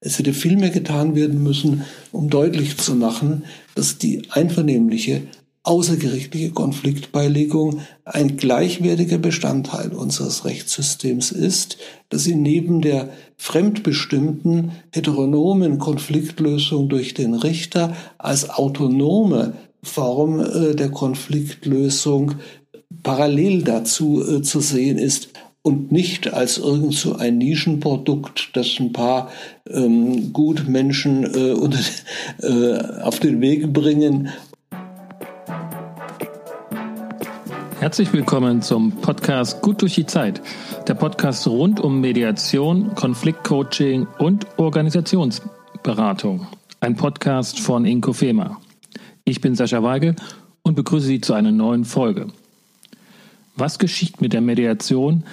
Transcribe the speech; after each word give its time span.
Es 0.00 0.18
hätte 0.18 0.32
viel 0.32 0.56
mehr 0.56 0.70
getan 0.70 1.14
werden 1.14 1.42
müssen, 1.42 1.84
um 2.10 2.30
deutlich 2.30 2.78
zu 2.78 2.94
machen, 2.94 3.44
dass 3.74 3.98
die 3.98 4.22
einvernehmliche 4.30 5.22
außergerichtliche 5.62 6.50
Konfliktbeilegung 6.50 7.80
ein 8.06 8.38
gleichwertiger 8.38 9.18
Bestandteil 9.18 9.92
unseres 9.92 10.46
Rechtssystems 10.46 11.32
ist, 11.32 11.76
dass 12.08 12.24
sie 12.24 12.34
neben 12.34 12.80
der 12.80 13.10
fremdbestimmten 13.36 14.72
heteronomen 14.90 15.78
Konfliktlösung 15.78 16.88
durch 16.88 17.12
den 17.12 17.34
Richter 17.34 17.94
als 18.16 18.48
autonome 18.48 19.52
Form 19.82 20.40
äh, 20.40 20.74
der 20.74 20.90
Konfliktlösung 20.90 22.36
parallel 23.02 23.62
dazu 23.62 24.22
äh, 24.26 24.42
zu 24.42 24.60
sehen 24.60 24.96
ist 24.96 25.28
und 25.62 25.92
nicht 25.92 26.32
als 26.32 26.58
irgend 26.58 26.94
so 26.94 27.16
ein 27.16 27.38
Nischenprodukt, 27.38 28.50
das 28.54 28.78
ein 28.80 28.92
paar 28.92 29.30
ähm, 29.68 30.32
Gutmenschen 30.32 31.24
äh, 31.24 31.52
unter, 31.52 31.80
äh, 32.42 33.02
auf 33.02 33.20
den 33.20 33.40
Weg 33.40 33.72
bringen. 33.72 34.30
Herzlich 37.78 38.12
willkommen 38.12 38.60
zum 38.62 38.92
Podcast 38.92 39.62
Gut 39.62 39.80
durch 39.82 39.94
die 39.94 40.06
Zeit. 40.06 40.42
Der 40.86 40.94
Podcast 40.94 41.46
rund 41.46 41.80
um 41.80 42.00
Mediation, 42.00 42.94
Konfliktcoaching 42.94 44.06
und 44.18 44.46
Organisationsberatung. 44.58 46.46
Ein 46.80 46.96
Podcast 46.96 47.60
von 47.60 47.84
Inko 47.84 48.12
Fema. 48.12 48.60
Ich 49.24 49.40
bin 49.40 49.54
Sascha 49.54 49.82
Weigel 49.82 50.16
und 50.62 50.74
begrüße 50.74 51.06
Sie 51.06 51.20
zu 51.20 51.34
einer 51.34 51.52
neuen 51.52 51.84
Folge. 51.84 52.28
Was 53.56 53.78
geschieht 53.78 54.22
mit 54.22 54.32
der 54.32 54.40
Mediation 54.40 55.24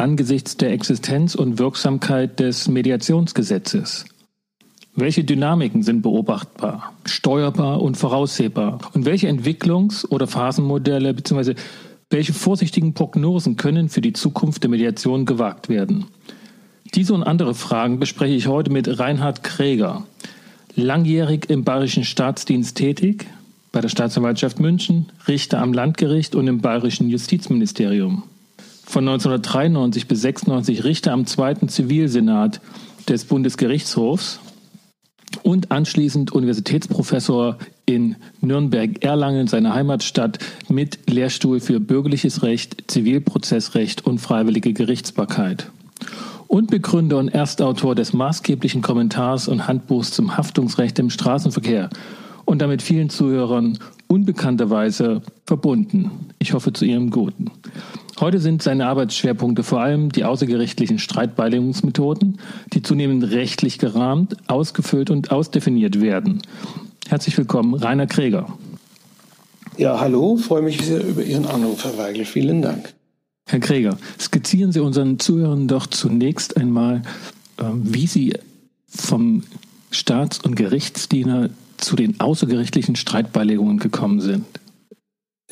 angesichts 0.00 0.56
der 0.56 0.72
Existenz 0.72 1.34
und 1.34 1.58
Wirksamkeit 1.58 2.40
des 2.40 2.68
Mediationsgesetzes? 2.68 4.06
Welche 4.96 5.22
Dynamiken 5.22 5.82
sind 5.82 6.02
beobachtbar, 6.02 6.92
steuerbar 7.04 7.80
und 7.80 7.96
voraussehbar? 7.96 8.80
Und 8.92 9.04
welche 9.04 9.28
Entwicklungs- 9.28 10.06
oder 10.08 10.26
Phasenmodelle 10.26 11.14
bzw. 11.14 11.54
welche 12.08 12.32
vorsichtigen 12.32 12.94
Prognosen 12.94 13.56
können 13.56 13.88
für 13.88 14.00
die 14.00 14.12
Zukunft 14.12 14.62
der 14.62 14.70
Mediation 14.70 15.26
gewagt 15.26 15.68
werden? 15.68 16.06
Diese 16.94 17.14
und 17.14 17.22
andere 17.22 17.54
Fragen 17.54 18.00
bespreche 18.00 18.34
ich 18.34 18.48
heute 18.48 18.72
mit 18.72 18.98
Reinhard 18.98 19.44
Kräger, 19.44 20.04
langjährig 20.74 21.48
im 21.48 21.62
Bayerischen 21.62 22.04
Staatsdienst 22.04 22.76
tätig, 22.76 23.26
bei 23.70 23.80
der 23.80 23.88
Staatsanwaltschaft 23.88 24.58
München, 24.58 25.06
Richter 25.28 25.60
am 25.60 25.72
Landgericht 25.72 26.34
und 26.34 26.48
im 26.48 26.60
Bayerischen 26.60 27.08
Justizministerium. 27.08 28.24
Von 28.90 29.06
1993 29.06 30.08
bis 30.08 30.22
96 30.22 30.82
Richter 30.82 31.12
am 31.12 31.24
Zweiten 31.24 31.68
Zivilsenat 31.68 32.60
des 33.08 33.24
Bundesgerichtshofs 33.24 34.40
und 35.44 35.70
anschließend 35.70 36.32
Universitätsprofessor 36.32 37.58
in 37.86 38.16
Nürnberg-Erlangen, 38.40 39.46
seiner 39.46 39.74
Heimatstadt, 39.74 40.40
mit 40.68 41.08
Lehrstuhl 41.08 41.60
für 41.60 41.78
bürgerliches 41.78 42.42
Recht, 42.42 42.90
Zivilprozessrecht 42.90 44.04
und 44.06 44.18
freiwillige 44.18 44.72
Gerichtsbarkeit. 44.72 45.70
Und 46.48 46.68
Begründer 46.72 47.18
und 47.18 47.28
Erstautor 47.28 47.94
des 47.94 48.12
maßgeblichen 48.12 48.82
Kommentars 48.82 49.46
und 49.46 49.68
Handbuchs 49.68 50.10
zum 50.10 50.36
Haftungsrecht 50.36 50.98
im 50.98 51.10
Straßenverkehr 51.10 51.90
und 52.44 52.60
damit 52.60 52.82
vielen 52.82 53.08
Zuhörern 53.08 53.78
unbekannterweise 54.10 55.22
verbunden. 55.46 56.10
Ich 56.40 56.52
hoffe 56.52 56.72
zu 56.72 56.84
Ihrem 56.84 57.10
Guten. 57.10 57.52
Heute 58.18 58.40
sind 58.40 58.60
seine 58.60 58.86
Arbeitsschwerpunkte 58.88 59.62
vor 59.62 59.80
allem 59.80 60.10
die 60.10 60.24
außergerichtlichen 60.24 60.98
Streitbeilegungsmethoden, 60.98 62.40
die 62.72 62.82
zunehmend 62.82 63.30
rechtlich 63.30 63.78
gerahmt, 63.78 64.36
ausgefüllt 64.48 65.10
und 65.10 65.30
ausdefiniert 65.30 66.00
werden. 66.00 66.42
Herzlich 67.08 67.38
willkommen, 67.38 67.74
Rainer 67.74 68.08
Kräger. 68.08 68.46
Ja, 69.76 70.00
hallo, 70.00 70.36
freue 70.36 70.62
mich 70.62 70.82
sehr 70.82 71.06
über 71.06 71.22
Ihren 71.22 71.46
Anruf, 71.46 71.84
Herr 71.84 71.96
Weigel. 71.96 72.24
Vielen 72.24 72.62
Dank. 72.62 72.92
Herr 73.46 73.60
Kräger, 73.60 73.96
skizzieren 74.18 74.72
Sie 74.72 74.80
unseren 74.80 75.20
Zuhörern 75.20 75.68
doch 75.68 75.86
zunächst 75.86 76.56
einmal, 76.56 77.02
ähm, 77.58 77.82
wie 77.84 78.08
Sie 78.08 78.34
vom 78.88 79.44
Staats- 79.92 80.40
und 80.40 80.56
Gerichtsdiener 80.56 81.50
zu 81.80 81.96
den 81.96 82.20
außergerichtlichen 82.20 82.96
Streitbeilegungen 82.96 83.78
gekommen 83.78 84.20
sind? 84.20 84.44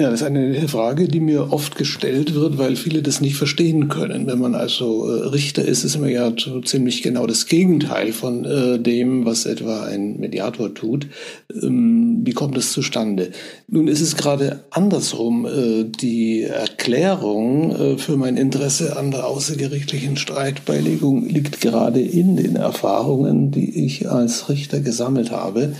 Ja, 0.00 0.12
das 0.12 0.20
ist 0.20 0.26
eine 0.28 0.68
Frage, 0.68 1.08
die 1.08 1.18
mir 1.18 1.52
oft 1.52 1.74
gestellt 1.74 2.32
wird, 2.32 2.56
weil 2.56 2.76
viele 2.76 3.02
das 3.02 3.20
nicht 3.20 3.34
verstehen 3.34 3.88
können. 3.88 4.28
Wenn 4.28 4.38
man 4.38 4.54
also 4.54 5.10
äh, 5.10 5.26
Richter 5.26 5.64
ist, 5.64 5.82
ist 5.82 5.98
man 5.98 6.08
ja 6.08 6.32
ziemlich 6.64 7.02
genau 7.02 7.26
das 7.26 7.46
Gegenteil 7.46 8.12
von 8.12 8.44
äh, 8.44 8.78
dem, 8.78 9.24
was 9.24 9.44
etwa 9.44 9.86
ein 9.86 10.20
Mediator 10.20 10.72
tut. 10.72 11.08
Ähm, 11.52 12.20
wie 12.22 12.32
kommt 12.32 12.56
das 12.56 12.70
zustande? 12.70 13.32
Nun 13.66 13.88
ist 13.88 14.00
es 14.00 14.16
gerade 14.16 14.60
andersrum. 14.70 15.46
Äh, 15.46 15.82
die 15.82 16.44
Erklärung 16.44 17.98
für 17.98 18.16
mein 18.16 18.36
Interesse 18.36 18.96
an 18.96 19.10
der 19.10 19.26
außergerichtlichen 19.26 20.16
Streitbeilegung 20.16 21.28
liegt 21.28 21.60
gerade 21.60 22.00
in 22.00 22.36
den 22.36 22.54
Erfahrungen, 22.54 23.50
die 23.50 23.84
ich 23.84 24.08
als 24.08 24.48
Richter 24.48 24.78
gesammelt 24.78 25.32
habe. 25.32 25.72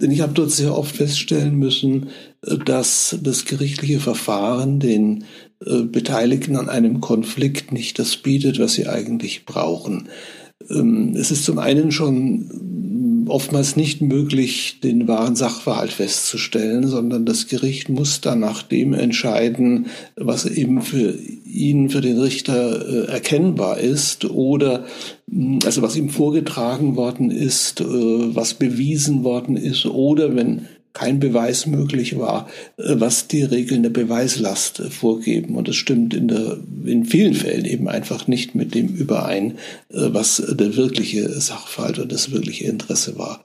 Denn 0.00 0.10
ich 0.10 0.20
habe 0.20 0.32
dort 0.32 0.50
sehr 0.50 0.76
oft 0.76 0.96
feststellen 0.96 1.56
müssen, 1.56 2.08
äh, 2.46 2.56
dass 2.58 3.18
das 3.22 3.44
gerichtliche 3.44 4.00
Verfahren 4.00 4.80
den 4.80 5.24
äh, 5.64 5.82
Beteiligten 5.82 6.56
an 6.56 6.68
einem 6.68 7.00
Konflikt 7.00 7.72
nicht 7.72 7.98
das 7.98 8.16
bietet, 8.16 8.58
was 8.58 8.74
sie 8.74 8.86
eigentlich 8.86 9.44
brauchen. 9.44 10.08
Ähm, 10.68 11.14
es 11.16 11.30
ist 11.30 11.44
zum 11.44 11.58
einen 11.58 11.92
schon 11.92 12.50
oftmals 13.28 13.76
nicht 13.76 14.00
möglich, 14.00 14.80
den 14.82 15.08
wahren 15.08 15.36
Sachverhalt 15.36 15.92
festzustellen, 15.92 16.86
sondern 16.86 17.26
das 17.26 17.46
Gericht 17.48 17.88
muss 17.88 18.20
dann 18.20 18.40
nach 18.40 18.62
dem 18.62 18.92
entscheiden, 18.92 19.86
was 20.16 20.46
eben 20.46 20.82
für 20.82 21.18
ihn, 21.44 21.90
für 21.90 22.00
den 22.00 22.18
Richter 22.18 22.86
äh, 22.86 23.12
erkennbar 23.12 23.78
ist 23.78 24.24
oder 24.24 24.84
hm, 25.30 25.60
also 25.64 25.82
was 25.82 25.96
ihm 25.96 26.08
vorgetragen 26.08 26.96
worden 26.96 27.30
ist, 27.30 27.80
äh, 27.80 27.84
was 27.86 28.54
bewiesen 28.54 29.24
worden 29.24 29.56
ist 29.56 29.86
oder 29.86 30.34
wenn 30.34 30.66
kein 30.92 31.20
Beweis 31.20 31.66
möglich 31.66 32.18
war, 32.18 32.48
äh, 32.76 32.94
was 32.98 33.28
die 33.28 33.42
Regeln 33.42 33.82
der 33.82 33.90
Beweislast 33.90 34.80
äh, 34.80 34.90
vorgeben. 34.90 35.54
Und 35.56 35.68
das 35.68 35.76
stimmt 35.76 36.14
in, 36.14 36.28
der, 36.28 36.58
in 36.84 37.04
vielen 37.04 37.34
Fällen 37.34 37.64
eben 37.64 37.88
einfach 37.88 38.26
nicht 38.26 38.54
mit 38.54 38.74
dem 38.74 38.88
überein, 38.88 39.52
äh, 39.90 40.08
was 40.12 40.42
der 40.48 40.76
wirkliche 40.76 41.28
Sachverhalt 41.40 41.98
und 41.98 42.12
das 42.12 42.32
wirkliche 42.32 42.64
Interesse 42.64 43.18
war. 43.18 43.42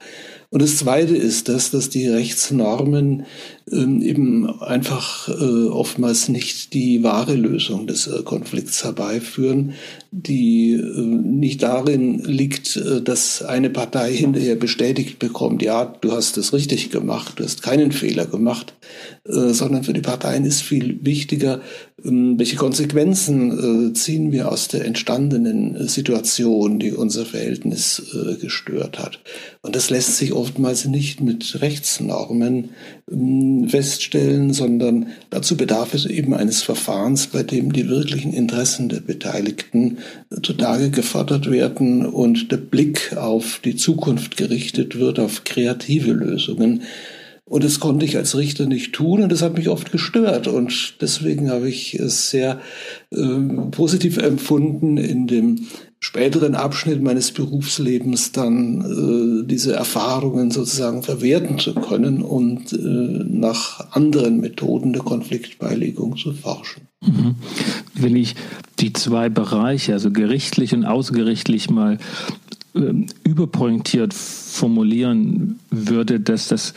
Und 0.50 0.62
das 0.62 0.76
Zweite 0.76 1.16
ist 1.16 1.48
das, 1.48 1.70
dass 1.70 1.90
die 1.90 2.08
Rechtsnormen 2.08 3.26
ähm, 3.72 4.00
eben 4.00 4.60
einfach 4.60 5.28
äh, 5.28 5.32
oftmals 5.32 6.28
nicht 6.28 6.72
die 6.72 7.02
wahre 7.02 7.34
Lösung 7.34 7.88
des 7.88 8.06
äh, 8.06 8.22
Konflikts 8.22 8.84
herbeiführen, 8.84 9.72
die 10.12 10.74
äh, 10.74 11.00
nicht 11.00 11.64
darin 11.64 12.20
liegt, 12.20 12.80
dass 13.02 13.42
eine 13.42 13.68
Partei 13.68 14.12
hinterher 14.12 14.54
bestätigt 14.54 15.18
bekommt, 15.18 15.62
ja, 15.62 15.84
du 15.84 16.12
hast 16.12 16.36
es 16.38 16.52
richtig 16.52 16.90
gemacht, 16.90 17.34
du 17.36 17.44
hast 17.44 17.62
keinen 17.62 17.90
Fehler 17.90 18.26
gemacht, 18.26 18.74
sondern 19.24 19.82
für 19.82 19.92
die 19.92 20.00
Parteien 20.00 20.44
ist 20.44 20.62
viel 20.62 21.00
wichtiger, 21.02 21.60
ähm, 22.04 22.38
welche 22.38 22.56
Konsequenzen 22.56 23.94
ziehen 23.94 24.30
wir 24.30 24.52
aus 24.52 24.68
der 24.68 24.84
entstandenen 24.84 25.88
Situation, 25.88 26.78
die 26.78 26.92
unser 26.92 27.26
Verhältnis 27.26 28.02
gestört 28.40 28.98
hat. 28.98 29.18
Und 29.62 29.74
das 29.74 29.90
lässt 29.90 30.16
sich 30.16 30.32
oftmals 30.32 30.84
nicht 30.84 31.20
mit 31.20 31.60
Rechtsnormen 31.60 32.70
feststellen, 33.08 34.52
sondern 34.52 35.08
dazu 35.30 35.56
bedarf 35.56 35.94
es 35.94 36.06
eben 36.06 36.34
eines 36.34 36.62
Verfahrens, 36.62 37.28
bei 37.28 37.44
dem 37.44 37.72
die 37.72 37.88
wirklichen 37.88 38.32
Interessen 38.32 38.88
der 38.88 39.00
Beteiligten 39.00 39.98
zutage 40.42 40.90
gefordert 40.90 41.48
werden 41.48 42.04
und 42.04 42.50
der 42.50 42.56
Blick 42.56 43.16
auf 43.16 43.60
die 43.64 43.76
Zukunft 43.76 44.36
gerichtet 44.36 44.98
wird, 44.98 45.20
auf 45.20 45.44
kreative 45.44 46.12
Lösungen. 46.12 46.82
Und 47.48 47.62
das 47.62 47.78
konnte 47.78 48.04
ich 48.04 48.16
als 48.16 48.36
Richter 48.36 48.66
nicht 48.66 48.92
tun 48.92 49.22
und 49.22 49.30
das 49.30 49.40
hat 49.40 49.56
mich 49.56 49.68
oft 49.68 49.92
gestört. 49.92 50.48
Und 50.48 50.96
deswegen 51.00 51.48
habe 51.48 51.68
ich 51.68 51.94
es 51.94 52.30
sehr 52.30 52.60
äh, 53.12 53.16
positiv 53.70 54.16
empfunden, 54.16 54.96
in 54.96 55.28
dem 55.28 55.68
späteren 56.06 56.54
Abschnitt 56.54 57.02
meines 57.02 57.32
Berufslebens 57.32 58.30
dann 58.30 59.42
äh, 59.42 59.44
diese 59.44 59.74
Erfahrungen 59.74 60.52
sozusagen 60.52 61.02
verwerten 61.02 61.58
zu 61.58 61.74
können 61.74 62.22
und 62.22 62.72
äh, 62.72 62.76
nach 62.76 63.92
anderen 63.92 64.38
Methoden 64.40 64.92
der 64.92 65.02
Konfliktbeilegung 65.02 66.16
zu 66.16 66.32
forschen. 66.32 66.82
Mhm. 67.04 67.34
Wenn 67.94 68.14
ich 68.14 68.36
die 68.78 68.92
zwei 68.92 69.28
Bereiche, 69.28 69.94
also 69.94 70.12
gerichtlich 70.12 70.72
und 70.74 70.84
außergerichtlich 70.84 71.70
mal 71.70 71.98
äh, 72.76 72.92
überpointiert 73.24 74.14
formulieren 74.14 75.58
würde, 75.72 76.20
dass 76.20 76.46
das 76.46 76.72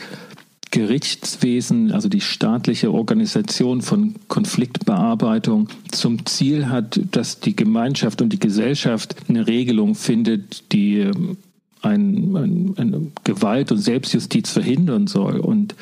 Gerichtswesen, 0.70 1.90
also 1.90 2.08
die 2.08 2.20
staatliche 2.20 2.92
Organisation 2.92 3.82
von 3.82 4.14
Konfliktbearbeitung, 4.28 5.68
zum 5.90 6.26
Ziel 6.26 6.68
hat, 6.68 7.00
dass 7.10 7.40
die 7.40 7.56
Gemeinschaft 7.56 8.22
und 8.22 8.32
die 8.32 8.38
Gesellschaft 8.38 9.16
eine 9.28 9.46
Regelung 9.46 9.96
findet, 9.96 10.72
die 10.72 10.98
ähm, 10.98 11.36
ein, 11.82 12.36
ein, 12.36 12.74
eine 12.76 13.06
Gewalt 13.24 13.72
und 13.72 13.78
Selbstjustiz 13.78 14.50
verhindern 14.50 15.06
soll. 15.06 15.40
Und 15.40 15.74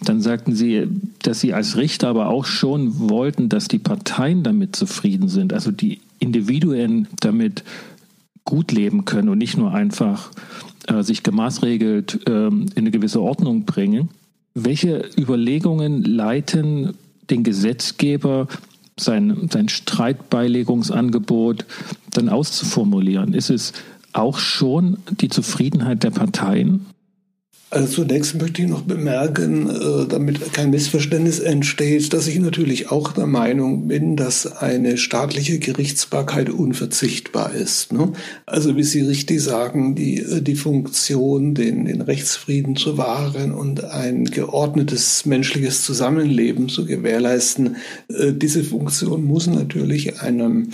dann 0.00 0.20
sagten 0.20 0.54
sie, 0.54 0.86
dass 1.22 1.40
sie 1.40 1.52
als 1.52 1.76
Richter 1.76 2.08
aber 2.08 2.28
auch 2.28 2.46
schon 2.46 3.10
wollten, 3.10 3.48
dass 3.48 3.68
die 3.68 3.78
Parteien 3.78 4.42
damit 4.42 4.76
zufrieden 4.76 5.28
sind, 5.28 5.52
also 5.52 5.70
die 5.70 6.00
Individuen 6.18 7.08
damit 7.20 7.64
gut 8.44 8.72
leben 8.72 9.04
können 9.04 9.28
und 9.28 9.38
nicht 9.38 9.56
nur 9.56 9.72
einfach 9.72 10.30
äh, 10.88 11.02
sich 11.02 11.22
gemaßregelt 11.22 12.26
äh, 12.28 12.46
in 12.46 12.70
eine 12.76 12.90
gewisse 12.90 13.20
Ordnung 13.20 13.64
bringen. 13.64 14.08
Welche 14.54 15.08
Überlegungen 15.18 16.02
leiten 16.04 16.94
den 17.30 17.42
Gesetzgeber, 17.42 18.48
sein, 18.98 19.48
sein 19.50 19.68
Streitbeilegungsangebot 19.68 21.64
dann 22.10 22.28
auszuformulieren? 22.28 23.32
Ist 23.32 23.50
es 23.50 23.72
auch 24.12 24.38
schon 24.38 24.98
die 25.10 25.28
Zufriedenheit 25.30 26.02
der 26.02 26.10
Parteien? 26.10 26.86
Also 27.72 28.02
zunächst 28.02 28.38
möchte 28.38 28.60
ich 28.60 28.68
noch 28.68 28.82
bemerken, 28.82 29.70
äh, 29.70 30.06
damit 30.06 30.52
kein 30.52 30.68
Missverständnis 30.68 31.38
entsteht, 31.38 32.12
dass 32.12 32.26
ich 32.26 32.38
natürlich 32.38 32.90
auch 32.90 33.12
der 33.12 33.26
Meinung 33.26 33.88
bin, 33.88 34.14
dass 34.14 34.58
eine 34.58 34.98
staatliche 34.98 35.58
Gerichtsbarkeit 35.58 36.50
unverzichtbar 36.50 37.54
ist. 37.54 37.90
Ne? 37.94 38.12
Also 38.44 38.76
wie 38.76 38.82
Sie 38.82 39.00
richtig 39.00 39.40
sagen, 39.40 39.94
die, 39.94 40.18
äh, 40.18 40.42
die 40.42 40.54
Funktion, 40.54 41.54
den, 41.54 41.86
den 41.86 42.02
Rechtsfrieden 42.02 42.76
zu 42.76 42.98
wahren 42.98 43.52
und 43.52 43.84
ein 43.84 44.26
geordnetes 44.26 45.24
menschliches 45.24 45.82
Zusammenleben 45.82 46.68
zu 46.68 46.84
gewährleisten, 46.84 47.76
äh, 48.08 48.34
diese 48.34 48.64
Funktion 48.64 49.24
muss 49.24 49.46
natürlich 49.46 50.20
einem 50.20 50.68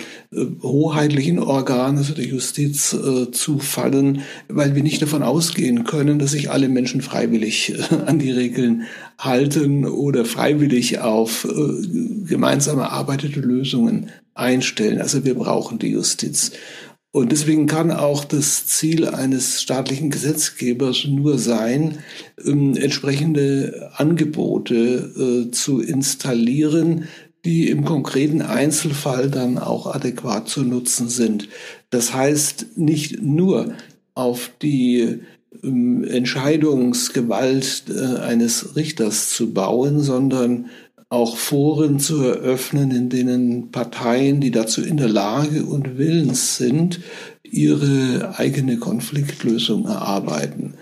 hoheitlichen 0.61 1.39
Organ, 1.39 1.97
also 1.97 2.13
der 2.13 2.25
Justiz, 2.25 2.95
zufallen, 3.31 4.21
weil 4.47 4.75
wir 4.75 4.83
nicht 4.83 5.01
davon 5.01 5.23
ausgehen 5.23 5.85
können, 5.85 6.19
dass 6.19 6.31
sich 6.31 6.51
alle 6.51 6.67
Menschen 6.67 6.88
Menschen 6.89 7.01
freiwillig 7.01 7.73
äh, 7.73 7.95
an 8.05 8.17
die 8.19 8.31
Regeln 8.31 8.83
halten 9.19 9.85
oder 9.85 10.25
freiwillig 10.25 10.99
auf 10.99 11.45
äh, 11.45 12.25
gemeinsam 12.27 12.79
erarbeitete 12.79 13.39
Lösungen 13.39 14.09
einstellen. 14.33 14.99
Also 15.01 15.23
wir 15.23 15.35
brauchen 15.35 15.77
die 15.77 15.89
Justiz. 15.89 16.51
Und 17.11 17.31
deswegen 17.31 17.65
kann 17.67 17.91
auch 17.91 18.23
das 18.23 18.67
Ziel 18.67 19.07
eines 19.07 19.61
staatlichen 19.61 20.09
Gesetzgebers 20.09 21.05
nur 21.07 21.37
sein, 21.37 21.99
ähm, 22.43 22.75
entsprechende 22.75 23.91
Angebote 23.95 25.45
äh, 25.47 25.51
zu 25.51 25.81
installieren, 25.81 27.07
die 27.45 27.69
im 27.69 27.85
konkreten 27.85 28.41
Einzelfall 28.41 29.29
dann 29.29 29.57
auch 29.59 29.93
adäquat 29.93 30.49
zu 30.49 30.63
nutzen 30.63 31.07
sind. 31.07 31.49
Das 31.89 32.13
heißt, 32.13 32.77
nicht 32.77 33.21
nur 33.21 33.73
auf 34.13 34.51
die 34.61 35.21
Entscheidungsgewalt 35.61 37.83
äh, 37.89 38.17
eines 38.19 38.75
Richters 38.75 39.29
zu 39.29 39.53
bauen, 39.53 40.01
sondern 40.01 40.65
auch 41.09 41.37
Foren 41.37 41.99
zu 41.99 42.21
eröffnen, 42.21 42.91
in 42.91 43.09
denen 43.09 43.71
Parteien, 43.71 44.41
die 44.41 44.51
dazu 44.51 44.83
in 44.83 44.97
der 44.97 45.09
Lage 45.09 45.65
und 45.65 45.97
willens 45.97 46.57
sind, 46.57 46.99
ihre 47.43 48.35
eigene 48.37 48.77
Konfliktlösung 48.77 49.85
erarbeiten. 49.85 50.75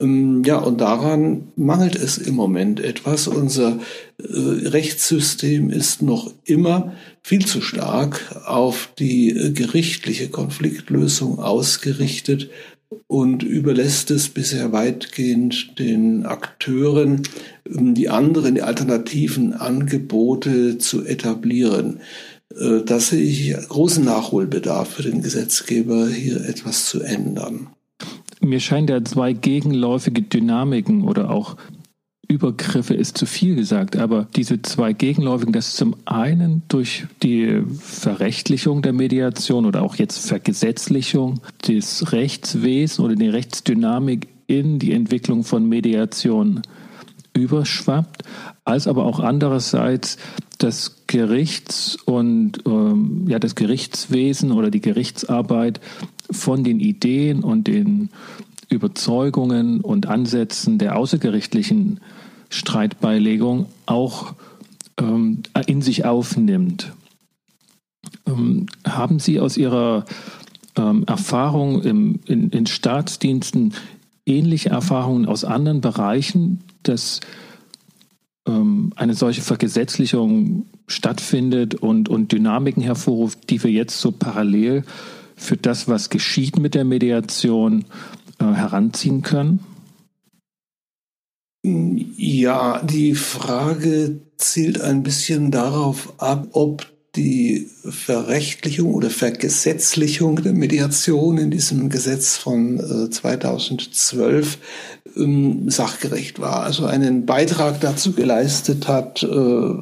Ähm, 0.00 0.42
ja, 0.44 0.58
und 0.58 0.80
daran 0.80 1.52
mangelt 1.56 1.96
es 1.96 2.18
im 2.18 2.34
Moment 2.34 2.80
etwas. 2.80 3.28
Unser 3.28 3.78
äh, 4.18 4.24
Rechtssystem 4.28 5.70
ist 5.70 6.02
noch 6.02 6.32
immer 6.44 6.92
viel 7.22 7.44
zu 7.44 7.60
stark 7.60 8.42
auf 8.46 8.90
die 8.98 9.30
äh, 9.30 9.52
gerichtliche 9.52 10.28
Konfliktlösung 10.28 11.38
ausgerichtet, 11.38 12.50
und 13.06 13.42
überlässt 13.42 14.10
es 14.10 14.28
bisher 14.28 14.72
weitgehend 14.72 15.78
den 15.78 16.26
Akteuren, 16.26 17.22
die 17.64 18.08
anderen, 18.08 18.54
die 18.54 18.62
alternativen 18.62 19.52
Angebote 19.52 20.78
zu 20.78 21.04
etablieren. 21.04 22.00
Äh, 22.54 22.82
da 22.84 23.00
sehe 23.00 23.22
ich 23.22 23.56
großen 23.68 24.04
Nachholbedarf 24.04 24.88
für 24.88 25.02
den 25.02 25.22
Gesetzgeber, 25.22 26.08
hier 26.08 26.44
etwas 26.48 26.86
zu 26.86 27.02
ändern. 27.02 27.68
Mir 28.40 28.60
scheinen 28.60 28.86
da 28.86 29.04
zwei 29.04 29.32
gegenläufige 29.32 30.22
Dynamiken 30.22 31.02
oder 31.02 31.30
auch 31.30 31.56
Übergriffe 32.28 32.94
ist 32.94 33.16
zu 33.18 33.26
viel 33.26 33.54
gesagt, 33.54 33.96
aber 33.96 34.26
diese 34.34 34.60
zwei 34.62 34.92
Gegenläufigen, 34.92 35.52
das 35.52 35.76
zum 35.76 35.94
einen 36.06 36.62
durch 36.68 37.06
die 37.22 37.62
Verrechtlichung 37.78 38.82
der 38.82 38.92
Mediation 38.92 39.64
oder 39.64 39.82
auch 39.82 39.96
jetzt 39.96 40.26
Vergesetzlichung 40.26 41.40
des 41.66 42.12
Rechtswesens 42.12 43.00
oder 43.00 43.14
die 43.14 43.28
Rechtsdynamik 43.28 44.28
in 44.46 44.78
die 44.78 44.92
Entwicklung 44.92 45.44
von 45.44 45.68
Mediation 45.68 46.62
überschwappt, 47.32 48.22
als 48.64 48.88
aber 48.88 49.04
auch 49.04 49.20
andererseits 49.20 50.16
das 50.58 51.02
Gerichts- 51.06 51.96
und 52.06 52.60
ähm, 52.66 53.26
ja 53.28 53.38
das 53.38 53.54
Gerichtswesen 53.54 54.52
oder 54.52 54.70
die 54.70 54.80
Gerichtsarbeit 54.80 55.80
von 56.30 56.64
den 56.64 56.80
Ideen 56.80 57.44
und 57.44 57.66
den 57.68 58.08
Überzeugungen 58.68 59.80
und 59.80 60.06
Ansätzen 60.06 60.78
der 60.78 60.96
außergerichtlichen 60.96 62.00
Streitbeilegung 62.56 63.66
auch 63.84 64.34
ähm, 64.98 65.42
in 65.66 65.82
sich 65.82 66.04
aufnimmt. 66.04 66.92
Ähm, 68.26 68.66
haben 68.86 69.18
Sie 69.18 69.40
aus 69.40 69.56
Ihrer 69.56 70.04
ähm, 70.76 71.04
Erfahrung 71.06 71.82
im, 71.82 72.20
in, 72.26 72.50
in 72.50 72.66
Staatsdiensten 72.66 73.74
ähnliche 74.24 74.70
Erfahrungen 74.70 75.26
aus 75.26 75.44
anderen 75.44 75.80
Bereichen, 75.80 76.60
dass 76.82 77.20
ähm, 78.46 78.92
eine 78.96 79.14
solche 79.14 79.42
Vergesetzlichung 79.42 80.66
stattfindet 80.86 81.74
und, 81.74 82.08
und 82.08 82.32
Dynamiken 82.32 82.82
hervorruft, 82.82 83.50
die 83.50 83.62
wir 83.62 83.70
jetzt 83.70 84.00
so 84.00 84.12
parallel 84.12 84.84
für 85.36 85.56
das, 85.56 85.88
was 85.88 86.10
geschieht 86.10 86.58
mit 86.58 86.74
der 86.74 86.84
Mediation, 86.84 87.84
äh, 88.38 88.44
heranziehen 88.44 89.22
können? 89.22 89.60
Ja, 92.16 92.80
die 92.82 93.14
Frage 93.14 94.20
zielt 94.36 94.80
ein 94.80 95.02
bisschen 95.02 95.50
darauf 95.50 96.12
ab, 96.18 96.48
ob 96.52 96.86
die 97.16 97.68
Verrechtlichung 97.82 98.94
oder 98.94 99.10
Vergesetzlichung 99.10 100.42
der 100.42 100.52
Mediation 100.52 101.38
in 101.38 101.50
diesem 101.50 101.88
Gesetz 101.88 102.36
von 102.36 102.78
2012 103.10 104.58
äh, 105.16 105.20
ähm, 105.20 105.70
sachgerecht 105.70 106.40
war. 106.40 106.62
Also 106.62 106.84
einen 106.84 107.26
Beitrag 107.26 107.80
dazu 107.80 108.12
geleistet 108.12 108.86
hat, 108.86 109.22
äh, 109.22 109.74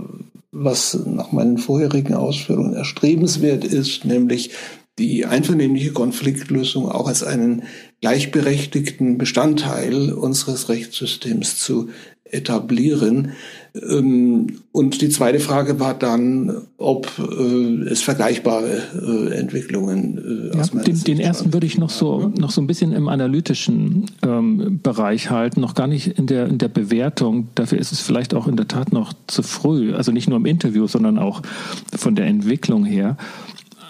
was 0.52 0.98
nach 1.04 1.32
meinen 1.32 1.58
vorherigen 1.58 2.14
Ausführungen 2.14 2.74
erstrebenswert 2.74 3.64
ist, 3.64 4.04
nämlich 4.04 4.52
die 4.98 5.26
einvernehmliche 5.26 5.92
Konfliktlösung 5.92 6.88
auch 6.88 7.08
als 7.08 7.22
einen 7.22 7.64
gleichberechtigten 8.00 9.18
Bestandteil 9.18 10.12
unseres 10.12 10.68
Rechtssystems 10.68 11.58
zu 11.58 11.88
etablieren. 12.34 13.32
Ähm, 13.74 14.60
und 14.72 15.00
die 15.00 15.08
zweite 15.08 15.40
Frage 15.40 15.78
war 15.78 15.94
dann, 15.94 16.62
ob 16.78 17.10
äh, 17.18 17.88
es 17.88 18.02
vergleichbare 18.02 18.82
äh, 18.94 19.34
Entwicklungen 19.34 20.50
äh, 20.52 20.58
aus 20.58 20.72
ja, 20.72 20.82
den, 20.82 21.02
den 21.02 21.20
ersten 21.20 21.52
würde 21.52 21.66
ich 21.66 21.78
noch 21.78 21.90
so 21.90 22.32
noch 22.38 22.50
so 22.50 22.60
ein 22.60 22.66
bisschen 22.66 22.92
im 22.92 23.08
analytischen 23.08 24.06
ähm, 24.22 24.80
Bereich 24.82 25.30
halten, 25.30 25.60
noch 25.60 25.74
gar 25.74 25.86
nicht 25.86 26.18
in 26.18 26.26
der 26.26 26.46
in 26.46 26.58
der 26.58 26.68
Bewertung. 26.68 27.48
Dafür 27.54 27.78
ist 27.78 27.92
es 27.92 28.00
vielleicht 28.00 28.34
auch 28.34 28.48
in 28.48 28.56
der 28.56 28.68
Tat 28.68 28.92
noch 28.92 29.12
zu 29.26 29.42
früh. 29.42 29.94
Also 29.94 30.12
nicht 30.12 30.28
nur 30.28 30.38
im 30.38 30.46
Interview, 30.46 30.86
sondern 30.86 31.18
auch 31.18 31.42
von 31.94 32.14
der 32.14 32.26
Entwicklung 32.26 32.84
her 32.84 33.16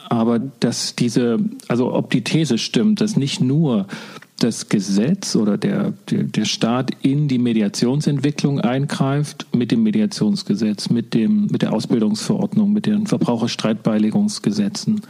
aber 0.09 0.39
dass 0.39 0.97
diese, 0.97 1.39
also 1.69 1.93
ob 1.95 2.11
die 2.11 2.23
These 2.23 2.59
stimmt, 2.59 3.01
dass 3.01 3.17
nicht 3.17 3.41
nur 3.41 3.87
das 4.39 4.69
Gesetz 4.69 5.37
oder 5.37 5.57
der, 5.57 5.93
der, 6.11 6.25
der 6.25 6.45
Staat 6.45 6.91
in 7.03 7.29
die 7.29 7.39
Mediationsentwicklung 7.39 8.61
eingreift 8.61 9.47
mit 9.55 9.71
dem 9.71 9.85
Mediationsgesetz, 9.85 10.91
mit, 10.91 11.15
dem, 11.15 11.47
mit 11.47 11.63
der 11.63 11.73
Ausbildungsverordnung, 11.73 12.73
mit 12.73 12.87
den 12.87 13.07
Verbraucherstreitbeilegungsgesetzen, 13.07 15.03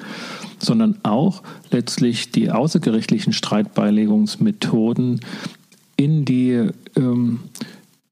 sondern 0.59 0.99
auch 1.03 1.43
letztlich 1.71 2.31
die 2.33 2.51
außergerichtlichen 2.51 3.33
Streitbeilegungsmethoden 3.33 5.21
in 5.97 6.25
die 6.25 6.69
ähm, 6.97 7.41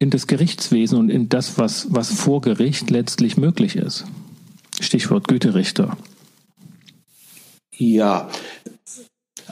in 0.02 0.10
das 0.10 0.26
Gerichtswesen 0.26 0.98
und 0.98 1.10
in 1.10 1.28
das, 1.28 1.58
was, 1.58 1.86
was 1.90 2.12
vor 2.12 2.40
Gericht 2.40 2.90
letztlich 2.90 3.36
möglich 3.36 3.76
ist. 3.76 4.04
Stichwort 4.80 5.28
Güterichter. 5.28 5.96
Ja, 7.76 8.28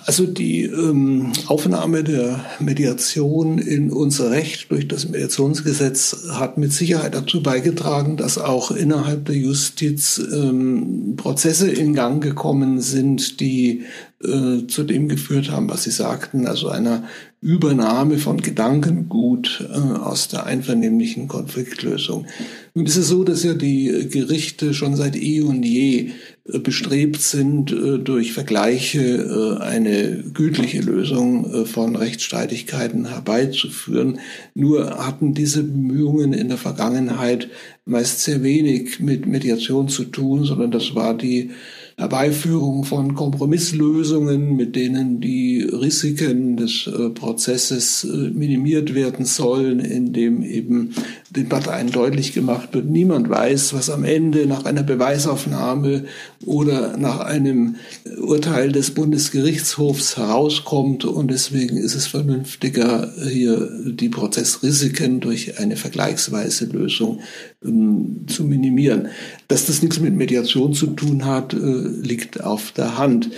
also 0.06 0.26
die 0.26 0.62
ähm, 0.64 1.32
Aufnahme 1.46 2.02
der 2.02 2.44
Mediation 2.58 3.58
in 3.58 3.90
unser 3.90 4.30
Recht 4.30 4.70
durch 4.70 4.88
das 4.88 5.08
Mediationsgesetz 5.08 6.28
hat 6.32 6.58
mit 6.58 6.72
Sicherheit 6.72 7.14
dazu 7.14 7.42
beigetragen, 7.42 8.16
dass 8.16 8.38
auch 8.38 8.70
innerhalb 8.70 9.26
der 9.26 9.36
Justiz 9.36 10.20
ähm, 10.32 11.14
Prozesse 11.16 11.70
in 11.70 11.94
Gang 11.94 12.22
gekommen 12.22 12.80
sind, 12.80 13.40
die 13.40 13.84
äh, 14.22 14.66
zu 14.66 14.82
dem 14.82 15.08
geführt 15.08 15.50
haben, 15.50 15.70
was 15.70 15.84
Sie 15.84 15.90
sagten, 15.90 16.46
also 16.46 16.68
einer 16.68 17.04
Übernahme 17.40 18.18
von 18.18 18.42
Gedankengut 18.42 19.66
äh, 19.66 19.74
aus 19.74 20.28
der 20.28 20.44
einvernehmlichen 20.44 21.26
Konfliktlösung. 21.26 22.26
Nun 22.74 22.84
ist 22.84 22.96
es 22.96 23.08
so, 23.08 23.24
dass 23.24 23.44
ja 23.44 23.54
die 23.54 24.08
Gerichte 24.10 24.74
schon 24.74 24.94
seit 24.94 25.16
eh 25.16 25.40
und 25.40 25.62
je 25.62 26.10
äh, 26.44 26.58
bestrebt 26.58 27.22
sind, 27.22 27.72
äh, 27.72 27.96
durch 27.98 28.34
Vergleiche 28.34 29.00
äh, 29.00 29.62
eine 29.62 30.22
gütliche 30.34 30.82
Lösung 30.82 31.64
von 31.64 31.96
Rechtsstreitigkeiten 31.96 33.08
herbeizuführen. 33.08 34.20
Nur 34.54 34.98
hatten 34.98 35.32
diese 35.32 35.62
Bemühungen 35.62 36.34
in 36.34 36.48
der 36.48 36.58
Vergangenheit 36.58 37.48
meist 37.86 38.20
sehr 38.20 38.42
wenig 38.42 39.00
mit 39.00 39.24
Mediation 39.24 39.88
zu 39.88 40.04
tun, 40.04 40.44
sondern 40.44 40.70
das 40.70 40.94
war 40.94 41.16
die 41.16 41.52
Herbeiführung 42.00 42.84
von 42.84 43.14
Kompromisslösungen, 43.14 44.56
mit 44.56 44.74
denen 44.74 45.20
die 45.20 45.60
Risiken 45.60 46.56
des 46.56 46.86
äh, 46.86 47.10
Prozesses 47.10 48.04
äh, 48.04 48.30
minimiert 48.30 48.94
werden 48.94 49.26
sollen, 49.26 49.80
indem 49.80 50.42
eben 50.42 50.94
den 51.30 51.48
Parteien 51.48 51.92
deutlich 51.92 52.32
gemacht 52.32 52.70
wird, 52.72 52.86
niemand 52.86 53.30
weiß, 53.30 53.72
was 53.72 53.88
am 53.88 54.02
Ende 54.02 54.46
nach 54.46 54.64
einer 54.64 54.82
Beweisaufnahme 54.82 56.04
oder 56.44 56.96
nach 56.96 57.20
einem 57.20 57.76
Urteil 58.20 58.72
des 58.72 58.90
Bundesgerichtshofs 58.90 60.16
herauskommt. 60.16 61.04
Und 61.04 61.30
deswegen 61.30 61.76
ist 61.76 61.94
es 61.94 62.08
vernünftiger, 62.08 63.12
hier 63.28 63.70
die 63.84 64.08
Prozessrisiken 64.08 65.20
durch 65.20 65.60
eine 65.60 65.76
vergleichsweise 65.76 66.66
Lösung 66.66 67.20
ähm, 67.64 68.26
zu 68.26 68.42
minimieren. 68.42 69.08
Dass 69.46 69.66
das 69.66 69.82
nichts 69.82 70.00
mit 70.00 70.16
Mediation 70.16 70.74
zu 70.74 70.88
tun 70.88 71.24
hat, 71.26 71.54
äh, 71.54 71.56
liegt 71.56 72.42
auf 72.42 72.72
der 72.72 72.98
Hand. 72.98 73.30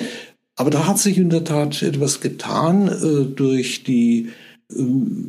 Aber 0.56 0.70
da 0.70 0.86
hat 0.86 0.98
sich 0.98 1.18
in 1.18 1.28
der 1.28 1.44
Tat 1.44 1.82
etwas 1.82 2.20
getan 2.20 2.88
äh, 2.88 3.26
durch 3.34 3.84
die 3.84 4.28
äh, 4.28 4.30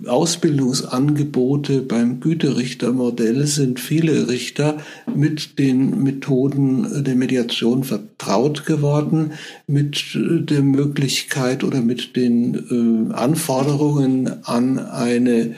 Ausbildungsangebote 0.08 1.82
beim 1.82 2.20
Güterichtermodell 2.20 3.46
sind 3.48 3.80
viele 3.80 4.28
Richter 4.30 4.78
mit 5.14 5.60
den 5.60 6.04
Methoden 6.04 7.04
der 7.04 7.16
Mediation 7.16 7.84
vertraut 7.84 8.66
geworden, 8.66 9.34
mit 9.68 10.16
der 10.16 10.62
Möglichkeit 10.62 11.64
oder 11.64 11.82
mit 11.82 12.16
den 12.16 13.12
Anforderungen 13.12 14.44
an 14.46 14.80
eine 14.80 15.56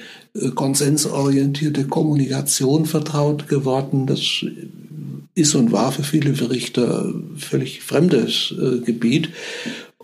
konsensorientierte 0.55 1.85
Kommunikation 1.85 2.85
vertraut 2.85 3.47
geworden. 3.47 4.05
Das 4.05 4.43
ist 5.35 5.53
und 5.53 5.71
war 5.71 5.91
für 5.91 6.03
viele 6.03 6.49
Richter 6.49 7.13
völlig 7.37 7.81
fremdes 7.81 8.53
äh, 8.57 8.79
Gebiet. 8.79 9.29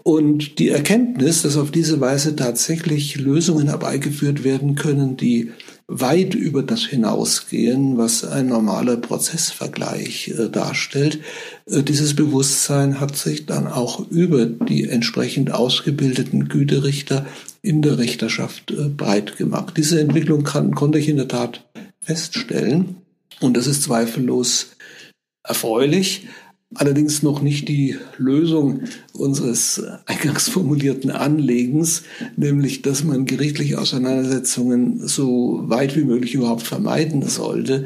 Und 0.04 0.58
die 0.60 0.70
Erkenntnis, 0.70 1.44
dass 1.44 1.58
auf 1.58 1.72
diese 1.72 2.02
Weise 2.02 2.36
tatsächlich 2.36 3.18
Lösungen 3.18 3.68
herbeigeführt 3.68 4.44
werden 4.44 4.76
können, 4.76 5.18
die 5.18 5.52
weit 5.88 6.36
über 6.36 6.64
das 6.64 6.86
hinausgehen, 6.86 7.98
was 7.98 8.24
ein 8.24 8.48
normaler 8.48 8.96
Prozessvergleich 8.96 10.30
äh, 10.30 10.50
darstellt. 10.50 11.20
Äh, 11.66 11.84
dieses 11.84 12.16
Bewusstsein 12.16 13.02
hat 13.02 13.18
sich 13.18 13.46
dann 13.46 13.68
auch 13.68 14.10
über 14.10 14.46
die 14.46 14.88
entsprechend 14.88 15.52
ausgebildeten 15.52 16.48
Güterichter 16.48 17.26
in 17.62 17.82
der 17.82 17.98
Richterschaft 17.98 18.72
äh, 18.72 18.88
breit 18.88 19.38
gemacht. 19.38 19.74
Diese 19.76 20.00
Entwicklung 20.00 20.44
kann, 20.44 20.74
konnte 20.74 20.98
ich 20.98 21.10
in 21.10 21.18
der 21.18 21.28
Tat 21.28 21.66
feststellen 22.00 22.96
und 23.42 23.58
das 23.58 23.68
ist 23.68 23.84
zweifellos 23.84 24.72
erfreulich, 25.44 26.28
allerdings 26.76 27.22
noch 27.22 27.42
nicht 27.42 27.68
die 27.68 27.98
Lösung 28.18 28.82
unseres 29.14 29.84
eingangs 30.06 30.50
formulierten 30.50 31.12
Anlegens, 31.12 32.04
nämlich 32.38 32.82
dass 32.82 33.04
man 33.04 33.26
gerichtliche 33.26 33.80
Auseinandersetzungen 33.80 35.08
so 35.08 35.64
weit 35.66 35.96
wie 35.96 36.06
möglich 36.06 36.34
überhaupt 36.34 36.64
vermeiden 36.64 37.28
sollte. 37.28 37.86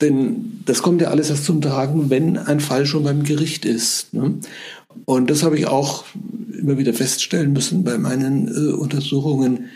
Denn 0.00 0.62
das 0.64 0.82
kommt 0.82 1.00
ja 1.00 1.08
alles 1.08 1.30
erst 1.30 1.44
zum 1.44 1.60
Tragen, 1.60 2.10
wenn 2.10 2.36
ein 2.36 2.60
Fall 2.60 2.86
schon 2.86 3.04
beim 3.04 3.22
Gericht 3.22 3.64
ist. 3.64 4.12
Ne? 4.14 4.40
Und 5.04 5.30
das 5.30 5.42
habe 5.42 5.58
ich 5.58 5.66
auch 5.66 6.04
immer 6.58 6.78
wieder 6.78 6.92
feststellen 6.92 7.52
müssen 7.52 7.84
bei 7.84 7.98
meinen 7.98 8.48
äh, 8.48 8.72
Untersuchungen, 8.72 9.66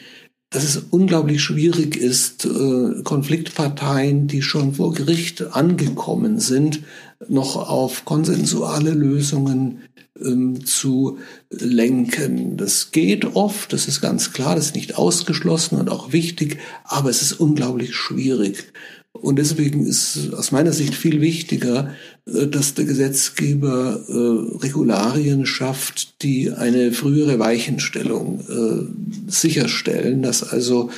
dass 0.57 0.65
es 0.65 0.79
unglaublich 0.89 1.43
schwierig 1.43 1.99
ist, 1.99 2.47
äh, 2.47 3.03
Konfliktparteien, 3.03 4.27
die 4.27 4.41
schon 4.41 4.73
vor 4.77 4.95
Gericht 4.95 5.55
angekommen 5.55 6.41
sind, 6.41 6.81
noch 7.29 7.57
auf 7.69 8.07
konsensuale 8.07 8.93
Lösungen 8.93 9.83
ähm, 10.19 10.65
zu 10.65 11.19
lenken. 11.51 12.57
Das 12.57 12.91
geht 12.91 13.37
oft, 13.37 13.75
das 13.75 13.87
ist 13.87 14.01
ganz 14.01 14.33
klar, 14.33 14.57
das 14.57 14.69
ist 14.69 14.77
nicht 14.77 14.97
ausgeschlossen 14.97 15.79
und 15.79 15.91
auch 15.91 16.15
wichtig, 16.15 16.57
aber 16.85 17.11
es 17.11 17.21
ist 17.21 17.35
unglaublich 17.35 17.95
schwierig. 17.95 18.73
Und 19.13 19.37
deswegen 19.37 19.85
ist 19.85 20.33
aus 20.33 20.53
meiner 20.53 20.73
Sicht 20.73 20.95
viel 20.95 21.21
wichtiger, 21.21 21.91
dass 22.27 22.75
der 22.75 22.85
Gesetzgeber 22.85 24.01
äh, 24.09 24.57
Regularien 24.59 25.47
schafft, 25.47 26.23
die 26.23 26.51
eine 26.51 26.91
frühere 26.91 27.39
Weichenstellung 27.39 28.41
äh, 28.41 29.31
sicherstellen, 29.31 30.23
dass 30.23 30.43
also 30.43 30.91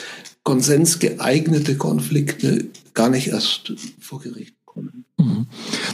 konsensgeeignete 0.42 1.76
Konflikte 1.76 2.68
gar 2.94 3.10
nicht 3.10 3.28
erst 3.28 3.74
vor 4.00 4.20
Gericht 4.20 4.54
kommen. 4.64 5.04
Mhm. 5.18 5.46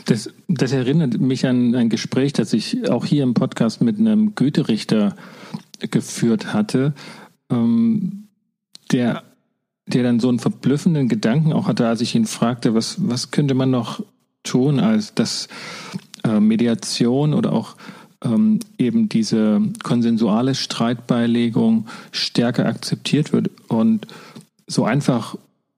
Das, 0.05 0.31
das 0.47 0.71
erinnert 0.71 1.19
mich 1.19 1.45
an 1.47 1.75
ein 1.75 1.89
Gespräch, 1.89 2.33
das 2.33 2.53
ich 2.53 2.89
auch 2.89 3.05
hier 3.05 3.25
im 3.25 3.35
Podcast 3.35 3.81
mit 3.83 3.99
einem 3.99 4.37
Güterichter 4.37 5.17
geführt 5.91 6.55
hatte, 6.55 6.95
ähm, 7.51 8.29
der 8.93 9.25
der 9.87 10.03
dann 10.03 10.19
so 10.19 10.31
einen 10.31 10.39
verblüffenden 10.39 11.09
Gedanken 11.09 11.53
auch 11.53 11.67
hatte, 11.67 11.87
als 11.87 12.01
ich 12.01 12.15
ihn 12.15 12.25
fragte, 12.25 12.75
was, 12.75 12.97
was 13.07 13.31
könnte 13.31 13.53
man 13.53 13.71
noch 13.71 14.03
tun, 14.45 14.79
als 14.79 15.15
dass 15.15 15.49
äh, 16.23 16.39
Mediation 16.41 17.35
oder 17.35 17.53
auch 17.53 17.77
ähm, 18.23 18.61
eben 18.79 19.09
diese 19.09 19.61
konsensuale 19.83 20.55
Streitbeilegung 20.55 21.87
stärker 22.13 22.67
akzeptiert 22.67 23.33
wird. 23.33 23.51
Und 23.69 24.07
so 24.67 24.85
einfach 24.85 25.37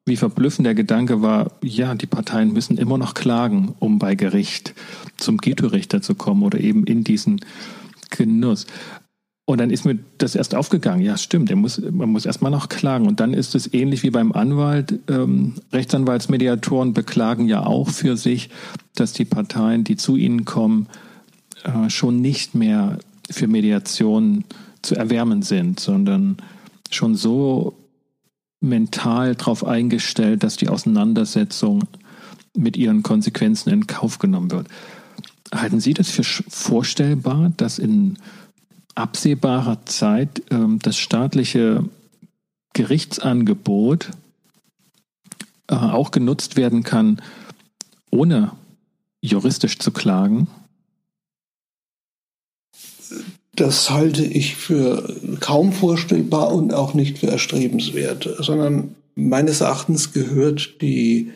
wie 0.08 0.16
verblüffend 0.16 0.66
der 0.66 0.76
Gedanke 0.76 1.20
war, 1.20 1.50
ja, 1.62 1.94
die 1.96 2.06
Parteien 2.06 2.52
müssen 2.52 2.78
immer 2.78 2.96
noch 2.96 3.14
klagen, 3.14 3.74
um 3.80 3.98
bei 3.98 4.14
Gericht 4.14 4.72
zum 5.16 5.38
Gito-Richter 5.38 6.00
zu 6.00 6.14
kommen 6.14 6.44
oder 6.44 6.60
eben 6.60 6.84
in 6.84 7.02
diesen 7.02 7.40
Genuss. 8.10 8.66
Und 9.46 9.58
dann 9.58 9.70
ist 9.70 9.84
mir 9.84 9.96
das 10.18 10.34
erst 10.34 10.56
aufgegangen. 10.56 11.02
Ja, 11.02 11.16
stimmt. 11.16 11.50
Er 11.50 11.56
muss, 11.56 11.80
man 11.80 12.10
muss 12.10 12.26
erstmal 12.26 12.50
noch 12.50 12.68
klagen. 12.68 13.06
Und 13.06 13.20
dann 13.20 13.32
ist 13.32 13.54
es 13.54 13.72
ähnlich 13.72 14.02
wie 14.02 14.10
beim 14.10 14.32
Anwalt. 14.32 14.98
Ähm, 15.08 15.54
Rechtsanwaltsmediatoren 15.72 16.92
beklagen 16.92 17.46
ja 17.46 17.64
auch 17.64 17.88
für 17.88 18.16
sich, 18.16 18.50
dass 18.96 19.12
die 19.12 19.24
Parteien, 19.24 19.84
die 19.84 19.96
zu 19.96 20.16
ihnen 20.16 20.44
kommen, 20.44 20.88
äh, 21.62 21.88
schon 21.90 22.20
nicht 22.20 22.56
mehr 22.56 22.98
für 23.30 23.46
Mediation 23.46 24.44
zu 24.82 24.96
erwärmen 24.96 25.42
sind, 25.42 25.78
sondern 25.78 26.38
schon 26.90 27.14
so 27.14 27.74
mental 28.60 29.36
darauf 29.36 29.64
eingestellt, 29.64 30.42
dass 30.42 30.56
die 30.56 30.68
Auseinandersetzung 30.68 31.84
mit 32.56 32.76
ihren 32.76 33.04
Konsequenzen 33.04 33.70
in 33.70 33.86
Kauf 33.86 34.18
genommen 34.18 34.50
wird. 34.50 34.66
Halten 35.54 35.78
Sie 35.78 35.94
das 35.94 36.10
für 36.10 36.24
vorstellbar, 36.24 37.52
dass 37.56 37.78
in 37.78 38.18
absehbarer 38.96 39.84
Zeit 39.86 40.42
ähm, 40.50 40.80
das 40.82 40.96
staatliche 40.96 41.84
Gerichtsangebot 42.72 44.10
äh, 45.68 45.74
auch 45.74 46.10
genutzt 46.10 46.56
werden 46.56 46.82
kann, 46.82 47.22
ohne 48.10 48.52
juristisch 49.20 49.78
zu 49.78 49.92
klagen? 49.92 50.48
Das 53.54 53.88
halte 53.90 54.24
ich 54.24 54.56
für 54.56 55.16
kaum 55.40 55.72
vorstellbar 55.72 56.52
und 56.52 56.74
auch 56.74 56.92
nicht 56.92 57.18
für 57.18 57.28
erstrebenswert, 57.28 58.28
sondern 58.38 58.94
meines 59.14 59.62
Erachtens 59.62 60.12
gehört 60.12 60.82
die 60.82 61.32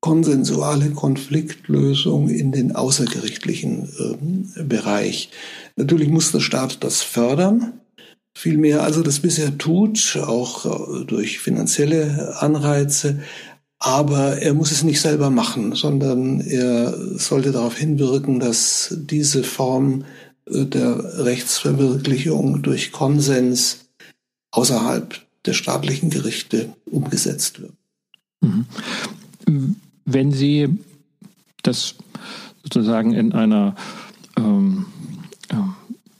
konsensuale 0.00 0.90
Konfliktlösung 0.90 2.28
in 2.28 2.52
den 2.52 2.74
außergerichtlichen 2.74 3.88
äh, 4.56 4.62
Bereich. 4.62 5.30
Natürlich 5.76 6.08
muss 6.08 6.32
der 6.32 6.40
Staat 6.40 6.84
das 6.84 7.02
fördern, 7.02 7.80
viel 8.34 8.58
mehr 8.58 8.84
als 8.84 9.02
das 9.02 9.20
bisher 9.20 9.58
tut, 9.58 10.16
auch 10.22 11.00
äh, 11.00 11.04
durch 11.04 11.40
finanzielle 11.40 12.36
Anreize. 12.40 13.20
Aber 13.80 14.38
er 14.38 14.54
muss 14.54 14.72
es 14.72 14.82
nicht 14.82 15.00
selber 15.00 15.30
machen, 15.30 15.74
sondern 15.74 16.40
er 16.40 16.96
sollte 17.16 17.52
darauf 17.52 17.76
hinwirken, 17.76 18.40
dass 18.40 18.96
diese 18.96 19.42
Form 19.42 20.04
äh, 20.46 20.64
der 20.64 21.24
Rechtsverwirklichung 21.24 22.62
durch 22.62 22.92
Konsens 22.92 23.88
außerhalb 24.52 25.20
der 25.44 25.52
staatlichen 25.54 26.10
Gerichte 26.10 26.72
umgesetzt 26.86 27.60
wird. 27.60 27.72
Mhm 28.40 28.66
wenn 30.12 30.32
Sie 30.32 30.78
das 31.62 31.94
sozusagen 32.62 33.12
in 33.12 33.32
einer 33.32 33.74
ähm, 34.36 34.86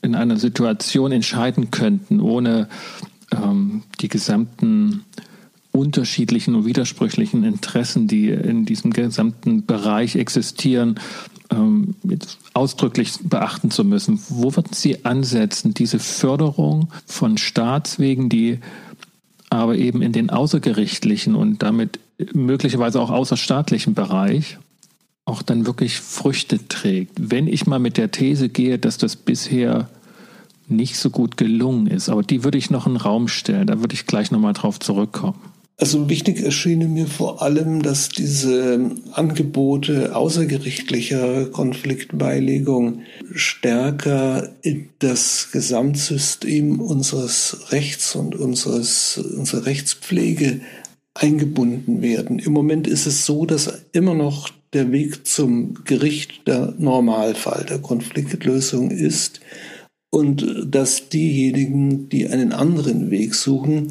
in 0.02 0.14
einer 0.14 0.36
Situation 0.36 1.12
entscheiden 1.12 1.70
könnten, 1.70 2.20
ohne 2.20 2.68
ähm, 3.32 3.82
die 4.00 4.08
gesamten 4.08 5.04
unterschiedlichen 5.70 6.54
und 6.54 6.64
widersprüchlichen 6.64 7.44
Interessen, 7.44 8.08
die 8.08 8.30
in 8.30 8.64
diesem 8.64 8.92
gesamten 8.92 9.66
Bereich 9.66 10.16
existieren, 10.16 10.98
ähm, 11.50 11.94
ausdrücklich 12.54 13.12
beachten 13.22 13.70
zu 13.70 13.84
müssen. 13.84 14.20
Wo 14.28 14.56
würden 14.56 14.72
Sie 14.72 15.04
ansetzen, 15.04 15.74
diese 15.74 15.98
Förderung 15.98 16.88
von 17.06 17.38
Staatswegen, 17.38 18.28
die 18.28 18.58
aber 19.50 19.76
eben 19.76 20.02
in 20.02 20.12
den 20.12 20.30
außergerichtlichen 20.30 21.34
und 21.34 21.62
damit 21.62 21.98
möglicherweise 22.32 23.00
auch 23.00 23.10
außerstaatlichen 23.10 23.94
Bereich 23.94 24.58
auch 25.24 25.42
dann 25.42 25.66
wirklich 25.66 26.00
Früchte 26.00 26.68
trägt. 26.68 27.12
Wenn 27.30 27.46
ich 27.46 27.66
mal 27.66 27.78
mit 27.78 27.98
der 27.98 28.10
These 28.10 28.48
gehe, 28.48 28.78
dass 28.78 28.96
das 28.96 29.14
bisher 29.14 29.88
nicht 30.68 30.96
so 30.96 31.10
gut 31.10 31.36
gelungen 31.36 31.86
ist, 31.86 32.08
aber 32.08 32.22
die 32.22 32.44
würde 32.44 32.58
ich 32.58 32.70
noch 32.70 32.86
in 32.86 32.94
den 32.94 33.00
Raum 33.00 33.28
stellen, 33.28 33.66
da 33.66 33.80
würde 33.80 33.94
ich 33.94 34.06
gleich 34.06 34.30
nochmal 34.30 34.54
drauf 34.54 34.80
zurückkommen. 34.80 35.38
Also 35.80 36.08
wichtig 36.08 36.42
erschien 36.42 36.92
mir 36.92 37.06
vor 37.06 37.40
allem, 37.40 37.82
dass 37.82 38.08
diese 38.08 38.90
Angebote 39.12 40.16
außergerichtlicher 40.16 41.46
Konfliktbeilegung 41.46 43.02
stärker 43.32 44.48
in 44.62 44.88
das 44.98 45.50
Gesamtsystem 45.52 46.80
unseres 46.80 47.66
Rechts 47.70 48.16
und 48.16 48.34
unseres, 48.34 49.18
unserer 49.18 49.66
Rechtspflege 49.66 50.62
eingebunden 51.14 52.02
werden. 52.02 52.38
Im 52.38 52.52
Moment 52.52 52.86
ist 52.86 53.06
es 53.06 53.26
so, 53.26 53.46
dass 53.46 53.86
immer 53.92 54.14
noch 54.14 54.50
der 54.72 54.92
Weg 54.92 55.26
zum 55.26 55.84
Gericht 55.84 56.46
der 56.46 56.74
Normalfall 56.78 57.64
der 57.68 57.78
Konfliktlösung 57.78 58.90
ist 58.90 59.40
und 60.10 60.66
dass 60.66 61.08
diejenigen, 61.08 62.08
die 62.08 62.28
einen 62.28 62.52
anderen 62.52 63.10
Weg 63.10 63.34
suchen, 63.34 63.88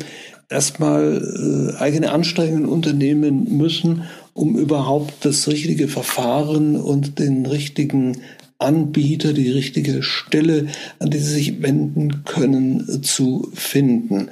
erstmal 0.49 1.73
äh, 1.75 1.81
eigene 1.81 2.11
Anstrengungen 2.11 2.65
unternehmen 2.65 3.57
müssen, 3.57 4.03
um 4.33 4.57
überhaupt 4.57 5.25
das 5.25 5.47
richtige 5.47 5.87
Verfahren 5.87 6.75
und 6.75 7.19
den 7.19 7.45
richtigen 7.45 8.21
Anbieter, 8.59 9.33
die 9.33 9.51
richtige 9.51 10.01
Stelle, 10.01 10.67
an 10.99 11.11
die 11.11 11.19
sie 11.19 11.33
sich 11.33 11.61
wenden 11.61 12.23
können, 12.23 13.03
zu 13.03 13.51
finden. 13.53 14.29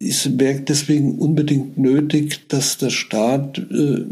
Es 0.00 0.38
wäre 0.38 0.60
deswegen 0.60 1.18
unbedingt 1.18 1.78
nötig, 1.78 2.48
dass 2.48 2.78
der 2.78 2.90
Staat 2.90 3.58
äh, 3.58 4.04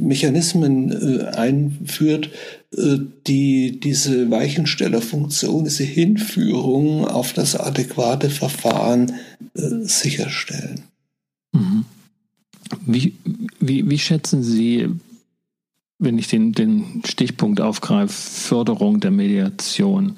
Mechanismen 0.00 0.92
äh, 0.92 1.24
einführt, 1.24 2.30
äh, 2.76 2.98
die 3.26 3.80
diese 3.80 4.30
Weichenstellerfunktion, 4.30 5.64
diese 5.64 5.84
Hinführung 5.84 7.06
auf 7.06 7.32
das 7.32 7.56
adäquate 7.56 8.30
Verfahren 8.30 9.14
äh, 9.54 9.68
sicherstellen. 9.82 10.82
Mhm. 11.52 11.84
Wie, 12.84 13.14
wie, 13.60 13.88
wie 13.88 13.98
schätzen 13.98 14.42
Sie, 14.42 14.88
wenn 15.98 16.18
ich 16.18 16.28
den, 16.28 16.52
den 16.52 17.02
Stichpunkt 17.06 17.60
aufgreife, 17.60 18.12
Förderung 18.12 19.00
der 19.00 19.10
Mediation, 19.10 20.16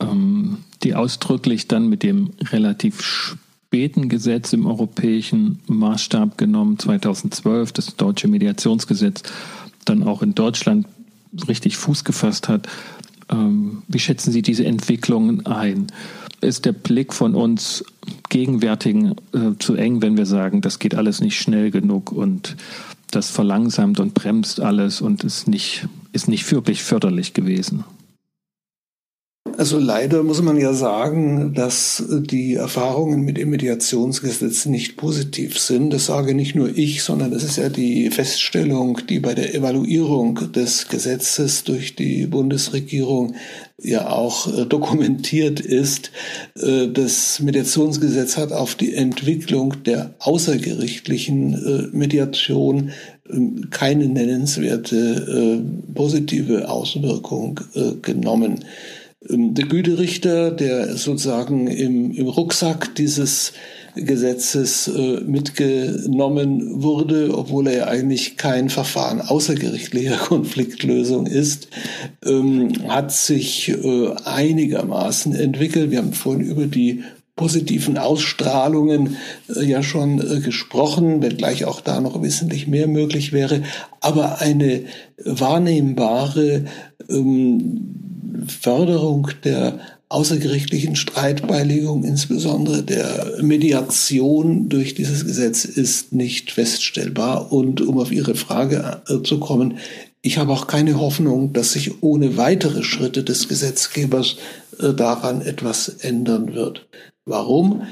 ähm, 0.00 0.58
die 0.82 0.94
ausdrücklich 0.94 1.68
dann 1.68 1.88
mit 1.88 2.02
dem 2.02 2.30
relativ 2.50 3.02
späten 3.02 4.08
Gesetz 4.08 4.52
im 4.52 4.66
europäischen 4.66 5.60
Maßstab 5.66 6.36
genommen, 6.38 6.78
2012, 6.78 7.72
das 7.72 7.96
deutsche 7.96 8.28
Mediationsgesetz, 8.28 9.22
dann 9.84 10.02
auch 10.02 10.22
in 10.22 10.34
Deutschland 10.34 10.86
richtig 11.48 11.76
Fuß 11.76 12.04
gefasst 12.04 12.48
hat. 12.48 12.68
Ähm, 13.30 13.82
wie 13.88 13.98
schätzen 13.98 14.32
Sie 14.32 14.42
diese 14.42 14.64
Entwicklungen 14.64 15.46
ein? 15.46 15.88
Ist 16.40 16.66
der 16.66 16.72
Blick 16.72 17.14
von 17.14 17.34
uns 17.34 17.84
Gegenwärtigen 18.28 19.14
äh, 19.32 19.58
zu 19.58 19.74
eng, 19.74 20.02
wenn 20.02 20.16
wir 20.16 20.26
sagen, 20.26 20.60
das 20.60 20.78
geht 20.78 20.94
alles 20.94 21.20
nicht 21.20 21.40
schnell 21.40 21.70
genug 21.70 22.12
und 22.12 22.56
das 23.14 23.30
verlangsamt 23.30 24.00
und 24.00 24.14
bremst 24.14 24.60
alles 24.60 25.00
und 25.00 25.24
ist 25.24 25.48
nicht, 25.48 25.86
ist 26.12 26.28
nicht 26.28 26.50
wirklich 26.50 26.82
förderlich 26.82 27.34
gewesen? 27.34 27.84
Also 29.64 29.78
leider 29.78 30.22
muss 30.22 30.42
man 30.42 30.58
ja 30.58 30.74
sagen, 30.74 31.54
dass 31.54 32.04
die 32.06 32.52
Erfahrungen 32.52 33.22
mit 33.22 33.38
dem 33.38 33.48
Mediationsgesetz 33.48 34.66
nicht 34.66 34.98
positiv 34.98 35.58
sind. 35.58 35.90
Das 35.90 36.04
sage 36.04 36.34
nicht 36.34 36.54
nur 36.54 36.76
ich, 36.76 37.02
sondern 37.02 37.30
das 37.30 37.44
ist 37.44 37.56
ja 37.56 37.70
die 37.70 38.10
Feststellung, 38.10 38.98
die 39.08 39.20
bei 39.20 39.32
der 39.32 39.54
Evaluierung 39.54 40.52
des 40.52 40.88
Gesetzes 40.88 41.64
durch 41.64 41.96
die 41.96 42.26
Bundesregierung 42.26 43.36
ja 43.80 44.10
auch 44.10 44.52
äh, 44.52 44.66
dokumentiert 44.66 45.60
ist. 45.60 46.10
Äh, 46.60 46.88
das 46.88 47.40
Mediationsgesetz 47.40 48.36
hat 48.36 48.52
auf 48.52 48.74
die 48.74 48.94
Entwicklung 48.94 49.82
der 49.84 50.12
außergerichtlichen 50.18 51.54
äh, 51.54 51.96
Mediation 51.96 52.90
ähm, 53.30 53.68
keine 53.70 54.08
nennenswerte 54.08 55.64
positive 55.94 56.68
Auswirkung 56.68 57.60
genommen. 58.02 58.64
Ähm, 59.28 59.54
der 59.54 59.66
Güterichter, 59.66 60.50
der 60.50 60.96
sozusagen 60.96 61.66
im, 61.66 62.10
im 62.12 62.26
Rucksack 62.26 62.94
dieses 62.94 63.52
Gesetzes 63.96 64.88
äh, 64.88 65.20
mitgenommen 65.20 66.82
wurde, 66.82 67.36
obwohl 67.36 67.68
er 67.68 67.76
ja 67.76 67.86
eigentlich 67.86 68.36
kein 68.36 68.68
Verfahren 68.68 69.20
außergerichtlicher 69.20 70.16
Konfliktlösung 70.28 71.26
ist, 71.26 71.68
ähm, 72.24 72.72
hat 72.88 73.12
sich 73.12 73.68
äh, 73.68 74.10
einigermaßen 74.24 75.34
entwickelt. 75.34 75.90
Wir 75.92 75.98
haben 75.98 76.12
vorhin 76.12 76.44
über 76.44 76.66
die 76.66 77.04
positiven 77.36 77.98
Ausstrahlungen 77.98 79.16
äh, 79.54 79.64
ja 79.64 79.82
schon 79.82 80.20
äh, 80.20 80.40
gesprochen, 80.40 81.22
wenngleich 81.22 81.64
auch 81.64 81.80
da 81.80 82.00
noch 82.00 82.20
wesentlich 82.20 82.66
mehr 82.66 82.88
möglich 82.88 83.32
wäre. 83.32 83.62
Aber 84.00 84.40
eine 84.40 84.84
wahrnehmbare 85.24 86.64
ähm, 87.08 88.13
Förderung 88.46 89.28
der 89.44 89.78
außergerichtlichen 90.08 90.96
Streitbeilegung, 90.96 92.04
insbesondere 92.04 92.82
der 92.82 93.38
Mediation 93.42 94.68
durch 94.68 94.94
dieses 94.94 95.26
Gesetz, 95.26 95.64
ist 95.64 96.12
nicht 96.12 96.52
feststellbar. 96.52 97.52
Und 97.52 97.80
um 97.80 97.98
auf 97.98 98.12
Ihre 98.12 98.34
Frage 98.34 99.02
äh, 99.08 99.22
zu 99.22 99.40
kommen, 99.40 99.78
ich 100.22 100.38
habe 100.38 100.52
auch 100.52 100.66
keine 100.66 100.98
Hoffnung, 101.00 101.52
dass 101.52 101.72
sich 101.72 102.02
ohne 102.02 102.36
weitere 102.36 102.82
Schritte 102.82 103.24
des 103.24 103.48
Gesetzgebers 103.48 104.36
äh, 104.78 104.94
daran 104.94 105.42
etwas 105.42 105.88
ändern 105.88 106.54
wird. 106.54 106.86
Warum? 107.26 107.82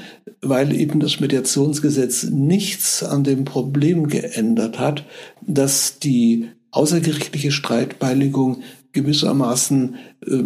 Weil 0.41 0.73
eben 0.75 0.99
das 0.99 1.19
Mediationsgesetz 1.19 2.23
nichts 2.23 3.03
an 3.03 3.23
dem 3.23 3.45
Problem 3.45 4.07
geändert 4.07 4.79
hat, 4.79 5.05
dass 5.41 5.99
die 5.99 6.49
außergerichtliche 6.71 7.51
Streitbeilegung 7.51 8.63
gewissermaßen 8.93 9.95
äh, 10.25 10.43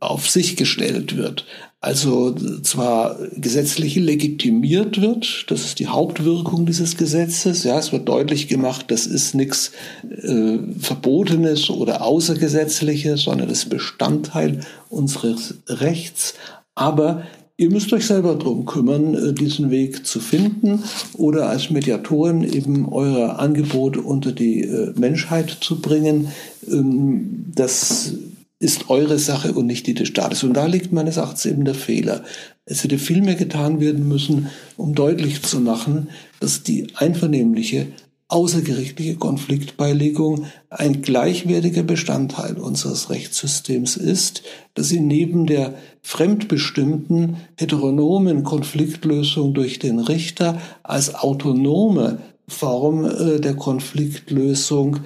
auf 0.00 0.28
sich 0.28 0.56
gestellt 0.56 1.16
wird. 1.16 1.46
Also 1.82 2.34
zwar 2.62 3.16
gesetzlich 3.36 3.96
legitimiert 3.96 5.00
wird, 5.00 5.50
das 5.50 5.64
ist 5.64 5.78
die 5.78 5.86
Hauptwirkung 5.86 6.66
dieses 6.66 6.98
Gesetzes. 6.98 7.64
Ja, 7.64 7.78
es 7.78 7.90
wird 7.90 8.06
deutlich 8.06 8.48
gemacht, 8.48 8.86
das 8.88 9.06
ist 9.06 9.34
nichts 9.34 9.72
äh, 10.04 10.58
Verbotenes 10.78 11.70
oder 11.70 12.02
Außergesetzliches, 12.02 13.22
sondern 13.22 13.48
das 13.48 13.60
ist 13.60 13.70
Bestandteil 13.70 14.60
unseres 14.90 15.54
Rechts. 15.68 16.34
Aber 16.74 17.22
Ihr 17.60 17.68
müsst 17.68 17.92
euch 17.92 18.06
selber 18.06 18.36
drum 18.36 18.64
kümmern, 18.64 19.14
äh, 19.14 19.34
diesen 19.34 19.70
Weg 19.70 20.06
zu 20.06 20.18
finden 20.18 20.82
oder 21.12 21.50
als 21.50 21.68
Mediatoren 21.68 22.42
eben 22.42 22.88
euer 22.88 23.38
Angebot 23.38 23.98
unter 23.98 24.32
die 24.32 24.62
äh, 24.62 24.94
Menschheit 24.98 25.58
zu 25.60 25.78
bringen. 25.82 26.28
Ähm, 26.66 27.44
das 27.54 28.14
ist 28.60 28.88
eure 28.88 29.18
Sache 29.18 29.52
und 29.52 29.66
nicht 29.66 29.86
die 29.86 29.92
des 29.92 30.08
Staates. 30.08 30.42
Und 30.42 30.54
da 30.54 30.64
liegt 30.64 30.94
meines 30.94 31.18
Erachtens 31.18 31.44
eben 31.44 31.66
der 31.66 31.74
Fehler. 31.74 32.24
Es 32.64 32.82
hätte 32.82 32.96
viel 32.96 33.20
mehr 33.20 33.34
getan 33.34 33.78
werden 33.78 34.08
müssen, 34.08 34.48
um 34.78 34.94
deutlich 34.94 35.42
zu 35.42 35.60
machen, 35.60 36.08
dass 36.40 36.62
die 36.62 36.86
einvernehmliche 36.94 37.88
außergerichtliche 38.30 39.16
Konfliktbeilegung 39.16 40.46
ein 40.70 41.02
gleichwertiger 41.02 41.82
Bestandteil 41.82 42.56
unseres 42.58 43.10
Rechtssystems 43.10 43.96
ist, 43.96 44.42
dass 44.74 44.88
sie 44.88 45.00
neben 45.00 45.46
der 45.46 45.74
fremdbestimmten 46.02 47.38
heteronomen 47.56 48.44
Konfliktlösung 48.44 49.52
durch 49.52 49.78
den 49.80 49.98
Richter 49.98 50.60
als 50.82 51.14
autonome 51.14 52.18
Form 52.46 53.04
äh, 53.04 53.40
der 53.40 53.54
Konfliktlösung 53.54 55.00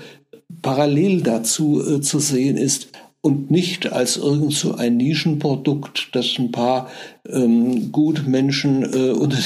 parallel 0.62 1.22
dazu 1.22 1.82
äh, 1.82 2.00
zu 2.00 2.18
sehen 2.18 2.56
ist 2.56 2.88
und 3.22 3.50
nicht 3.50 3.90
als 3.90 4.18
irgend 4.18 4.52
so 4.52 4.74
ein 4.74 4.98
Nischenprodukt, 4.98 6.10
das 6.12 6.26
ein 6.38 6.52
paar 6.52 6.90
ähm, 7.26 7.90
Gutmenschen 7.90 8.82
äh, 8.82 9.12
unter, 9.12 9.38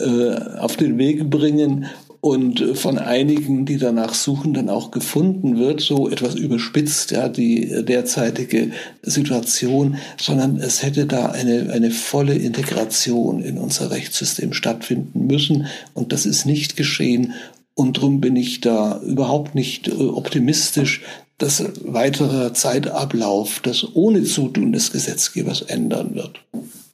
äh, 0.00 0.58
auf 0.58 0.76
den 0.76 0.98
Weg 0.98 1.30
bringen 1.30 1.86
und 2.22 2.78
von 2.78 2.98
einigen, 2.98 3.66
die 3.66 3.78
danach 3.78 4.14
suchen, 4.14 4.54
dann 4.54 4.70
auch 4.70 4.92
gefunden 4.92 5.58
wird, 5.58 5.80
so 5.80 6.08
etwas 6.08 6.36
überspitzt, 6.36 7.10
ja, 7.10 7.28
die 7.28 7.84
derzeitige 7.84 8.70
Situation, 9.02 9.96
sondern 10.20 10.56
es 10.58 10.84
hätte 10.84 11.06
da 11.06 11.32
eine, 11.32 11.72
eine 11.72 11.90
volle 11.90 12.36
Integration 12.36 13.42
in 13.42 13.58
unser 13.58 13.90
Rechtssystem 13.90 14.52
stattfinden 14.52 15.26
müssen 15.26 15.66
und 15.94 16.12
das 16.12 16.24
ist 16.24 16.46
nicht 16.46 16.76
geschehen 16.76 17.32
und 17.74 17.96
darum 17.96 18.20
bin 18.20 18.36
ich 18.36 18.60
da 18.60 19.00
überhaupt 19.00 19.56
nicht 19.56 19.88
äh, 19.88 19.92
optimistisch, 19.92 21.02
dass 21.38 21.64
weiterer 21.82 22.54
Zeitablauf 22.54 23.58
das 23.64 23.96
ohne 23.96 24.22
Zutun 24.22 24.70
des 24.70 24.92
Gesetzgebers 24.92 25.62
ändern 25.62 26.14
wird. 26.14 26.40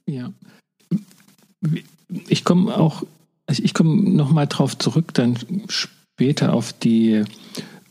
Ja. 0.07 0.33
Ich 2.29 2.45
komme 2.45 2.75
auch, 2.79 3.03
ich 3.49 3.75
komme 3.75 4.11
nochmal 4.11 4.47
drauf 4.47 4.77
zurück, 4.77 5.15
dann 5.15 5.39
später 5.69 6.53
auf 6.53 6.73
die 6.73 7.25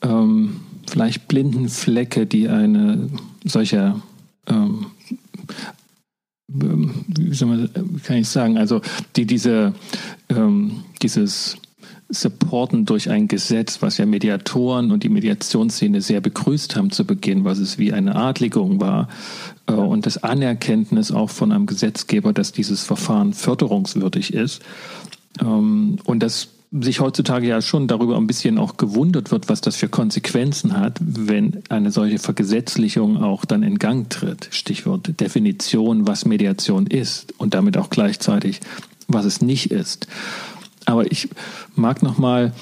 ähm, 0.01 0.61
vielleicht 0.87 1.27
blinden 1.27 1.69
Flecke, 1.69 2.25
die 2.25 2.47
eine 2.47 3.09
solcher 3.43 4.01
ähm, 4.47 4.87
wie 6.49 7.33
soll 7.33 7.49
man, 7.49 8.01
kann 8.03 8.17
ich 8.17 8.29
sagen, 8.29 8.57
also 8.57 8.81
die 9.15 9.25
diese 9.25 9.73
ähm, 10.29 10.83
dieses 11.01 11.57
Supporten 12.09 12.85
durch 12.85 13.09
ein 13.09 13.27
Gesetz, 13.27 13.81
was 13.81 13.97
ja 13.97 14.05
Mediatoren 14.05 14.91
und 14.91 15.03
die 15.03 15.09
Mediationsszene 15.09 15.99
sehr 15.99 16.21
begrüßt 16.21 16.77
haben 16.77 16.89
zu 16.89 17.05
Beginn, 17.05 17.43
was 17.43 17.57
es 17.57 17.77
wie 17.77 17.91
eine 17.91 18.15
Adligung 18.15 18.79
war 18.79 19.09
äh, 19.67 19.73
und 19.73 20.05
das 20.05 20.23
Anerkenntnis 20.23 21.11
auch 21.11 21.29
von 21.29 21.51
einem 21.51 21.65
Gesetzgeber, 21.65 22.31
dass 22.31 22.53
dieses 22.53 22.83
Verfahren 22.83 23.33
förderungswürdig 23.33 24.33
ist 24.33 24.61
ähm, 25.41 25.97
und 26.03 26.21
dass 26.21 26.49
sich 26.71 26.99
heutzutage 26.99 27.47
ja 27.47 27.61
schon 27.61 27.87
darüber 27.87 28.17
ein 28.17 28.27
bisschen 28.27 28.57
auch 28.57 28.77
gewundert 28.77 29.31
wird, 29.31 29.47
was 29.47 29.61
das 29.61 29.77
für 29.77 29.87
Konsequenzen 29.87 30.77
hat, 30.77 30.97
wenn 30.99 31.63
eine 31.69 31.91
solche 31.91 32.19
Vergesetzlichung 32.19 33.23
auch 33.23 33.45
dann 33.45 33.63
in 33.63 33.79
Gang 33.79 34.09
tritt. 34.09 34.49
Stichwort 34.51 35.19
Definition, 35.19 36.07
was 36.07 36.25
Mediation 36.25 36.85
ist 36.85 37.33
und 37.39 37.53
damit 37.53 37.77
auch 37.77 37.89
gleichzeitig, 37.89 38.59
was 39.07 39.25
es 39.25 39.41
nicht 39.41 39.71
ist. 39.71 40.07
Aber 40.85 41.09
ich 41.09 41.29
mag 41.75 42.03
noch 42.03 42.17
mal 42.17 42.53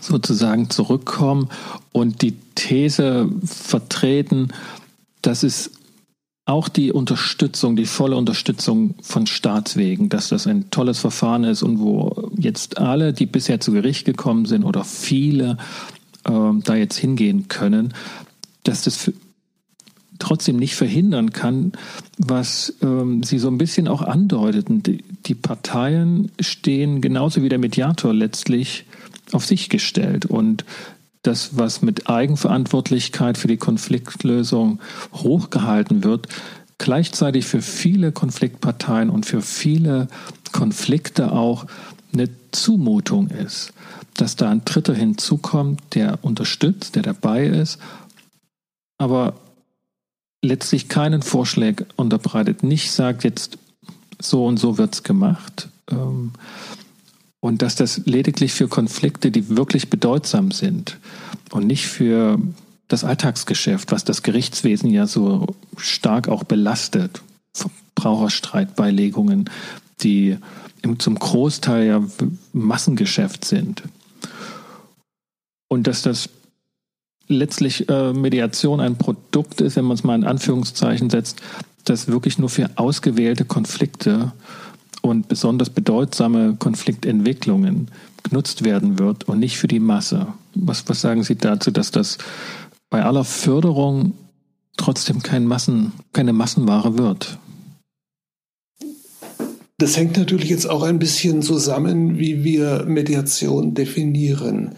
sozusagen 0.00 0.68
zurückkommen 0.68 1.48
und 1.92 2.20
die 2.20 2.36
These 2.54 3.30
vertreten, 3.44 4.48
dass 5.22 5.42
es 5.42 5.70
auch 6.46 6.68
die 6.68 6.92
Unterstützung, 6.92 7.74
die 7.74 7.86
volle 7.86 8.16
Unterstützung 8.16 8.94
von 9.02 9.26
Staatswegen, 9.26 10.08
dass 10.08 10.28
das 10.28 10.46
ein 10.46 10.70
tolles 10.70 11.00
Verfahren 11.00 11.42
ist 11.42 11.64
und 11.64 11.80
wo 11.80 12.30
jetzt 12.36 12.78
alle, 12.78 13.12
die 13.12 13.26
bisher 13.26 13.60
zu 13.60 13.72
Gericht 13.72 14.04
gekommen 14.04 14.46
sind 14.46 14.64
oder 14.64 14.84
viele 14.84 15.58
äh, 16.24 16.30
da 16.62 16.76
jetzt 16.76 16.96
hingehen 16.96 17.48
können, 17.48 17.94
dass 18.62 18.82
das 18.82 19.10
trotzdem 20.20 20.56
nicht 20.56 20.76
verhindern 20.76 21.32
kann, 21.32 21.72
was 22.16 22.74
ähm, 22.80 23.24
Sie 23.24 23.38
so 23.38 23.48
ein 23.48 23.58
bisschen 23.58 23.88
auch 23.88 24.02
andeuteten. 24.02 24.84
Die, 24.84 25.04
die 25.26 25.34
Parteien 25.34 26.30
stehen 26.38 27.00
genauso 27.00 27.42
wie 27.42 27.48
der 27.48 27.58
Mediator 27.58 28.14
letztlich 28.14 28.84
auf 29.32 29.44
sich 29.44 29.68
gestellt 29.68 30.26
und 30.26 30.64
das, 31.26 31.58
was 31.58 31.82
mit 31.82 32.08
Eigenverantwortlichkeit 32.08 33.38
für 33.38 33.48
die 33.48 33.56
Konfliktlösung 33.56 34.80
hochgehalten 35.12 36.04
wird, 36.04 36.28
gleichzeitig 36.78 37.46
für 37.46 37.62
viele 37.62 38.12
Konfliktparteien 38.12 39.10
und 39.10 39.26
für 39.26 39.42
viele 39.42 40.08
Konflikte 40.52 41.32
auch 41.32 41.66
eine 42.12 42.28
Zumutung 42.52 43.28
ist. 43.28 43.72
Dass 44.14 44.36
da 44.36 44.50
ein 44.50 44.64
Dritter 44.64 44.94
hinzukommt, 44.94 45.80
der 45.94 46.18
unterstützt, 46.22 46.96
der 46.96 47.02
dabei 47.02 47.46
ist, 47.46 47.78
aber 48.98 49.34
letztlich 50.42 50.88
keinen 50.88 51.22
Vorschlag 51.22 51.84
unterbreitet, 51.96 52.62
nicht 52.62 52.92
sagt, 52.92 53.24
jetzt 53.24 53.58
so 54.20 54.46
und 54.46 54.58
so 54.58 54.78
wird 54.78 54.94
es 54.94 55.02
gemacht. 55.02 55.68
Ähm, 55.90 56.32
und 57.40 57.62
dass 57.62 57.76
das 57.76 58.02
lediglich 58.06 58.52
für 58.52 58.68
Konflikte, 58.68 59.30
die 59.30 59.56
wirklich 59.56 59.90
bedeutsam 59.90 60.50
sind 60.50 60.98
und 61.52 61.66
nicht 61.66 61.86
für 61.86 62.38
das 62.88 63.04
Alltagsgeschäft, 63.04 63.92
was 63.92 64.04
das 64.04 64.22
Gerichtswesen 64.22 64.90
ja 64.90 65.06
so 65.06 65.46
stark 65.76 66.28
auch 66.28 66.44
belastet, 66.44 67.22
Verbraucherstreitbeilegungen, 67.52 69.50
die 70.02 70.38
zum 70.98 71.18
Großteil 71.18 71.86
ja 71.86 72.02
Massengeschäft 72.52 73.44
sind. 73.44 73.82
Und 75.68 75.88
dass 75.88 76.02
das 76.02 76.28
letztlich 77.28 77.88
äh, 77.88 78.12
Mediation 78.12 78.80
ein 78.80 78.96
Produkt 78.96 79.60
ist, 79.60 79.74
wenn 79.76 79.84
man 79.84 79.96
es 79.96 80.04
mal 80.04 80.14
in 80.14 80.24
Anführungszeichen 80.24 81.10
setzt, 81.10 81.42
das 81.84 82.06
wirklich 82.06 82.38
nur 82.38 82.48
für 82.48 82.70
ausgewählte 82.76 83.44
Konflikte 83.44 84.32
und 85.08 85.28
besonders 85.28 85.70
bedeutsame 85.70 86.56
Konfliktentwicklungen 86.58 87.88
genutzt 88.22 88.64
werden 88.64 88.98
wird 88.98 89.24
und 89.24 89.38
nicht 89.38 89.58
für 89.58 89.68
die 89.68 89.80
Masse. 89.80 90.28
Was, 90.54 90.88
was 90.88 91.00
sagen 91.00 91.22
Sie 91.22 91.36
dazu, 91.36 91.70
dass 91.70 91.90
das 91.90 92.18
bei 92.90 93.02
aller 93.02 93.24
Förderung 93.24 94.12
trotzdem 94.76 95.22
kein 95.22 95.46
Massen, 95.46 95.92
keine 96.12 96.32
Massenware 96.32 96.98
wird? 96.98 97.38
Das 99.78 99.96
hängt 99.96 100.16
natürlich 100.16 100.48
jetzt 100.48 100.68
auch 100.68 100.82
ein 100.82 100.98
bisschen 100.98 101.42
zusammen, 101.42 102.18
wie 102.18 102.44
wir 102.44 102.84
Mediation 102.86 103.74
definieren. 103.74 104.74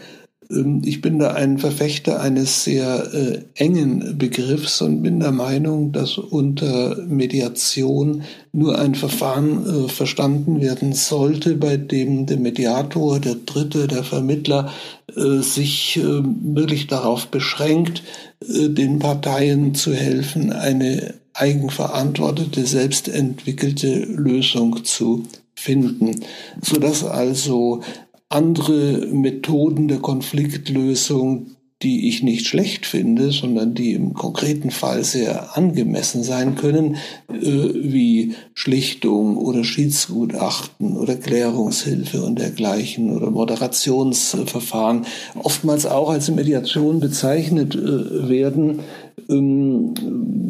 Ähm, 0.51 0.81
ich 0.85 1.01
bin 1.01 1.19
da 1.19 1.33
ein 1.33 1.57
Verfechter 1.57 2.19
eines 2.19 2.63
sehr 2.63 3.13
äh, 3.13 3.43
engen 3.55 4.17
Begriffs 4.17 4.81
und 4.81 5.01
bin 5.01 5.19
der 5.19 5.31
Meinung, 5.31 5.91
dass 5.91 6.17
unter 6.17 6.97
Mediation 7.07 8.23
nur 8.51 8.79
ein 8.79 8.95
Verfahren 8.95 9.65
äh, 9.65 9.89
verstanden 9.89 10.61
werden 10.61 10.93
sollte, 10.93 11.55
bei 11.55 11.77
dem 11.77 12.25
der 12.25 12.37
Mediator, 12.37 13.19
der 13.19 13.35
Dritte, 13.35 13.87
der 13.87 14.03
Vermittler 14.03 14.71
äh, 15.15 15.41
sich 15.41 15.97
äh, 15.97 16.03
wirklich 16.03 16.87
darauf 16.87 17.27
beschränkt, 17.27 18.03
äh, 18.41 18.69
den 18.69 18.99
Parteien 18.99 19.75
zu 19.75 19.93
helfen, 19.93 20.51
eine 20.51 21.13
eigenverantwortete, 21.33 22.65
selbstentwickelte 22.65 23.99
Lösung 23.99 24.83
zu 24.83 25.23
finden, 25.55 26.21
sodass 26.61 27.03
also 27.03 27.81
andere 28.29 29.07
Methoden 29.07 29.87
der 29.87 29.99
Konfliktlösung, 29.99 31.47
die 31.81 32.09
ich 32.09 32.23
nicht 32.23 32.45
schlecht 32.45 32.85
finde, 32.85 33.31
sondern 33.31 33.73
die 33.73 33.93
im 33.93 34.13
konkreten 34.13 34.69
Fall 34.69 35.03
sehr 35.05 35.57
angemessen 35.57 36.23
sein 36.23 36.55
können, 36.55 36.97
äh, 37.29 37.39
wie 37.41 38.33
Schlichtung 38.53 39.37
oder 39.37 39.63
Schiedsgutachten 39.63 40.97
oder 40.97 41.15
Klärungshilfe 41.15 42.21
und 42.21 42.37
dergleichen 42.37 43.15
oder 43.15 43.31
Moderationsverfahren, 43.31 45.05
oftmals 45.41 45.85
auch 45.85 46.09
als 46.09 46.29
Mediation 46.29 46.99
bezeichnet 46.99 47.75
äh, 47.75 48.27
werden, 48.27 48.81
ähm, 49.29 49.93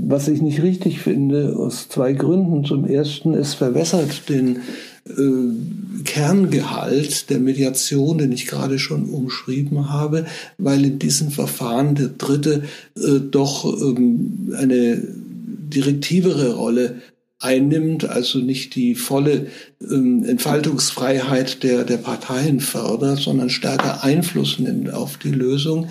was 0.07 0.27
ich 0.27 0.41
nicht 0.41 0.63
richtig 0.63 0.99
finde, 0.99 1.55
aus 1.57 1.89
zwei 1.89 2.13
Gründen. 2.13 2.65
Zum 2.65 2.85
ersten, 2.85 3.35
es 3.35 3.53
verwässert 3.53 4.29
den 4.29 4.61
äh, 5.09 6.03
Kerngehalt 6.03 7.29
der 7.29 7.39
Mediation, 7.39 8.19
den 8.19 8.31
ich 8.31 8.47
gerade 8.47 8.79
schon 8.79 9.09
umschrieben 9.09 9.89
habe, 9.89 10.25
weil 10.57 10.85
in 10.85 10.99
diesem 10.99 11.31
Verfahren 11.31 11.95
der 11.95 12.09
Dritte 12.09 12.63
äh, 12.95 13.19
doch 13.19 13.65
ähm, 13.65 14.53
eine 14.57 15.01
direktivere 15.03 16.53
Rolle 16.53 17.01
einnimmt, 17.39 18.07
also 18.09 18.39
nicht 18.39 18.75
die 18.75 18.95
volle 18.95 19.47
ähm, 19.81 20.25
Entfaltungsfreiheit 20.25 21.63
der, 21.63 21.85
der 21.85 21.97
Parteien 21.97 22.59
fördert, 22.59 23.19
sondern 23.19 23.49
stärker 23.49 24.03
Einfluss 24.03 24.59
nimmt 24.59 24.93
auf 24.93 25.17
die 25.17 25.31
Lösung. 25.31 25.89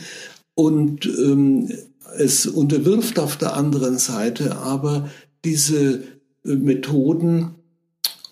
Und 0.55 1.07
ähm, 1.07 1.71
es 2.19 2.47
unterwirft 2.47 3.19
auf 3.19 3.37
der 3.37 3.57
anderen 3.57 3.99
Seite 3.99 4.57
aber 4.57 5.09
diese 5.45 6.03
äh, 6.45 6.55
Methoden 6.55 7.55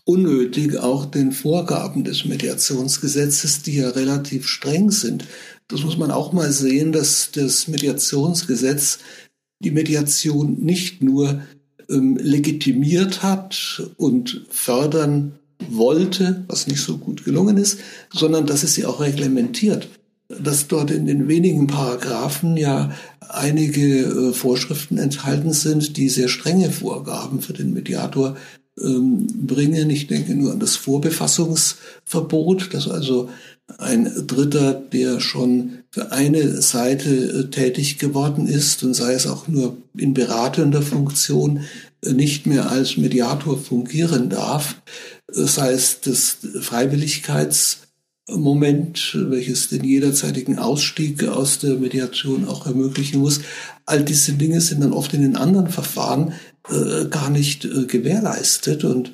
unnötig 0.07 0.79
auch 0.79 1.05
den 1.05 1.33
Vorgaben 1.33 2.05
des 2.05 2.25
Mediationsgesetzes, 2.25 3.63
die 3.63 3.79
ja 3.79 3.91
relativ 3.91 4.47
streng 4.47 4.91
sind. 4.91 5.25
Das 5.69 5.83
muss 5.83 5.99
man 5.99 6.13
auch 6.13 6.33
mal 6.33 6.53
sehen, 6.53 6.93
dass 6.93 7.31
das 7.33 7.67
Mediationsgesetz 7.67 9.01
die 9.59 9.73
Mediation 9.73 10.59
nicht 10.61 11.03
nur 11.03 11.41
ähm, 11.91 12.17
legitimiert 12.17 13.23
hat 13.25 13.83
und 13.97 14.47
fördern 14.49 15.39
wollte, 15.69 16.45
was 16.47 16.69
nicht 16.69 16.83
so 16.83 16.99
gut 16.99 17.25
gelungen 17.25 17.57
ist, 17.57 17.81
sondern 18.13 18.47
dass 18.47 18.63
es 18.63 18.75
sie 18.75 18.87
auch 18.87 19.01
reglementiert. 19.01 19.89
Dass 20.29 20.69
dort 20.69 20.91
in 20.91 21.07
den 21.07 21.27
wenigen 21.27 21.67
Paragraphen 21.67 22.57
ja 22.57 22.93
einige 23.21 24.03
äh, 24.03 24.33
Vorschriften 24.33 24.99
enthalten 24.99 25.53
sind, 25.53 25.97
die 25.97 26.09
sehr 26.09 26.29
strenge 26.29 26.71
Vorgaben 26.71 27.41
für 27.41 27.55
den 27.55 27.73
Mediator 27.73 28.37
ähm, 28.81 29.27
bringen. 29.47 29.91
Ich 29.91 30.07
denke 30.07 30.35
nur 30.35 30.53
an 30.53 30.61
das 30.61 30.77
Vorbefassungsverbot, 30.77 32.75
dass 32.75 32.89
also 32.89 33.29
ein 33.79 34.11
Dritter, 34.27 34.75
der 34.75 35.21
schon 35.21 35.79
für 35.91 36.13
eine 36.13 36.61
Seite 36.63 37.11
äh, 37.11 37.51
tätig 37.51 37.99
geworden 37.99 38.47
ist 38.47 38.85
und 38.85 38.95
sei 38.95 39.15
es 39.15 39.27
auch 39.27 39.49
nur 39.49 39.77
in 39.97 40.15
beratender 40.15 40.83
Funktion, 40.83 41.65
äh, 42.05 42.13
nicht 42.13 42.47
mehr 42.47 42.71
als 42.71 42.97
Mediator 42.97 43.59
fungieren 43.59 44.31
darf, 44.31 44.81
äh, 45.35 45.43
sei 45.43 45.73
es 45.73 46.01
das 46.01 46.37
Freiwilligkeitsmoment, 46.61 49.19
welches 49.31 49.69
den 49.69 49.83
jederzeitigen 49.85 50.61
Ausstieg 50.61 51.25
aus 51.25 51.59
der 51.59 51.75
Mediation 51.75 52.47
auch 52.47 52.67
ermöglichen 52.67 53.19
muss. 53.21 53.41
All 53.85 54.05
diese 54.05 54.35
Dinge 54.35 54.61
sind 54.61 54.81
dann 54.83 54.93
oft 54.93 55.13
in 55.13 55.23
den 55.23 55.35
anderen 55.37 55.67
Verfahren 55.69 56.35
äh, 56.71 57.07
gar 57.09 57.31
nicht 57.31 57.65
äh, 57.65 57.87
gewährleistet 57.87 58.85
und 58.85 59.13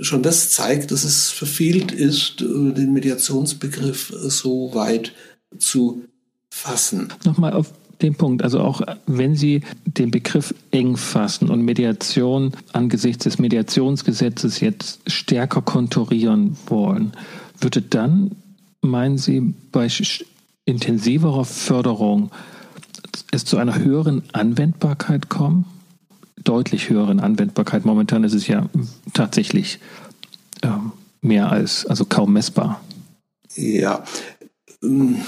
schon 0.00 0.22
das 0.22 0.50
zeigt, 0.50 0.90
dass 0.90 1.04
es 1.04 1.30
verfehlt 1.30 1.92
ist, 1.92 2.40
äh, 2.40 2.72
den 2.72 2.92
Mediationsbegriff 2.92 4.12
so 4.28 4.74
weit 4.74 5.12
zu 5.58 6.04
fassen. 6.50 7.12
Nochmal 7.24 7.52
auf 7.52 7.72
den 8.02 8.14
Punkt, 8.14 8.42
also 8.42 8.60
auch 8.60 8.82
wenn 9.06 9.34
Sie 9.34 9.62
den 9.84 10.10
Begriff 10.10 10.54
eng 10.70 10.96
fassen 10.96 11.50
und 11.50 11.62
Mediation 11.62 12.52
angesichts 12.72 13.24
des 13.24 13.38
Mediationsgesetzes 13.38 14.60
jetzt 14.60 15.00
stärker 15.06 15.62
konturieren 15.62 16.56
wollen, 16.66 17.12
würde 17.58 17.82
dann, 17.82 18.32
meinen 18.82 19.18
Sie, 19.18 19.54
bei 19.72 19.88
intensiverer 20.66 21.44
Förderung 21.44 22.30
es 23.32 23.44
zu 23.44 23.56
einer 23.56 23.78
höheren 23.78 24.22
Anwendbarkeit 24.32 25.28
kommen? 25.28 25.64
Deutlich 26.46 26.88
höheren 26.88 27.18
Anwendbarkeit. 27.18 27.84
Momentan 27.84 28.22
ist 28.22 28.34
es 28.34 28.46
ja 28.46 28.68
tatsächlich 29.12 29.80
äh, 30.62 30.68
mehr 31.20 31.50
als, 31.50 31.84
also 31.86 32.04
kaum 32.04 32.32
messbar. 32.32 32.80
Ja. 33.56 34.04
Ähm, 34.80 35.22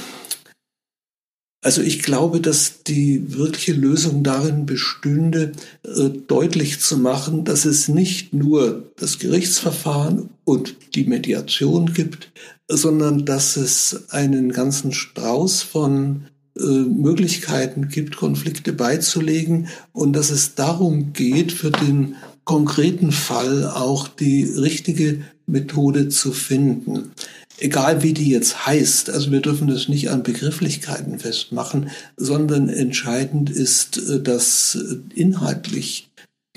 also 1.60 1.82
ich 1.82 2.04
glaube, 2.04 2.40
dass 2.40 2.84
die 2.84 3.36
wirkliche 3.36 3.72
Lösung 3.72 4.22
darin 4.22 4.64
bestünde, 4.64 5.52
äh, 5.82 6.08
deutlich 6.08 6.78
zu 6.78 6.96
machen, 6.96 7.44
dass 7.44 7.64
es 7.64 7.88
nicht 7.88 8.32
nur 8.32 8.92
das 8.96 9.18
Gerichtsverfahren 9.18 10.30
und 10.44 10.76
die 10.94 11.04
Mediation 11.04 11.92
gibt, 11.92 12.30
sondern 12.68 13.24
dass 13.24 13.56
es 13.56 14.08
einen 14.10 14.52
ganzen 14.52 14.92
Strauß 14.92 15.62
von 15.62 16.26
Möglichkeiten 16.64 17.88
gibt, 17.88 18.16
Konflikte 18.16 18.72
beizulegen. 18.72 19.68
Und 19.92 20.14
dass 20.14 20.30
es 20.30 20.54
darum 20.54 21.12
geht, 21.12 21.52
für 21.52 21.70
den 21.70 22.16
konkreten 22.44 23.12
Fall 23.12 23.66
auch 23.66 24.08
die 24.08 24.44
richtige 24.44 25.22
Methode 25.46 26.08
zu 26.08 26.32
finden. 26.32 27.12
Egal 27.60 28.02
wie 28.02 28.12
die 28.12 28.30
jetzt 28.30 28.66
heißt, 28.66 29.10
also 29.10 29.32
wir 29.32 29.40
dürfen 29.40 29.66
das 29.66 29.88
nicht 29.88 30.10
an 30.10 30.22
Begrifflichkeiten 30.22 31.18
festmachen, 31.18 31.90
sondern 32.16 32.68
entscheidend 32.68 33.50
ist, 33.50 33.98
äh, 33.98 34.22
dass 34.22 34.76
äh, 34.76 35.20
inhaltlich 35.20 36.07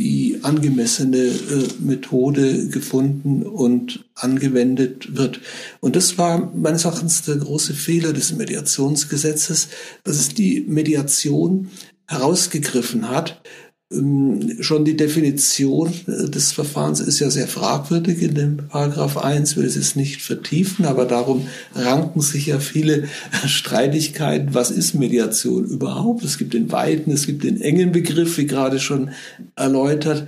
die 0.02 0.40
angemessene 0.42 1.18
äh, 1.18 1.68
Methode 1.80 2.70
gefunden 2.70 3.44
und 3.44 4.04
angewendet 4.16 5.16
wird. 5.16 5.42
Und 5.80 5.96
das 5.96 6.18
war 6.18 6.52
meines 6.56 6.86
Erachtens 6.86 7.22
der 7.22 7.36
große 7.36 7.76
Fehler 7.76 8.12
des 8.12 8.36
Mediationsgesetzes, 8.36 9.68
dass 10.04 10.18
es 10.18 10.30
die 10.30 10.66
Mediation 10.68 11.70
herausgegriffen 12.08 13.10
hat, 13.10 13.42
schon 14.62 14.86
die 14.86 14.95
Definition 14.95 15.91
äh, 16.08 16.30
des 16.30 16.54
Verfahrens 16.54 17.01
ist 17.01 17.19
ja 17.19 17.30
sehr 17.30 17.47
fragwürdig 17.47 18.21
in 18.21 18.36
dem 18.36 18.58
Paragraph 18.69 19.17
1, 19.17 19.58
will 19.58 19.65
es 19.65 19.75
jetzt 19.75 19.97
nicht 19.97 20.21
vertiefen, 20.21 20.86
aber 20.86 21.06
darum 21.06 21.47
ranken 21.75 22.21
sich 22.21 22.47
ja 22.47 22.60
viele 22.60 23.10
Streitigkeiten. 23.45 24.54
Was 24.54 24.71
ist 24.71 24.93
Mediation 24.93 25.65
überhaupt? 25.65 26.23
Es 26.23 26.38
gibt 26.38 26.54
den 26.54 26.71
weiten, 26.71 27.12
es 27.12 27.25
gibt 27.25 27.43
den 27.43 27.60
engen 27.60 27.91
Begriff, 27.91 28.38
wie 28.38 28.45
gerade 28.45 28.80
schon 28.80 29.12
erläutert. 29.56 30.27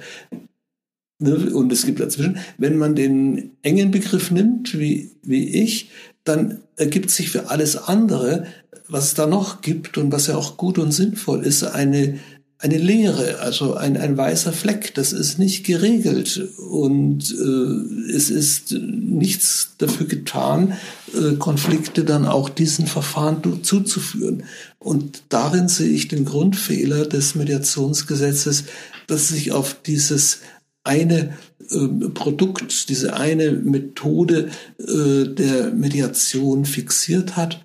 Ne, 1.20 1.54
und 1.54 1.72
es 1.72 1.86
gibt 1.86 2.02
dazwischen, 2.02 2.40
wenn 2.58 2.78
man 2.78 2.96
den 2.96 3.52
engen 3.62 3.92
Begriff 3.92 4.30
nimmt, 4.30 4.78
wie, 4.78 5.12
wie 5.22 5.64
ich, 5.64 5.90
dann 6.26 6.60
ergibt 6.76 7.12
sich 7.12 7.30
für 7.30 7.50
alles 7.50 7.78
andere, 7.78 8.46
was 8.90 9.06
es 9.06 9.14
da 9.14 9.26
noch 9.26 9.62
gibt 9.62 9.98
und 9.98 10.12
was 10.12 10.28
ja 10.28 10.36
auch 10.36 10.58
gut 10.58 10.78
und 10.78 10.92
sinnvoll 10.92 11.46
ist, 11.46 11.64
eine 11.64 12.20
eine 12.64 12.78
Leere, 12.78 13.40
also 13.42 13.74
ein, 13.74 13.98
ein 13.98 14.16
weißer 14.16 14.54
Fleck. 14.54 14.96
Das 14.96 15.12
ist 15.12 15.38
nicht 15.38 15.66
geregelt 15.66 16.42
und 16.70 17.30
äh, 17.30 18.12
es 18.14 18.30
ist 18.30 18.72
nichts 18.72 19.74
dafür 19.80 20.08
getan, 20.08 20.78
äh, 21.14 21.36
Konflikte 21.36 22.06
dann 22.06 22.26
auch 22.26 22.48
diesen 22.48 22.88
Verfahren 22.88 23.42
zuzuführen. 23.64 24.44
Und 24.80 25.24
darin 25.28 25.68
sehe 25.68 25.90
ich 25.90 26.08
den 26.08 26.24
Grundfehler 26.24 27.06
des 27.06 27.36
Mediationsgesetzes, 27.36 28.64
dass 29.08 29.28
sich 29.28 29.52
auf 29.52 29.76
dieses 29.86 30.40
eine 30.86 31.38
äh, 31.70 32.10
Produkt, 32.14 32.88
diese 32.88 33.14
eine 33.18 33.52
Methode 33.52 34.52
äh, 34.80 35.28
der 35.28 35.72
Mediation 35.72 36.64
fixiert 36.64 37.36
hat 37.36 37.62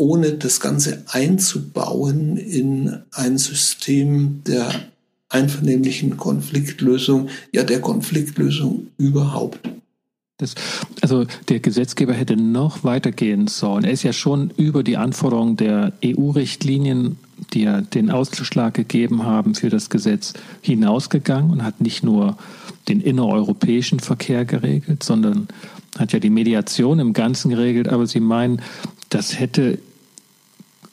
ohne 0.00 0.32
das 0.32 0.60
Ganze 0.60 1.04
einzubauen 1.08 2.38
in 2.38 2.96
ein 3.12 3.36
System 3.36 4.42
der 4.46 4.72
einvernehmlichen 5.28 6.16
Konfliktlösung, 6.16 7.28
ja 7.52 7.64
der 7.64 7.82
Konfliktlösung 7.82 8.88
überhaupt. 8.96 9.60
Das, 10.38 10.54
also 11.02 11.26
der 11.50 11.60
Gesetzgeber 11.60 12.14
hätte 12.14 12.34
noch 12.34 12.82
weitergehen 12.82 13.46
sollen. 13.46 13.84
Er 13.84 13.90
ist 13.90 14.02
ja 14.02 14.14
schon 14.14 14.50
über 14.56 14.82
die 14.82 14.96
Anforderungen 14.96 15.56
der 15.56 15.92
EU-Richtlinien, 16.02 17.18
die 17.52 17.64
ja 17.64 17.82
den 17.82 18.10
Ausschlag 18.10 18.72
gegeben 18.72 19.24
haben 19.24 19.54
für 19.54 19.68
das 19.68 19.90
Gesetz, 19.90 20.32
hinausgegangen 20.62 21.50
und 21.50 21.62
hat 21.62 21.82
nicht 21.82 22.02
nur 22.02 22.38
den 22.88 23.02
innereuropäischen 23.02 24.00
Verkehr 24.00 24.46
geregelt, 24.46 25.02
sondern 25.02 25.48
hat 25.98 26.14
ja 26.14 26.20
die 26.20 26.30
Mediation 26.30 27.00
im 27.00 27.12
Ganzen 27.12 27.50
geregelt. 27.50 27.90
Aber 27.90 28.06
Sie 28.06 28.20
meinen, 28.20 28.62
das 29.10 29.38
hätte 29.38 29.78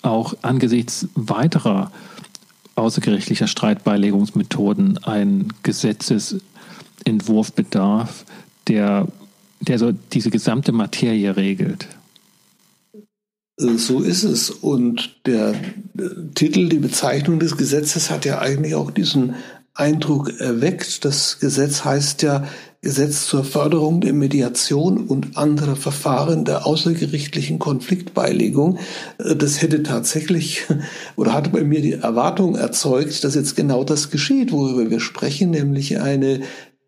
auch 0.02 0.36
angesichts 0.42 1.08
weiterer 1.16 1.92
außergerichtlicher 2.76 3.48
Streitbeilegungsmethoden 3.48 5.00
ein 5.04 5.48
Gesetzesentwurf 5.64 7.54
bedarf, 7.54 8.26
der, 8.68 9.08
der 9.62 9.80
so 9.80 9.92
diese 9.92 10.30
gesamte 10.30 10.72
Materie 10.72 11.36
regelt. 11.36 11.88
So 13.60 14.02
ist 14.02 14.24
es. 14.24 14.52
Und 14.52 15.16
der 15.26 15.56
Titel, 16.36 16.70
die 16.70 16.78
Bezeichnung 16.78 17.40
des 17.40 17.58
Gesetzes 17.58 18.12
hat 18.12 18.24
ja 18.24 18.38
eigentlich 18.40 18.76
auch 18.76 18.92
diesen 18.92 19.34
Eindruck 19.74 20.40
erweckt. 20.40 21.04
Das 21.06 21.40
Gesetz 21.40 21.84
heißt 21.84 22.22
ja 22.22 22.48
Gesetz 22.88 23.28
zur 23.28 23.44
Förderung 23.44 24.00
der 24.00 24.14
Mediation 24.14 25.08
und 25.08 25.36
anderer 25.36 25.76
Verfahren 25.76 26.46
der 26.46 26.66
außergerichtlichen 26.66 27.60
Konfliktbeilegung. 27.60 28.80
Das 29.18 29.62
hätte 29.62 29.84
tatsächlich 29.84 30.62
oder 31.18 31.34
hatte 31.34 31.50
bei 31.50 31.66
mir 31.66 31.82
die 31.82 31.92
Erwartung 31.92 32.56
erzeugt, 32.56 33.26
dass 33.26 33.36
jetzt 33.36 33.58
genau 33.58 33.84
das 33.84 34.10
geschieht, 34.10 34.54
worüber 34.54 34.90
wir 34.90 35.02
sprechen, 35.02 35.50
nämlich 35.50 36.00
eine 36.00 36.40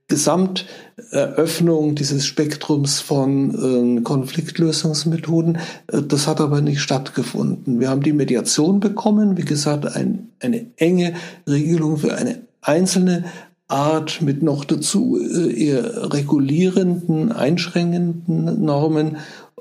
Gesamteröffnung 0.08 1.96
dieses 1.96 2.26
Spektrums 2.26 3.02
von 3.02 3.98
äh, 3.98 4.02
Konfliktlösungsmethoden. 4.02 5.58
Das 5.88 6.28
hat 6.28 6.40
aber 6.40 6.62
nicht 6.62 6.80
stattgefunden. 6.80 7.82
Wir 7.82 7.90
haben 7.90 8.04
die 8.04 8.14
Mediation 8.14 8.80
bekommen, 8.80 9.36
wie 9.36 9.44
gesagt, 9.44 9.86
ein, 9.86 10.30
eine 10.40 10.68
enge 10.78 11.16
Regelung 11.46 11.98
für 11.98 12.16
eine 12.16 12.40
einzelne 12.62 13.26
Art 13.70 14.22
mit 14.22 14.44
noch 14.44 14.66
dazu 14.66 15.18
äh, 15.18 15.54
eher 15.54 16.12
regulierenden, 16.12 17.32
einschränkenden 17.32 18.66
Normen. 18.66 19.18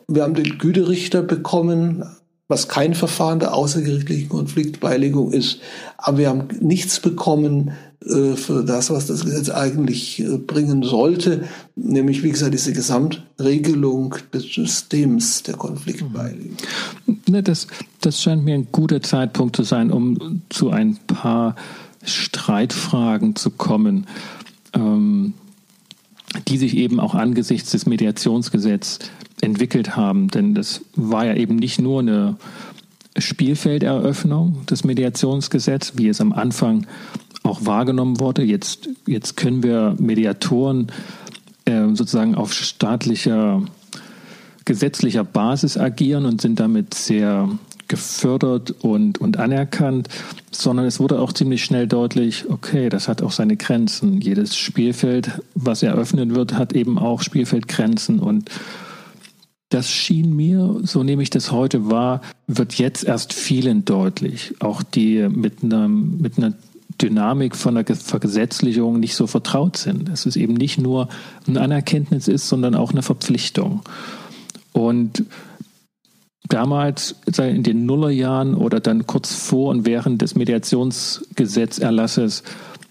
Wir 0.09 0.23
haben 0.23 0.35
den 0.35 0.59
Güterichter 0.59 1.23
bekommen, 1.23 2.05
was 2.49 2.68
kein 2.68 2.94
Verfahren 2.94 3.40
der 3.40 3.55
außergerichtlichen 3.55 4.31
Konfliktbeilegung 4.31 5.33
ist. 5.33 5.61
Aber 5.99 6.18
wir 6.18 6.29
haben 6.31 6.49
nichts 6.61 6.99
bekommen 7.01 7.73
äh, 8.05 8.37
für 8.37 8.64
das, 8.64 8.90
was 8.90 9.07
das 9.07 9.25
Gesetz 9.27 9.51
eigentlich 9.51 10.21
äh, 10.21 10.38
bringen 10.38 10.83
sollte, 10.83 11.44
nämlich, 11.77 12.23
wie 12.23 12.31
gesagt, 12.31 12.55
diese 12.55 12.73
Gesamtregelung 12.73 14.14
des 14.33 14.44
Systems 14.44 15.42
der 15.42 15.55
Konfliktbeilegung. 15.57 16.57
Ne, 17.27 17.42
das, 17.42 17.66
das 18.01 18.23
scheint 18.23 18.44
mir 18.44 18.55
ein 18.55 18.68
guter 18.73 19.03
Zeitpunkt 19.03 19.57
zu 19.57 19.64
sein, 19.64 19.92
um 19.92 20.40
zu 20.49 20.71
ein 20.71 20.99
paar 21.07 21.55
Streitfragen 22.02 23.37
zu 23.37 23.50
kommen, 23.50 24.06
ähm, 24.74 25.34
die 26.46 26.58
sich 26.58 26.76
eben 26.76 27.00
auch 27.00 27.14
angesichts 27.14 27.70
des 27.70 27.87
Mediationsgesetzes 27.87 28.98
entwickelt 29.40 29.96
haben. 29.96 30.28
Denn 30.28 30.54
das 30.54 30.82
war 30.94 31.26
ja 31.26 31.34
eben 31.34 31.56
nicht 31.56 31.80
nur 31.80 32.00
eine 32.00 32.37
Spielfelderöffnung 33.16 34.64
des 34.66 34.84
Mediationsgesetzes, 34.84 35.98
wie 35.98 36.08
es 36.08 36.20
am 36.20 36.32
Anfang 36.32 36.87
auch 37.42 37.64
wahrgenommen 37.64 38.20
wurde. 38.20 38.42
Jetzt, 38.42 38.88
jetzt 39.06 39.37
können 39.37 39.62
wir 39.62 39.96
Mediatoren 39.98 40.92
äh, 41.64 41.87
sozusagen 41.94 42.34
auf 42.34 42.52
staatlicher, 42.52 43.62
gesetzlicher 44.64 45.24
Basis 45.24 45.76
agieren 45.76 46.26
und 46.26 46.40
sind 46.40 46.61
damit 46.61 46.94
sehr 46.94 47.48
gefördert 47.88 48.70
und, 48.83 49.18
und 49.18 49.38
anerkannt, 49.38 50.09
sondern 50.51 50.87
es 50.87 51.01
wurde 51.01 51.18
auch 51.18 51.33
ziemlich 51.33 51.64
schnell 51.64 51.87
deutlich, 51.87 52.48
okay, 52.48 52.88
das 52.88 53.09
hat 53.09 53.22
auch 53.22 53.33
seine 53.33 53.57
Grenzen. 53.57 54.20
Jedes 54.20 54.57
Spielfeld, 54.57 55.31
was 55.55 55.83
eröffnet 55.83 56.35
wird, 56.35 56.55
hat 56.55 56.72
eben 56.74 56.98
auch 56.98 57.22
Spielfeldgrenzen 57.22 58.20
und 58.20 58.51
das 59.70 59.90
schien 59.90 60.35
mir, 60.35 60.81
so 60.83 61.03
nehme 61.03 61.22
ich 61.22 61.31
das 61.31 61.53
heute 61.53 61.90
wahr, 61.90 62.22
wird 62.46 62.74
jetzt 62.74 63.05
erst 63.05 63.35
vielen 63.35 63.85
deutlich. 63.85 64.55
Auch 64.61 64.83
die 64.83 65.29
mit 65.29 65.62
einer, 65.62 65.88
mit 65.88 66.38
einer 66.38 66.55
Dynamik 67.01 67.55
von 67.55 67.74
der 67.74 67.85
Vergesetzlichung 67.85 68.98
nicht 68.98 69.14
so 69.14 69.27
vertraut 69.27 69.77
sind. 69.77 70.09
Es 70.09 70.24
ist 70.27 70.37
eben 70.37 70.55
nicht 70.55 70.79
nur 70.79 71.09
ein 71.46 71.59
Anerkenntnis 71.59 72.29
ist, 72.29 72.48
sondern 72.48 72.74
auch 72.74 72.92
eine 72.92 73.03
Verpflichtung. 73.03 73.83
Und 74.72 75.24
damals 76.48 77.14
in 77.38 77.62
den 77.62 77.87
Nullerjahren 77.87 78.55
oder 78.55 78.81
dann 78.81 79.07
kurz 79.07 79.33
vor 79.35 79.70
und 79.70 79.87
während 79.87 80.20
des 80.22 80.35
Mediationsgesetzerlasses 80.35 82.42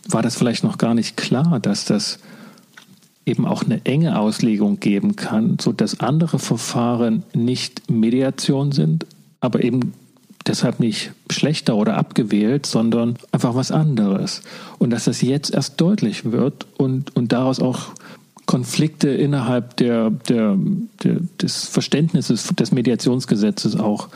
war 0.10 0.22
das 0.22 0.36
vielleicht 0.36 0.64
noch 0.64 0.78
gar 0.78 0.94
nicht 0.94 1.18
klar, 1.18 1.60
dass 1.60 1.84
das 1.86 2.20
eben 3.26 3.46
auch 3.46 3.64
eine 3.64 3.84
enge 3.86 4.20
Auslegung 4.20 4.80
geben 4.80 5.18
kann, 5.18 5.58
so 5.60 5.74
dass 5.74 6.00
andere 6.00 6.40
Verfahren 6.40 7.24
nicht 7.34 7.92
Mediation 7.92 8.72
sind, 8.72 9.06
aber 9.42 9.62
eben 9.64 9.94
deshalb 10.48 10.80
nicht 10.80 11.12
schlechter 11.30 11.76
oder 11.76 11.98
abgewählt, 11.98 12.66
sondern 12.66 13.18
einfach 13.34 13.56
was 13.56 13.72
anderes. 13.72 14.44
Und 14.80 14.92
dass 14.92 15.04
das 15.06 15.22
jetzt 15.22 15.54
erst 15.54 15.82
deutlich 15.82 16.32
wird 16.32 16.66
und, 16.78 17.14
und 17.18 17.34
daraus 17.34 17.60
auch 17.60 17.88
Konflikte 18.48 19.10
innerhalb 19.10 19.78
der, 19.78 20.10
der, 20.10 20.58
der, 21.04 21.18
des 21.40 21.66
Verständnisses 21.66 22.48
des 22.56 22.72
Mediationsgesetzes 22.72 23.76
auch 23.76 24.08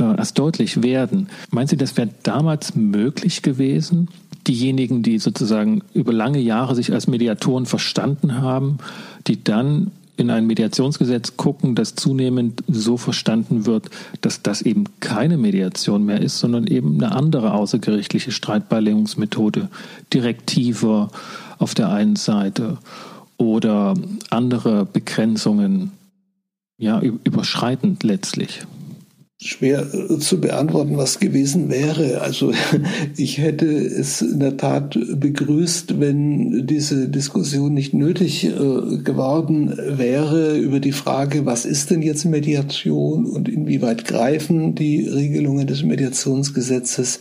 äh, 0.00 0.16
erst 0.16 0.38
deutlich 0.38 0.82
werden. 0.82 1.28
Meinen 1.50 1.68
Sie, 1.68 1.76
das 1.76 1.96
wäre 1.96 2.08
damals 2.24 2.74
möglich 2.74 3.42
gewesen? 3.42 4.08
Diejenigen, 4.46 5.02
die 5.02 5.18
sozusagen 5.18 5.82
über 5.92 6.12
lange 6.12 6.40
Jahre 6.40 6.74
sich 6.74 6.92
als 6.92 7.06
Mediatoren 7.06 7.66
verstanden 7.66 8.40
haben, 8.40 8.78
die 9.26 9.44
dann 9.44 9.90
in 10.16 10.30
ein 10.30 10.46
Mediationsgesetz 10.46 11.36
gucken, 11.36 11.74
das 11.74 11.94
zunehmend 11.94 12.64
so 12.68 12.96
verstanden 12.96 13.66
wird, 13.66 13.90
dass 14.22 14.40
das 14.40 14.62
eben 14.62 14.84
keine 15.00 15.36
Mediation 15.36 16.06
mehr 16.06 16.22
ist, 16.22 16.38
sondern 16.38 16.66
eben 16.66 16.94
eine 16.94 17.14
andere 17.14 17.52
außergerichtliche 17.52 18.32
Streitbeilegungsmethode, 18.32 19.68
direktiver 20.14 21.10
auf 21.58 21.74
der 21.74 21.90
einen 21.90 22.16
Seite 22.16 22.78
oder 23.38 23.94
andere 24.30 24.84
Begrenzungen, 24.86 25.92
ja, 26.78 27.00
überschreitend 27.00 28.02
letztlich 28.02 28.66
schwer 29.38 29.86
äh, 29.92 30.18
zu 30.18 30.40
beantworten, 30.40 30.96
was 30.96 31.20
gewesen 31.20 31.68
wäre. 31.68 32.22
Also 32.22 32.52
ich 33.16 33.38
hätte 33.38 33.66
es 33.66 34.22
in 34.22 34.40
der 34.40 34.56
Tat 34.56 34.98
begrüßt, 35.14 36.00
wenn 36.00 36.66
diese 36.66 37.08
Diskussion 37.08 37.74
nicht 37.74 37.92
nötig 37.92 38.44
äh, 38.44 38.50
geworden 38.50 39.76
wäre 39.76 40.56
über 40.56 40.80
die 40.80 40.92
Frage, 40.92 41.44
was 41.44 41.66
ist 41.66 41.90
denn 41.90 42.00
jetzt 42.00 42.24
Mediation 42.24 43.26
und 43.26 43.48
inwieweit 43.48 44.06
greifen 44.06 44.74
die 44.74 45.06
Regelungen 45.06 45.66
des 45.66 45.82
Mediationsgesetzes, 45.82 47.20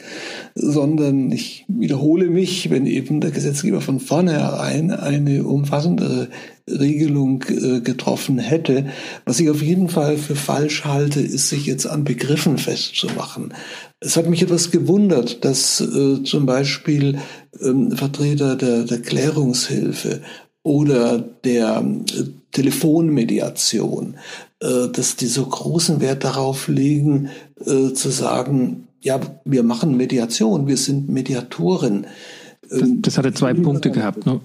sondern 0.56 1.32
ich 1.32 1.66
wiederhole 1.68 2.30
mich, 2.30 2.70
wenn 2.70 2.86
eben 2.86 3.20
der 3.20 3.32
Gesetzgeber 3.32 3.82
von 3.82 4.00
vornherein 4.00 4.92
eine 4.92 5.44
umfassendere 5.44 6.30
Regelung 6.68 7.44
äh, 7.48 7.82
getroffen 7.82 8.40
hätte. 8.40 8.88
Was 9.26 9.40
ich 9.40 9.50
auf 9.50 9.62
jeden 9.62 9.88
Fall 9.88 10.18
für 10.18 10.36
falsch 10.36 10.84
halte, 10.84 11.20
ist, 11.22 11.50
sich 11.50 11.68
jetzt 11.68 11.86
an 11.86 12.04
Begriffen 12.06 12.58
festzumachen. 12.58 13.54
Es 14.00 14.16
hat 14.16 14.30
mich 14.30 14.42
etwas 14.42 14.72
gewundert, 14.72 15.44
dass 15.44 15.82
äh, 15.82 16.24
zum 16.24 16.46
Beispiel 16.46 17.20
ähm, 17.62 17.92
Vertreter 17.92 18.56
der, 18.56 18.84
der 18.84 19.02
Klärungshilfe 19.02 20.22
oder 20.64 21.20
der 21.20 21.80
äh, 21.80 22.24
Telefonmediation, 22.52 24.16
äh, 24.62 24.88
dass 24.88 25.16
die 25.18 25.28
so 25.28 25.46
großen 25.46 26.00
Wert 26.00 26.24
darauf 26.24 26.68
legen, 26.68 27.30
äh, 27.60 27.94
zu 27.94 28.10
sagen, 28.10 28.88
ja, 29.02 29.20
wir 29.44 29.64
machen 29.64 29.98
Mediation, 29.98 30.68
wir 30.68 30.78
sind 30.78 31.10
Mediatoren. 31.10 32.08
Das, 32.70 32.82
das 33.02 33.18
hatte 33.18 33.34
zwei 33.34 33.54
Punkte 33.54 33.92
gehabt. 33.92 34.26
Ne? 34.26 34.40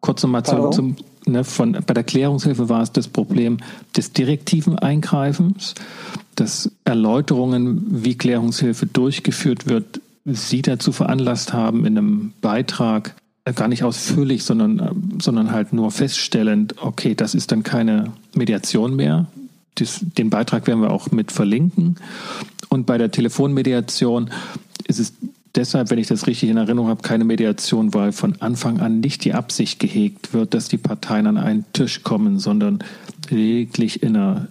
Kurz 0.00 0.22
nochmal 0.22 0.44
zurück 0.44 0.74
zum, 0.74 0.96
ne, 1.26 1.44
von, 1.44 1.72
bei 1.86 1.94
der 1.94 2.04
Klärungshilfe 2.04 2.68
war 2.68 2.82
es 2.82 2.92
das 2.92 3.08
Problem 3.08 3.58
des 3.96 4.12
direktiven 4.12 4.78
Eingreifens, 4.78 5.74
dass 6.34 6.70
Erläuterungen, 6.84 8.04
wie 8.04 8.16
Klärungshilfe 8.16 8.86
durchgeführt 8.86 9.66
wird, 9.66 10.00
Sie 10.24 10.62
dazu 10.62 10.92
veranlasst 10.92 11.52
haben, 11.52 11.84
in 11.84 11.98
einem 11.98 12.32
Beitrag 12.40 13.16
äh, 13.44 13.52
gar 13.52 13.66
nicht 13.66 13.82
ausführlich, 13.82 14.44
sondern, 14.44 14.78
äh, 14.78 15.20
sondern 15.20 15.50
halt 15.50 15.72
nur 15.72 15.90
feststellend, 15.90 16.76
okay, 16.80 17.14
das 17.14 17.34
ist 17.34 17.50
dann 17.50 17.64
keine 17.64 18.12
Mediation 18.34 18.94
mehr. 18.94 19.26
Das, 19.74 20.00
den 20.00 20.30
Beitrag 20.30 20.66
werden 20.66 20.80
wir 20.80 20.92
auch 20.92 21.10
mit 21.10 21.32
verlinken. 21.32 21.96
Und 22.68 22.86
bei 22.86 22.98
der 22.98 23.10
Telefonmediation 23.10 24.30
ist 24.86 25.00
es 25.00 25.12
deshalb, 25.54 25.90
wenn 25.90 25.98
ich 25.98 26.06
das 26.06 26.26
richtig 26.26 26.48
in 26.48 26.56
Erinnerung 26.56 26.88
habe, 26.88 27.02
keine 27.02 27.24
Mediation, 27.24 27.94
weil 27.94 28.12
von 28.12 28.40
Anfang 28.40 28.80
an 28.80 29.00
nicht 29.00 29.24
die 29.24 29.34
Absicht 29.34 29.78
gehegt 29.80 30.32
wird, 30.32 30.54
dass 30.54 30.68
die 30.68 30.78
Parteien 30.78 31.26
an 31.26 31.36
einen 31.36 31.64
Tisch 31.72 32.02
kommen, 32.02 32.38
sondern 32.38 32.82
lediglich 33.28 34.02
in 34.02 34.16
einer 34.16 34.48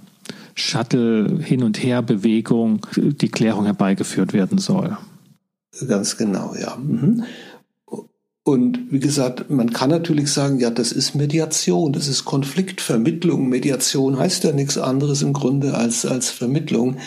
Shuttle-Hin- 0.55 1.63
und 1.63 1.81
Her-Bewegung 1.81 2.85
die 2.95 3.29
Klärung 3.29 3.65
herbeigeführt 3.65 4.33
werden 4.33 4.57
soll. 4.57 4.97
Ganz 5.87 6.17
genau, 6.17 6.53
ja. 6.59 6.75
Mhm. 6.75 7.23
Und 8.43 8.91
wie 8.91 8.99
gesagt, 8.99 9.51
man 9.51 9.71
kann 9.71 9.91
natürlich 9.91 10.31
sagen, 10.31 10.59
ja, 10.59 10.71
das 10.71 10.91
ist 10.91 11.13
Mediation, 11.13 11.93
das 11.93 12.07
ist 12.07 12.25
Konfliktvermittlung. 12.25 13.47
Mediation 13.47 14.17
heißt 14.17 14.43
ja 14.45 14.51
nichts 14.51 14.79
anderes 14.79 15.21
im 15.21 15.31
Grunde 15.31 15.75
als, 15.75 16.07
als 16.07 16.31
Vermittlung. 16.31 16.97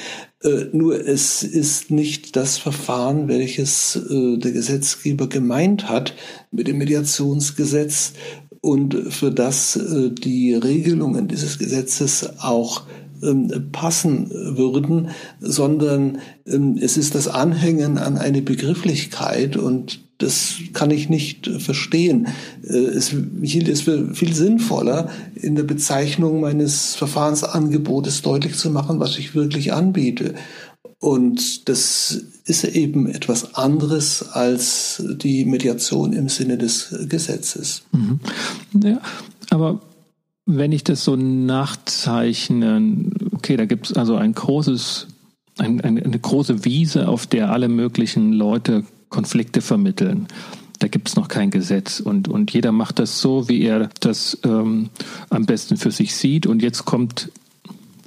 Äh, 0.44 0.66
nur 0.73 1.05
es 1.05 1.42
ist 1.42 1.90
nicht 1.90 2.37
das 2.37 2.59
Verfahren, 2.59 3.27
welches 3.27 3.97
äh, 3.97 4.38
der 4.38 4.53
Gesetzgeber 4.53 5.29
gemeint 5.29 5.88
hat 5.88 6.14
mit 6.53 6.68
dem 6.68 6.79
Mediationsgesetz 6.79 8.12
und 8.61 9.12
für 9.12 9.33
das 9.33 9.75
äh, 9.75 10.11
die 10.11 10.55
Regelungen 10.55 11.27
dieses 11.27 11.59
Gesetzes 11.59 12.38
auch 12.38 12.83
ähm, 13.25 13.70
passen 13.73 14.31
würden, 14.31 15.09
sondern 15.40 16.18
ähm, 16.47 16.79
es 16.81 16.97
ist 16.97 17.16
das 17.16 17.27
Anhängen 17.27 17.99
an 17.99 18.18
eine 18.18 18.40
Begrifflichkeit 18.40 19.57
und 19.57 20.01
das 20.25 20.55
kann 20.73 20.91
ich 20.91 21.09
nicht 21.09 21.47
verstehen. 21.59 22.29
Äh, 22.67 22.77
es, 22.77 23.15
hielt 23.43 23.69
es 23.69 23.83
für 23.83 24.15
viel 24.15 24.35
sinnvoller, 24.35 25.11
in 25.35 25.55
der 25.55 25.65
Bezeichnung 25.65 26.41
meines 26.41 26.95
Verfahrensangebotes 26.95 28.23
deutlich 28.23 28.57
zu 28.57 28.71
machen, 28.71 29.01
was 29.01 29.19
ich 29.19 29.35
wirklich 29.35 29.73
anbiete. 29.73 30.35
Und 30.99 31.69
das 31.69 32.25
ist 32.47 32.65
eben 32.65 33.07
etwas 33.07 33.55
anderes 33.55 34.23
als 34.33 35.03
die 35.07 35.45
Mediation 35.45 36.15
im 36.15 36.31
Sinne 36.31 36.57
des 36.57 36.95
Gesetzes. 37.09 37.83
Mhm. 37.93 38.21
Ja, 38.83 39.01
aber 39.51 39.81
wenn 40.47 40.73
ich 40.73 40.85
das 40.85 41.05
so 41.05 41.17
nachzeichne, 41.17 43.11
okay, 43.33 43.57
da 43.57 43.67
gibt 43.67 43.91
es 43.91 43.97
also 43.97 44.17
ein 44.17 44.33
großes, 44.33 45.09
ein, 45.59 45.81
eine 45.83 46.19
große 46.19 46.65
Wiese, 46.65 47.09
auf 47.09 47.27
der 47.27 47.51
alle 47.51 47.69
möglichen 47.69 48.33
Leute 48.33 48.85
Konflikte 49.14 49.61
vermitteln. 49.61 50.27
Da 50.81 50.88
gibt 50.88 51.09
es 51.09 51.14
noch 51.14 51.29
kein 51.29 51.50
Gesetz 51.50 52.00
und, 52.00 52.27
und 52.27 52.53
jeder 52.53 52.72
macht 52.72 52.98
das 52.98 53.20
so, 53.20 53.48
wie 53.48 53.62
er 53.62 53.90
das 54.00 54.38
ähm, 54.42 54.90
am 55.31 55.46
besten 55.46 55.77
für 55.77 55.92
sich 55.92 56.16
sieht. 56.16 56.46
Und 56.48 56.62
jetzt 56.62 56.85
kommt, 56.85 57.31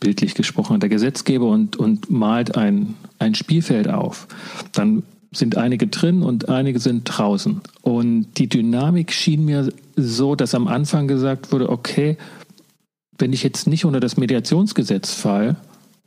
bildlich 0.02 0.36
gesprochen, 0.36 0.82
der 0.82 0.90
Gesetzgeber 0.90 1.48
und, 1.48 1.78
und 1.78 2.12
malt 2.12 2.58
ein, 2.58 2.96
ein 3.20 3.36
Spielfeld 3.36 3.88
auf. 3.88 4.28
Dann 4.74 5.04
sind 5.32 5.56
einige 5.56 5.88
drin 5.88 6.24
und 6.24 6.50
einige 6.50 6.80
sind 6.80 7.06
draußen. 7.06 7.62
Und 7.82 8.28
die 8.38 8.50
Dynamik 8.50 9.14
schien 9.14 9.46
mir 9.46 9.72
so, 9.96 10.36
dass 10.36 10.54
am 10.54 10.68
Anfang 10.68 11.08
gesagt 11.08 11.54
wurde, 11.54 11.70
okay, 11.70 12.18
wenn 13.18 13.32
ich 13.32 13.44
jetzt 13.44 13.66
nicht 13.66 13.86
unter 13.86 14.02
das 14.02 14.18
Mediationsgesetz 14.18 15.14
fall, 15.14 15.56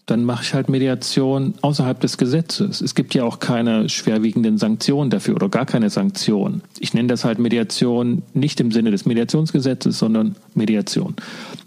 dann 0.07 0.25
mache 0.25 0.43
ich 0.43 0.55
halt 0.55 0.69
Mediation 0.69 1.55
außerhalb 1.61 2.01
des 2.01 2.19
Gesetzes. 2.19 2.81
Es 2.81 2.95
gibt 2.95 3.15
ja 3.15 3.25
auch 3.25 3.39
keine 3.39 3.89
schwerwiegenden 3.89 4.59
Sanktionen 4.59 5.09
dafür 5.11 5.37
oder 5.37 5.49
gar 5.49 5.67
keine 5.67 5.89
Sanktionen. 5.89 6.63
Ich 6.81 6.95
nenne 6.95 7.09
das 7.09 7.25
halt 7.25 7.39
Mediation 7.39 8.23
nicht 8.35 8.61
im 8.61 8.73
Sinne 8.73 8.91
des 8.91 9.07
Mediationsgesetzes, 9.07 9.99
sondern 9.99 10.35
Mediation. 10.55 11.15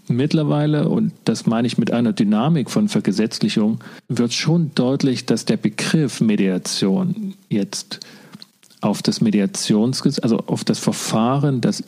Mittlerweile, 0.08 0.88
und 0.88 1.12
das 1.24 1.46
meine 1.46 1.66
ich 1.66 1.78
mit 1.78 1.90
einer 1.90 2.12
Dynamik 2.12 2.70
von 2.70 2.88
Vergesetzlichung, 2.88 3.78
wird 4.08 4.34
schon 4.34 4.72
deutlich, 4.74 5.24
dass 5.24 5.46
der 5.46 5.56
Begriff 5.56 6.20
Mediation 6.20 7.34
jetzt 7.48 8.00
auf 8.82 9.00
das 9.00 9.22
Mediationsgesetz, 9.22 10.22
also 10.22 10.38
auf 10.46 10.64
das 10.64 10.78
Verfahren, 10.78 11.62
das 11.62 11.82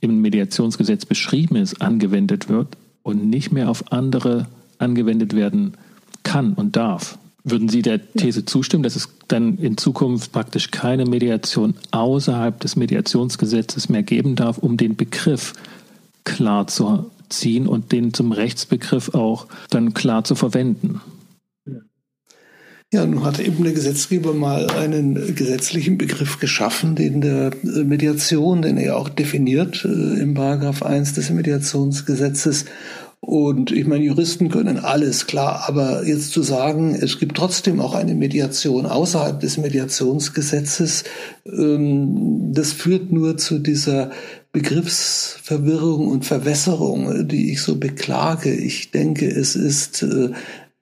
im 0.00 0.22
Mediationsgesetz 0.22 1.04
beschrieben 1.04 1.56
ist, 1.56 1.82
angewendet 1.82 2.48
wird 2.48 2.68
und 3.02 3.28
nicht 3.28 3.52
mehr 3.52 3.68
auf 3.68 3.92
andere 3.92 4.46
angewendet 4.82 5.34
werden 5.34 5.74
kann 6.22 6.54
und 6.54 6.76
darf. 6.76 7.18
Würden 7.44 7.68
Sie 7.68 7.82
der 7.82 8.00
These 8.12 8.44
zustimmen, 8.44 8.84
dass 8.84 8.94
es 8.94 9.08
dann 9.26 9.58
in 9.58 9.76
Zukunft 9.76 10.30
praktisch 10.30 10.70
keine 10.70 11.06
Mediation 11.06 11.74
außerhalb 11.90 12.60
des 12.60 12.76
Mediationsgesetzes 12.76 13.88
mehr 13.88 14.04
geben 14.04 14.36
darf, 14.36 14.58
um 14.58 14.76
den 14.76 14.96
Begriff 14.96 15.54
klar 16.24 16.68
zu 16.68 17.10
ziehen 17.30 17.66
und 17.66 17.90
den 17.90 18.14
zum 18.14 18.30
Rechtsbegriff 18.30 19.14
auch 19.14 19.46
dann 19.70 19.92
klar 19.94 20.22
zu 20.22 20.36
verwenden? 20.36 21.00
Ja, 22.92 23.06
nun 23.06 23.24
hat 23.24 23.40
eben 23.40 23.64
der 23.64 23.72
Gesetzgeber 23.72 24.34
mal 24.34 24.68
einen 24.70 25.34
gesetzlichen 25.34 25.96
Begriff 25.96 26.40
geschaffen, 26.40 26.94
den 26.94 27.22
der 27.22 27.52
Mediation, 27.62 28.60
den 28.60 28.76
er 28.76 28.98
auch 28.98 29.08
definiert 29.08 29.86
äh, 29.86 30.20
im 30.20 30.34
Paragraph 30.34 30.82
1 30.82 31.14
des 31.14 31.30
Mediationsgesetzes. 31.30 32.66
Und 33.24 33.70
ich 33.70 33.86
meine, 33.86 34.02
Juristen 34.02 34.48
können 34.48 34.78
alles, 34.78 35.28
klar, 35.28 35.62
aber 35.68 36.04
jetzt 36.04 36.32
zu 36.32 36.42
sagen, 36.42 36.96
es 36.96 37.20
gibt 37.20 37.36
trotzdem 37.36 37.80
auch 37.80 37.94
eine 37.94 38.16
Mediation 38.16 38.84
außerhalb 38.84 39.38
des 39.38 39.58
Mediationsgesetzes, 39.58 41.04
ähm, 41.46 42.52
das 42.52 42.72
führt 42.72 43.12
nur 43.12 43.36
zu 43.36 43.60
dieser 43.60 44.10
Begriffsverwirrung 44.50 46.08
und 46.08 46.24
Verwässerung, 46.24 47.28
die 47.28 47.52
ich 47.52 47.62
so 47.62 47.76
beklage. 47.76 48.52
Ich 48.52 48.90
denke, 48.90 49.28
es 49.28 49.54
ist 49.54 50.02
äh, 50.02 50.30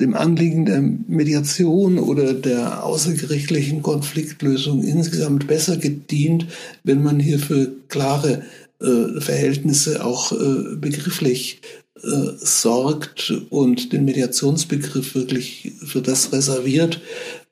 dem 0.00 0.14
Anliegen 0.14 0.64
der 0.64 0.80
Mediation 0.80 1.98
oder 1.98 2.32
der 2.32 2.84
außergerichtlichen 2.84 3.82
Konfliktlösung 3.82 4.82
insgesamt 4.82 5.46
besser 5.46 5.76
gedient, 5.76 6.46
wenn 6.84 7.02
man 7.02 7.20
hier 7.20 7.38
für 7.38 7.70
klare 7.88 8.44
äh, 8.80 9.20
Verhältnisse 9.20 10.02
auch 10.02 10.32
äh, 10.32 10.76
begrifflich 10.76 11.60
äh, 12.02 12.32
sorgt 12.38 13.30
und 13.50 13.92
den 13.92 14.06
Mediationsbegriff 14.06 15.14
wirklich 15.14 15.72
für 15.84 16.00
das 16.00 16.32
reserviert, 16.32 17.02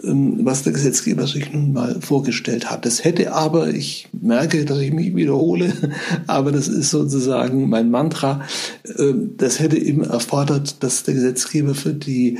ähm, 0.02 0.38
was 0.44 0.62
der 0.62 0.72
Gesetzgeber 0.72 1.26
sich 1.26 1.52
nun 1.52 1.74
mal 1.74 2.00
vorgestellt 2.00 2.70
hat. 2.70 2.86
Das 2.86 3.04
hätte 3.04 3.34
aber, 3.34 3.68
ich 3.68 4.08
merke, 4.12 4.64
dass 4.64 4.78
ich 4.78 4.90
mich 4.92 5.14
wiederhole, 5.14 5.74
aber 6.26 6.50
das 6.50 6.68
ist 6.68 6.88
sozusagen 6.90 7.68
mein 7.68 7.90
Mantra, 7.90 8.40
äh, 8.84 9.12
das 9.36 9.60
hätte 9.60 9.76
eben 9.76 10.02
erfordert, 10.02 10.82
dass 10.82 11.02
der 11.02 11.12
Gesetzgeber 11.14 11.74
für 11.74 11.92
die 11.92 12.38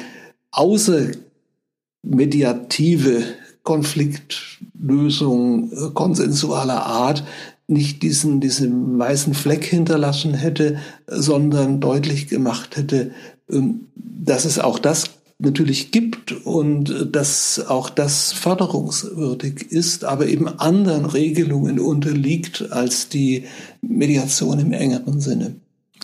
außermediative 0.52 3.22
Konfliktlösung 3.64 5.70
äh, 5.72 5.90
konsensualer 5.92 6.86
Art 6.86 7.22
nicht 7.68 8.02
diesen, 8.02 8.40
diesen 8.40 8.98
weißen 8.98 9.34
Fleck 9.34 9.64
hinterlassen 9.64 10.34
hätte, 10.34 10.78
sondern 11.06 11.80
deutlich 11.80 12.26
gemacht 12.26 12.76
hätte, 12.76 13.12
ähm, 13.50 13.82
dass 13.94 14.44
es 14.44 14.58
auch 14.58 14.78
das 14.78 15.10
natürlich 15.38 15.92
gibt 15.92 16.32
und 16.32 17.14
dass 17.14 17.64
auch 17.68 17.90
das 17.90 18.32
förderungswürdig 18.32 19.70
ist, 19.70 20.04
aber 20.04 20.26
eben 20.26 20.48
anderen 20.48 21.04
Regelungen 21.04 21.78
unterliegt 21.78 22.72
als 22.72 23.08
die 23.08 23.44
Mediation 23.80 24.58
im 24.58 24.72
engeren 24.72 25.20
Sinne. 25.20 25.54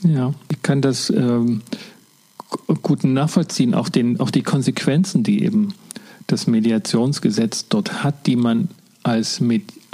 Ja, 0.05 0.35
ich 0.53 0.63
kann 0.63 0.83
das 0.83 1.11
ähm, 1.11 1.63
gut 2.83 3.03
nachvollziehen, 3.03 3.75
auch, 3.75 3.89
den, 3.89 4.21
auch 4.21 4.31
die 4.31 4.43
Konsequenzen, 4.43 5.25
die 5.25 5.43
eben 5.43 5.75
das 6.27 6.47
Mediationsgesetz 6.47 7.67
dort 7.69 8.05
hat, 8.05 8.27
die 8.27 8.37
man 8.37 8.69
als, 9.03 9.41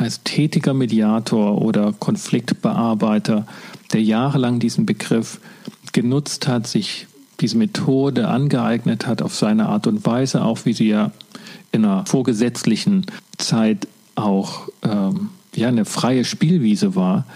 als 0.01 0.23
tätiger 0.25 0.73
Mediator 0.73 1.61
oder 1.61 1.93
Konfliktbearbeiter, 1.93 3.47
der 3.93 4.03
jahrelang 4.03 4.59
diesen 4.59 4.87
Begriff 4.87 5.41
genutzt 5.93 6.49
hat, 6.49 6.67
sich 6.67 7.07
diese 7.41 7.59
Methode 7.59 8.29
angeeignet 8.29 9.07
hat 9.07 9.23
auf 9.23 9.35
seine 9.35 9.69
Art 9.69 9.87
und 9.87 10.05
Weise, 10.07 10.43
auch 10.43 10.65
wie 10.65 10.73
sie 10.73 10.89
ja 10.89 11.13
in 11.73 11.85
einer 11.85 12.07
vorgesetzlichen 12.07 13.07
Zeit 13.37 13.87
auch 14.15 14.69
ähm, 14.83 15.31
ja, 15.55 15.69
eine 15.69 15.85
freie 15.85 16.25
Spielwiese 16.25 16.95
war, 16.95 17.27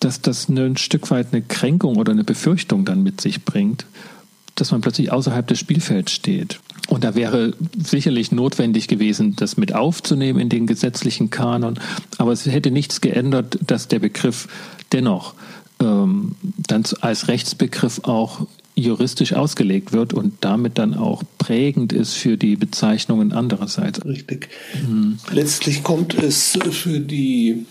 dass 0.00 0.20
das 0.20 0.48
ein 0.48 0.76
Stück 0.76 1.10
weit 1.10 1.28
eine 1.32 1.42
Kränkung 1.42 1.96
oder 1.96 2.12
eine 2.12 2.24
Befürchtung 2.24 2.84
dann 2.84 3.02
mit 3.02 3.20
sich 3.20 3.44
bringt, 3.44 3.86
dass 4.54 4.70
man 4.70 4.80
plötzlich 4.80 5.12
außerhalb 5.12 5.46
des 5.46 5.58
Spielfelds 5.58 6.12
steht. 6.12 6.60
Und 6.88 7.04
da 7.04 7.14
wäre 7.14 7.54
sicherlich 7.76 8.32
notwendig 8.32 8.88
gewesen, 8.88 9.36
das 9.36 9.58
mit 9.58 9.74
aufzunehmen 9.74 10.40
in 10.40 10.48
den 10.48 10.66
gesetzlichen 10.66 11.28
Kanon. 11.28 11.78
Aber 12.16 12.32
es 12.32 12.46
hätte 12.46 12.70
nichts 12.70 13.00
geändert, 13.00 13.58
dass 13.66 13.88
der 13.88 13.98
Begriff 13.98 14.48
dennoch 14.92 15.34
ähm, 15.80 16.34
dann 16.56 16.84
als 17.00 17.28
Rechtsbegriff 17.28 18.00
auch 18.04 18.46
juristisch 18.74 19.32
ausgelegt 19.34 19.92
wird 19.92 20.14
und 20.14 20.34
damit 20.40 20.78
dann 20.78 20.94
auch 20.94 21.22
prägend 21.36 21.92
ist 21.92 22.14
für 22.14 22.36
die 22.36 22.56
Bezeichnungen 22.56 23.32
andererseits. 23.32 24.04
Richtig. 24.04 24.48
Mhm. 24.88 25.18
Letztlich 25.30 25.82
kommt 25.82 26.14
es 26.14 26.58
für 26.70 27.00
die 27.00 27.66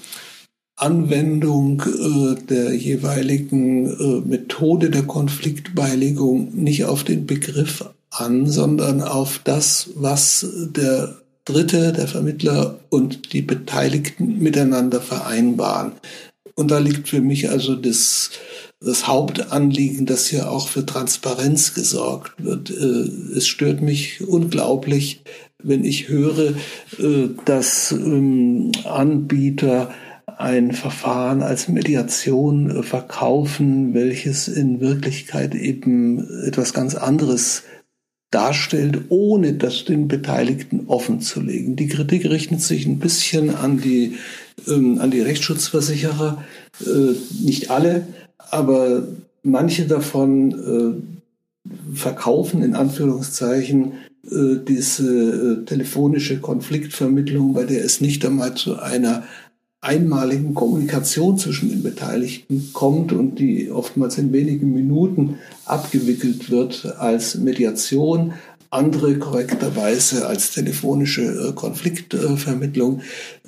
Anwendung 0.75 1.81
äh, 1.81 2.35
der 2.47 2.75
jeweiligen 2.75 3.87
äh, 3.87 4.27
Methode 4.27 4.91
der 4.91 5.03
Konfliktbeilegung 5.03 6.53
nicht 6.53 6.85
auf 6.85 7.03
den 7.03 7.25
Begriff 7.25 7.83
an, 8.19 8.47
sondern 8.47 9.01
auf 9.01 9.39
das, 9.43 9.89
was 9.95 10.45
der 10.53 11.17
Dritte, 11.45 11.93
der 11.93 12.07
Vermittler 12.07 12.79
und 12.89 13.33
die 13.33 13.41
Beteiligten 13.41 14.39
miteinander 14.39 14.99
vereinbaren. 14.99 15.93
Und 16.55 16.71
da 16.71 16.79
liegt 16.79 17.07
für 17.07 17.21
mich 17.21 17.49
also 17.49 17.75
das, 17.75 18.31
das 18.81 19.07
Hauptanliegen, 19.07 20.05
dass 20.05 20.27
hier 20.27 20.51
auch 20.51 20.67
für 20.67 20.85
Transparenz 20.85 21.73
gesorgt 21.73 22.43
wird. 22.43 22.71
Äh, 22.71 23.37
es 23.37 23.47
stört 23.47 23.81
mich 23.81 24.27
unglaublich, 24.27 25.23
wenn 25.63 25.85
ich 25.85 26.09
höre, 26.09 26.55
äh, 26.99 27.29
dass 27.45 27.91
ähm, 27.91 28.71
Anbieter 28.83 29.91
ein 30.37 30.71
Verfahren 30.71 31.41
als 31.41 31.67
Mediation 31.67 32.69
äh, 32.69 32.83
verkaufen, 32.83 33.93
welches 33.93 34.47
in 34.47 34.81
Wirklichkeit 34.81 35.55
eben 35.55 36.27
etwas 36.45 36.73
ganz 36.73 36.95
anderes 36.95 37.63
darstellt, 38.31 39.05
ohne 39.09 39.53
das 39.53 39.85
den 39.85 40.07
Beteiligten 40.07 40.87
offen 40.87 41.21
zu 41.21 41.41
legen. 41.41 41.75
Die 41.75 41.87
Kritik 41.87 42.25
richtet 42.25 42.61
sich 42.61 42.85
ein 42.85 42.99
bisschen 42.99 43.55
an 43.55 43.79
die, 43.79 44.17
ähm, 44.67 44.99
an 44.99 45.11
die 45.11 45.21
Rechtsschutzversicherer, 45.21 46.43
äh, 46.85 47.13
nicht 47.43 47.71
alle, 47.71 48.07
aber 48.37 49.07
manche 49.43 49.85
davon 49.87 50.51
äh, 50.51 51.95
verkaufen 51.95 52.63
in 52.63 52.75
Anführungszeichen 52.75 53.93
äh, 54.29 54.57
diese 54.67 55.61
äh, 55.61 55.65
telefonische 55.65 56.39
Konfliktvermittlung, 56.39 57.53
bei 57.53 57.63
der 57.63 57.83
es 57.85 58.01
nicht 58.01 58.25
einmal 58.25 58.55
zu 58.55 58.79
einer 58.79 59.23
einmaligen 59.81 60.53
Kommunikation 60.53 61.37
zwischen 61.37 61.69
den 61.69 61.83
Beteiligten 61.83 62.71
kommt 62.73 63.13
und 63.13 63.35
die 63.35 63.69
oftmals 63.69 64.17
in 64.17 64.33
wenigen 64.33 64.73
Minuten 64.73 65.37
abgewickelt 65.65 66.49
wird 66.49 66.97
als 66.97 67.35
Mediation, 67.35 68.33
andere 68.69 69.17
korrekterweise 69.17 70.27
als 70.27 70.51
telefonische 70.51 71.21
äh, 71.21 71.53
Konfliktvermittlung. 71.53 73.01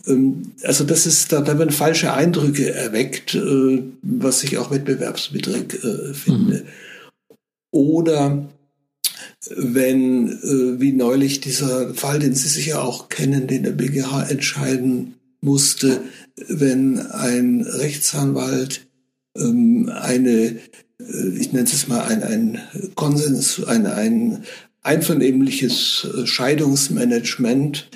Ähm, 0.07 0.51
also 0.63 0.83
das 0.83 1.05
ist, 1.05 1.31
da, 1.31 1.41
da 1.41 1.57
werden 1.57 1.71
falsche 1.71 2.13
Eindrücke 2.13 2.73
erweckt, 2.73 3.35
äh, 3.35 3.83
was 4.01 4.43
ich 4.43 4.57
auch 4.57 4.71
wettbewerbswidrig 4.71 5.83
äh, 5.83 6.13
finde. 6.13 6.55
Mhm. 6.55 7.35
Oder 7.71 8.49
wenn, 9.55 10.39
wie 10.79 10.91
neulich 10.91 11.39
dieser 11.39 11.93
Fall, 11.93 12.19
den 12.19 12.33
Sie 12.33 12.47
sicher 12.47 12.83
auch 12.83 13.09
kennen, 13.09 13.45
den 13.45 13.61
der 13.61 13.71
BGH 13.71 14.23
entscheiden 14.23 15.18
musste, 15.41 16.01
wenn 16.47 16.99
ein 16.99 17.61
Rechtsanwalt 17.61 18.87
ähm, 19.35 19.91
eine, 19.93 20.57
äh, 20.99 21.29
ich 21.39 21.53
nenne 21.53 21.65
es 21.65 21.87
mal 21.87 22.01
ein, 22.01 22.23
ein 22.23 22.59
Konsens, 22.95 23.63
ein, 23.63 23.85
ein 23.87 24.43
einvernehmliches 24.81 26.07
äh, 26.07 26.25
Scheidungsmanagement 26.25 27.89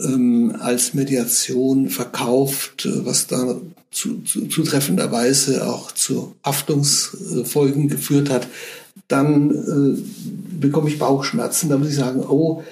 ähm, 0.00 0.56
als 0.58 0.94
Mediation 0.94 1.88
verkauft, 1.88 2.86
äh, 2.86 3.04
was 3.04 3.26
da 3.26 3.56
zu, 3.90 4.20
zu, 4.22 4.46
zutreffenderweise 4.46 5.66
auch 5.66 5.92
zu 5.92 6.36
Haftungsfolgen 6.44 7.88
geführt 7.88 8.28
hat, 8.28 8.46
dann 9.08 9.50
äh, 9.50 10.02
bekomme 10.60 10.88
ich 10.90 10.98
Bauchschmerzen. 10.98 11.70
Da 11.70 11.78
muss 11.78 11.88
ich 11.88 11.96
sagen, 11.96 12.20
oh, 12.20 12.62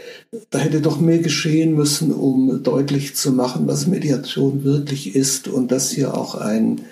da 0.51 0.59
hätte 0.59 0.81
doch 0.81 1.01
mehr 1.01 1.19
geschehen 1.19 1.75
müssen, 1.75 2.13
um 2.13 2.63
deutlich 2.63 3.15
zu 3.15 3.33
machen, 3.33 3.67
was 3.67 3.87
Mediation 3.87 4.65
wirklich 4.65 5.15
ist 5.15 5.49
und 5.49 5.71
dass 5.71 5.91
hier 5.91 6.17
auch 6.17 6.35
ein, 6.35 6.83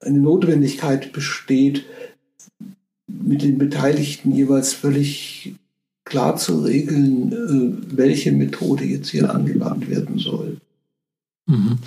eine 0.00 0.18
Notwendigkeit 0.18 1.12
besteht, 1.12 1.84
mit 3.06 3.42
den 3.42 3.58
Beteiligten 3.58 4.32
jeweils 4.32 4.72
völlig 4.72 5.54
klar 6.04 6.36
zu 6.36 6.60
regeln, 6.60 7.32
äh, 7.32 7.96
welche 7.96 8.32
Methode 8.32 8.84
jetzt 8.84 9.10
hier 9.10 9.34
angewandt 9.34 9.90
werden 9.90 10.18
soll. 10.18 10.58
Mhm. 11.46 11.78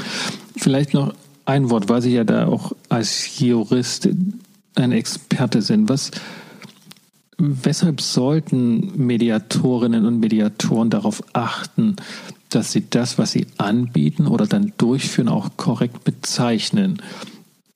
Vielleicht 0.58 0.93
noch 0.93 1.14
ein 1.45 1.70
Wort, 1.70 1.89
weil 1.89 2.02
Sie 2.02 2.14
ja 2.14 2.24
da 2.24 2.47
auch 2.47 2.74
als 2.89 3.39
Jurist 3.39 4.10
ein 4.76 4.91
Experte 4.91 5.62
sind. 5.62 5.89
Was, 5.89 6.12
weshalb 7.39 8.01
sollten 8.01 9.05
Mediatorinnen 9.05 10.05
und 10.05 10.19
Mediatoren 10.19 10.89
darauf 10.89 11.23
achten, 11.33 11.95
dass 12.49 12.71
sie 12.71 12.89
das, 12.89 13.17
was 13.17 13.31
sie 13.31 13.47
anbieten 13.57 14.27
oder 14.27 14.45
dann 14.45 14.73
durchführen, 14.77 15.29
auch 15.29 15.57
korrekt 15.57 16.03
bezeichnen? 16.03 17.01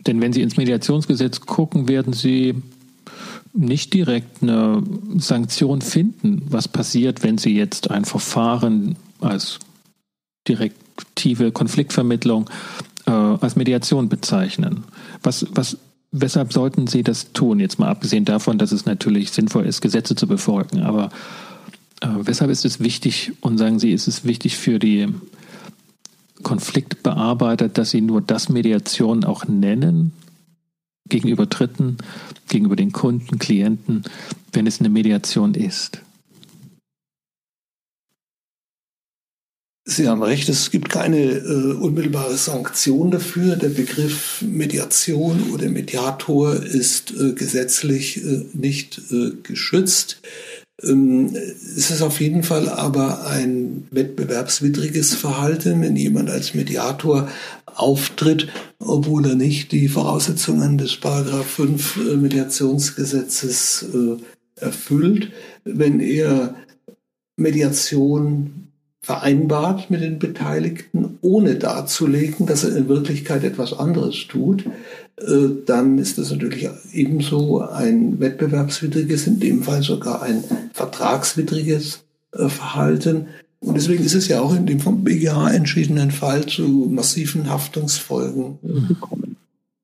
Denn 0.05 0.22
wenn 0.22 0.34
Sie 0.34 0.41
ins 0.41 0.57
Mediationsgesetz 0.57 1.41
gucken, 1.41 1.88
werden 1.88 2.14
Sie 2.14 2.55
nicht 3.53 3.93
direkt 3.93 4.41
eine 4.41 4.84
Sanktion 5.18 5.82
finden. 5.82 6.43
Was 6.49 6.68
passiert, 6.68 7.24
wenn 7.24 7.38
Sie 7.38 7.55
jetzt 7.55 7.91
ein 7.91 8.05
Verfahren 8.05 8.95
als 9.22 9.59
direktive 10.47 11.51
Konfliktvermittlung 11.51 12.49
äh, 13.05 13.11
als 13.11 13.55
Mediation 13.55 14.09
bezeichnen? 14.09 14.84
Was, 15.22 15.45
was, 15.51 15.78
weshalb 16.14 16.53
sollten 16.53 16.88
Sie 16.88 17.03
das 17.03 17.34
tun? 17.34 17.59
Jetzt 17.59 17.80
mal 17.80 17.89
abgesehen 17.89 18.24
davon, 18.24 18.57
dass 18.57 18.72
es 18.72 18.86
natürlich 18.86 19.32
sinnvoll 19.32 19.66
ist, 19.66 19.82
Gesetze 19.82 20.16
zu 20.16 20.28
befolgen. 20.28 20.82
Aber 20.82 21.09
äh, 21.99 22.07
weshalb 22.22 22.49
ist 22.49 22.64
es 22.64 22.80
wichtig 22.80 23.34
und 23.41 23.57
sagen 23.57 23.80
Sie, 23.80 23.91
ist 23.91 24.07
es 24.07 24.24
wichtig 24.24 24.55
für 24.55 24.80
die 24.80 25.09
Konfliktbearbeiter, 26.43 27.70
dass 27.70 27.89
sie 27.89 28.01
nur 28.01 28.22
das 28.22 28.49
Mediation 28.49 29.24
auch 29.24 29.47
nennen 29.47 30.11
gegenüber 31.09 31.45
Dritten, 31.45 31.97
gegenüber 32.47 32.76
den 32.76 32.91
Kunden, 32.91 33.39
Klienten, 33.39 34.03
wenn 34.51 34.68
es 34.68 34.80
eine 34.80 34.89
Mediation 34.89 35.53
ist. 35.53 36.01
Sie 39.86 40.08
haben 40.08 40.24
recht, 40.24 40.48
es 40.48 40.72
gibt 40.72 40.90
keine 40.90 41.20
äh, 41.20 41.74
unmittelbare 41.74 42.38
Sanktion 42.38 43.12
dafür. 43.12 43.58
Der 43.58 43.68
Begriff 43.68 44.42
Mediation 44.42 45.52
oder 45.52 45.68
Mediator 45.68 46.56
ist 46.56 47.12
äh, 47.12 47.34
gesetzlich 47.34 48.24
äh, 48.24 48.46
nicht 48.54 49.02
äh, 49.12 49.32
geschützt. 49.44 50.22
Ähm, 50.82 51.36
es 51.36 51.92
ist 51.92 52.02
auf 52.02 52.22
jeden 52.22 52.44
Fall 52.44 52.70
aber 52.70 53.28
ein 53.28 53.88
wettbewerbswidriges 53.92 55.16
Verhalten, 55.16 55.82
wenn 55.82 55.98
jemand 55.98 56.30
als 56.30 56.54
Mediator 56.54 57.28
auftritt, 57.66 58.48
obwohl 58.80 59.28
er 59.28 59.36
nicht 59.36 59.74
die 59.74 59.90
Voraussetzungen 59.90 60.78
des 60.78 60.96
Paragraph 60.96 61.48
5 61.48 61.98
äh, 61.98 62.16
Mediationsgesetzes 62.16 63.86
äh, 63.94 64.62
erfüllt, 64.64 65.32
wenn 65.66 66.00
er 66.00 66.56
Mediation 67.36 68.70
vereinbart 69.04 69.91
mit 69.91 70.01
den 70.01 70.18
Beteiligten, 70.18 71.20
ohne 71.22 71.56
darzulegen, 71.56 72.45
dass 72.45 72.64
er 72.64 72.76
in 72.76 72.88
Wirklichkeit 72.88 73.43
etwas 73.43 73.78
anderes 73.78 74.28
tut, 74.30 74.66
äh, 75.18 75.49
dann 75.66 75.97
ist 75.99 76.18
das 76.18 76.32
natürlich 76.32 76.70
ebenso 76.93 77.62
ein 77.62 78.20
wettbewerbswidriges, 78.22 79.28
in 79.28 79.41
dem 79.41 79.62
Fall 79.62 79.84
sogar 79.84 80.24
ein 80.24 80.43
vertragswidriges 80.74 82.04
äh, 82.32 82.47
Verhalten. 82.47 83.28
Und 83.60 83.76
deswegen 83.76 84.06
ist 84.06 84.16
es 84.16 84.30
ja 84.30 84.39
auch 84.39 84.56
in 84.56 84.66
dem 84.66 84.80
vom 84.80 85.04
BGH 85.04 85.51
entschiedenen 85.51 86.12
Fall 86.12 86.45
zu 86.45 86.89
massiven 86.89 87.49
Haftungsfolgen 87.49 88.58
gekommen. 88.88 89.36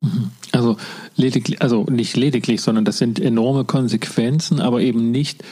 Mhm. 0.01 0.31
Also 0.53 0.77
lediglich, 1.15 1.61
also 1.61 1.83
nicht 1.83 2.15
lediglich, 2.15 2.61
sondern 2.61 2.85
das 2.85 2.97
sind 2.97 3.19
enorme 3.19 3.65
Konsequenzen, 3.65 4.61
aber 4.61 4.81
eben 4.81 5.11
nicht 5.11 5.43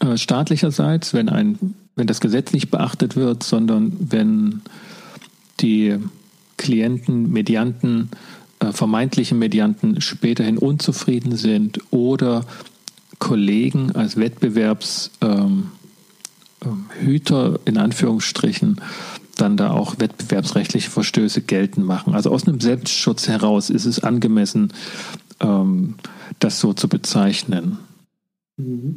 äh, 0.00 0.16
staatlicherseits, 0.16 1.14
wenn 1.14 1.28
ein, 1.28 1.74
wenn 1.94 2.06
das 2.06 2.20
Gesetz 2.20 2.52
nicht 2.52 2.70
beachtet 2.70 3.16
wird, 3.16 3.42
sondern 3.42 3.96
wenn 3.98 4.62
die 5.60 5.98
Klienten, 6.56 7.30
Medianten 7.30 8.10
äh, 8.60 8.72
vermeintlichen 8.72 9.38
Medianten 9.38 10.00
späterhin 10.00 10.58
unzufrieden 10.58 11.36
sind 11.36 11.80
oder 11.90 12.44
Kollegen 13.18 13.94
als 13.94 14.16
Wettbewerbshüter 14.16 15.20
ähm, 15.22 15.70
ähm 16.62 17.58
in 17.64 17.76
Anführungsstrichen 17.76 18.80
dann 19.36 19.56
da 19.56 19.70
auch 19.70 19.98
wettbewerbsrechtliche 19.98 20.90
Verstöße 20.90 21.42
geltend 21.42 21.86
machen. 21.86 22.14
Also 22.14 22.30
aus 22.30 22.48
einem 22.48 22.60
Selbstschutz 22.60 23.28
heraus 23.28 23.68
ist 23.68 23.84
es 23.84 24.02
angemessen, 24.02 24.72
ähm, 25.40 25.96
das 26.38 26.58
so 26.58 26.72
zu 26.72 26.88
bezeichnen. 26.88 27.78
Mhm. 28.56 28.96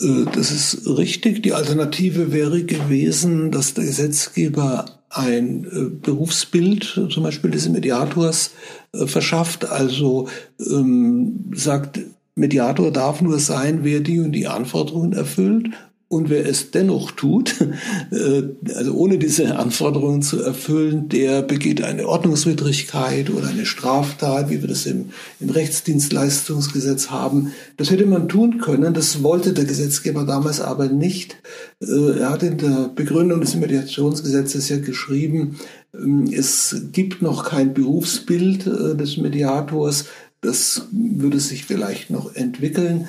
Äh, 0.00 0.24
das 0.34 0.50
ist 0.50 0.86
richtig. 0.86 1.42
Die 1.42 1.52
Alternative 1.52 2.32
wäre 2.32 2.64
gewesen, 2.64 3.50
dass 3.50 3.74
der 3.74 3.84
Gesetzgeber 3.84 4.86
ein 5.10 5.64
äh, 5.64 5.90
Berufsbild, 5.90 7.08
zum 7.10 7.22
Beispiel 7.22 7.50
des 7.50 7.68
Mediators, 7.68 8.52
äh, 8.92 9.06
verschafft. 9.06 9.64
Also 9.64 10.28
ähm, 10.58 11.50
sagt, 11.54 12.00
Mediator 12.36 12.90
darf 12.90 13.20
nur 13.20 13.38
sein, 13.38 13.80
wer 13.82 14.00
die 14.00 14.20
und 14.20 14.32
die 14.32 14.48
Anforderungen 14.48 15.12
erfüllt 15.12 15.70
und 16.08 16.30
wer 16.30 16.46
es 16.46 16.70
dennoch 16.70 17.10
tut, 17.10 17.54
äh, 18.10 18.42
also 18.74 18.94
ohne 18.94 19.18
diese 19.18 19.56
Anforderungen 19.56 20.22
zu 20.22 20.42
erfüllen, 20.42 21.08
der 21.08 21.42
begeht 21.42 21.82
eine 21.82 22.06
Ordnungswidrigkeit 22.06 23.30
oder 23.30 23.48
eine 23.48 23.66
Straftat, 23.66 24.50
wie 24.50 24.60
wir 24.60 24.68
das 24.68 24.86
im, 24.86 25.10
im 25.40 25.50
Rechtsdienstleistungsgesetz 25.50 27.10
haben. 27.10 27.52
Das 27.76 27.90
hätte 27.90 28.06
man 28.06 28.28
tun 28.28 28.58
können. 28.58 28.94
Das 28.94 29.22
wollte 29.22 29.52
der 29.52 29.64
Gesetzgeber 29.64 30.24
damals 30.24 30.60
aber 30.60 30.88
nicht. 30.88 31.36
Äh, 31.80 32.18
er 32.18 32.30
hat 32.30 32.42
in 32.42 32.58
der 32.58 32.90
Begründung 32.94 33.40
des 33.40 33.56
Mediationsgesetzes 33.56 34.68
ja 34.68 34.78
geschrieben, 34.78 35.56
ähm, 35.94 36.30
es 36.32 36.76
gibt 36.92 37.22
noch 37.22 37.44
kein 37.44 37.74
Berufsbild 37.74 38.66
äh, 38.66 38.96
des 38.96 39.16
Mediators. 39.16 40.06
Das 40.40 40.88
würde 40.92 41.40
sich 41.40 41.64
vielleicht 41.64 42.10
noch 42.10 42.34
entwickeln. 42.34 43.08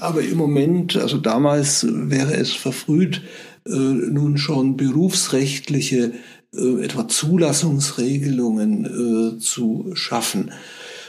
Aber 0.00 0.22
im 0.22 0.36
Moment, 0.36 0.96
also 0.96 1.18
damals 1.18 1.86
wäre 1.88 2.34
es 2.34 2.52
verfrüht, 2.52 3.22
äh, 3.66 3.70
nun 3.70 4.36
schon 4.38 4.76
berufsrechtliche, 4.76 6.12
äh, 6.54 6.84
etwa 6.84 7.08
Zulassungsregelungen 7.08 8.84
äh, 9.36 9.38
zu 9.38 9.90
schaffen. 9.94 10.50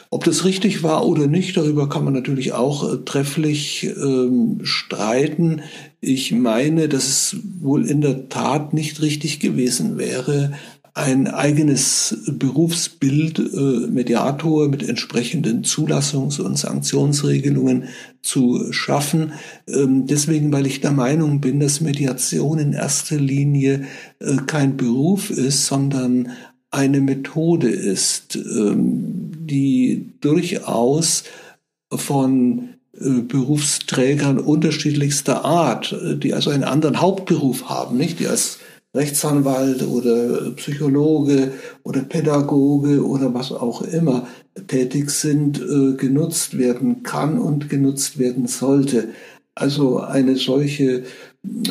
Ob 0.10 0.24
das 0.24 0.46
richtig 0.46 0.84
war 0.84 1.06
oder 1.06 1.28
nicht, 1.28 1.58
darüber 1.58 1.90
kann 1.90 2.06
man 2.06 2.14
natürlich 2.14 2.54
auch 2.54 2.90
äh, 2.90 2.98
trefflich 3.04 3.84
ähm, 3.84 4.60
streiten. 4.64 5.62
Ich 6.00 6.32
meine, 6.32 6.88
dass 6.88 7.08
es 7.08 7.38
wohl 7.60 7.86
in 7.86 8.02
der 8.02 8.30
Tat 8.30 8.74
nicht 8.74 9.02
richtig 9.02 9.40
gewesen 9.40 9.98
wäre, 9.98 10.54
ein 10.96 11.28
eigenes 11.28 12.18
Berufsbild 12.26 13.38
äh, 13.38 13.88
Mediator 13.88 14.70
mit 14.70 14.88
entsprechenden 14.88 15.66
Zulassungs- 15.66 16.39
und 16.39 16.58
Sanktionsregelungen 16.58 17.89
zu 18.22 18.72
schaffen. 18.72 19.34
Ähm, 19.68 20.08
deswegen, 20.08 20.54
weil 20.54 20.66
ich 20.66 20.80
der 20.80 20.93
Meinung 20.93 21.41
bin, 21.41 21.60
dass 21.60 21.82
Mediation 21.82 22.60
in 22.60 22.72
erster 22.72 23.18
Linie 23.18 23.88
äh, 24.20 24.38
kein 24.48 24.78
Beruf 24.78 25.32
ist, 25.32 25.66
sondern 25.66 26.32
eine 26.72 27.02
Methode 27.02 27.70
ist, 27.70 28.38
ähm, 28.38 29.32
die 29.38 30.14
durchaus 30.22 31.26
von 31.91 32.70
äh, 32.93 33.20
Berufsträgern 33.20 34.39
unterschiedlichster 34.39 35.43
Art, 35.43 35.91
äh, 35.91 36.16
die 36.16 36.34
also 36.34 36.52
einen 36.52 36.64
anderen 36.64 37.02
Hauptberuf 37.02 37.68
haben, 37.68 37.98
nicht, 37.98 38.22
die 38.22 38.28
als 38.28 38.60
Rechtsanwalt 38.96 39.84
oder 39.84 40.52
Psychologe 40.52 41.52
oder 41.84 42.02
Pädagoge 42.02 43.06
oder 43.06 43.34
was 43.34 43.52
auch 43.52 43.82
immer 43.82 44.28
tätig 44.68 45.10
sind, 45.10 45.62
äh, 45.62 45.93
genutzt 45.98 46.58
werden 46.58 47.04
kann 47.04 47.38
und 47.38 47.70
genutzt 47.70 48.18
werden 48.18 48.48
sollte. 48.48 49.10
Also 49.54 50.00
eine 50.00 50.36
solche 50.36 51.04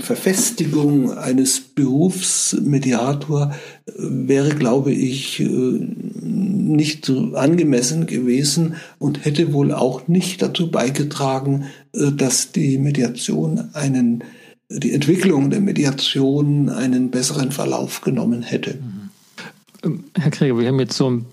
Verfestigung 0.00 1.12
eines 1.12 1.60
Berufsmediator 1.60 3.54
äh, 3.86 3.92
wäre, 3.96 4.50
glaube 4.50 4.92
ich, 4.92 5.40
äh, 5.40 5.46
nicht 5.46 7.10
angemessen 7.34 8.06
gewesen 8.06 8.76
und 8.98 9.24
hätte 9.24 9.52
wohl 9.52 9.72
auch 9.72 10.08
nicht 10.08 10.42
dazu 10.42 10.70
beigetragen, 10.70 11.66
dass 11.92 12.50
die 12.50 12.78
Mediation 12.78 13.68
einen 13.74 14.24
die 14.68 14.92
Entwicklung 14.92 15.50
der 15.50 15.60
Mediation 15.60 16.68
einen 16.68 17.10
besseren 17.10 17.52
Verlauf 17.52 18.00
genommen 18.00 18.42
hätte. 18.42 18.78
Ähm, 19.82 20.04
Herr 20.14 20.30
Krieger, 20.30 20.58
wir 20.58 20.68
haben 20.68 20.80
jetzt 20.80 20.96
so 20.96 21.10
ein 21.10 21.26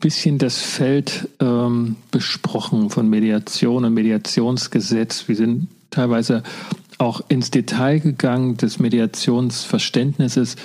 bisschen 0.00 0.38
das 0.38 0.58
Feld 0.58 1.28
ähm, 1.40 1.96
besprochen 2.10 2.90
von 2.90 3.08
Mediation 3.08 3.84
und 3.84 3.94
Mediationsgesetz. 3.94 5.28
Wir 5.28 5.36
sind 5.36 5.68
teilweise 5.90 6.42
auch 6.98 7.22
ins 7.28 7.50
Detail 7.50 8.00
gegangen 8.00 8.56
des 8.56 8.78
Mediationsverständnisses. 8.78 10.56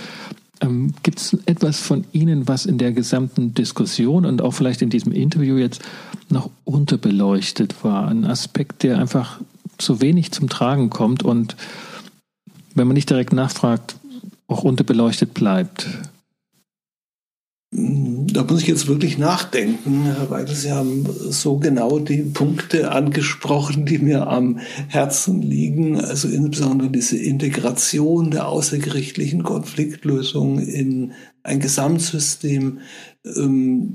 Ähm, 0.62 0.94
Gibt 1.04 1.20
es 1.20 1.38
etwas 1.46 1.80
von 1.80 2.06
Ihnen, 2.14 2.48
was 2.48 2.66
in 2.66 2.78
der 2.78 2.92
gesamten 2.92 3.54
Diskussion 3.54 4.26
und 4.26 4.42
auch 4.42 4.52
vielleicht 4.52 4.82
in 4.82 4.90
diesem 4.90 5.12
Interview 5.12 5.58
jetzt 5.58 5.82
noch 6.30 6.50
unterbeleuchtet 6.64 7.84
war? 7.84 8.08
Ein 8.08 8.26
Aspekt, 8.26 8.84
der 8.84 9.00
einfach 9.00 9.40
zu 9.82 10.02
wenig 10.02 10.32
zum 10.32 10.50
Tragen 10.50 10.90
kommt 10.90 11.24
und 11.24 11.56
wenn 12.76 12.88
man 12.88 12.94
nicht 12.94 13.10
direkt 13.10 13.34
nachfragt, 13.34 13.96
auch 14.48 14.64
unterbeleuchtet 14.64 15.34
bleibt. 15.34 15.88
da 17.74 18.44
muss 18.44 18.62
ich 18.62 18.68
jetzt 18.68 18.88
wirklich 18.88 19.18
nachdenken, 19.18 20.14
weil 20.30 20.48
Sie 20.48 20.72
haben 20.72 21.06
so 21.30 21.58
genau 21.58 22.00
die 22.00 22.24
Punkte 22.24 22.92
angesprochen, 22.92 23.86
die 23.86 23.98
mir 23.98 24.28
am 24.28 24.60
Herzen 24.90 25.42
liegen. 25.42 26.00
Also 26.00 26.28
insbesondere 26.28 26.90
diese 26.90 27.18
Integration 27.18 28.32
der 28.32 28.48
außergerichtlichen 28.48 29.44
Konfliktlösung 29.44 30.60
in 30.60 31.14
ein 31.44 31.60
Gesamtsystem. 31.60 32.80
Ähm, 33.26 33.94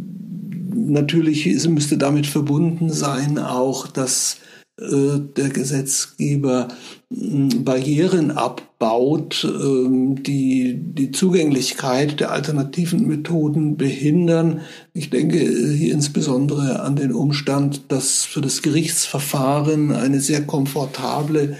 natürlich 0.74 1.46
müsste 1.68 1.98
damit 1.98 2.26
verbunden 2.26 2.90
sein 2.90 3.38
auch, 3.38 3.86
dass 3.86 4.38
der 4.78 5.48
Gesetzgeber 5.48 6.68
Barrieren 7.08 8.32
abbaut, 8.32 9.44
ähm, 9.44 10.22
die 10.24 10.76
die 10.76 11.12
Zugänglichkeit 11.12 12.18
der 12.18 12.32
alternativen 12.32 13.06
Methoden 13.06 13.76
behindern. 13.76 14.62
Ich 14.92 15.08
denke 15.08 15.38
hier 15.38 15.94
insbesondere 15.94 16.80
an 16.80 16.96
den 16.96 17.12
Umstand, 17.12 17.92
dass 17.92 18.24
für 18.24 18.40
das 18.40 18.60
Gerichtsverfahren 18.60 19.92
eine 19.92 20.20
sehr 20.20 20.42
komfortable 20.42 21.56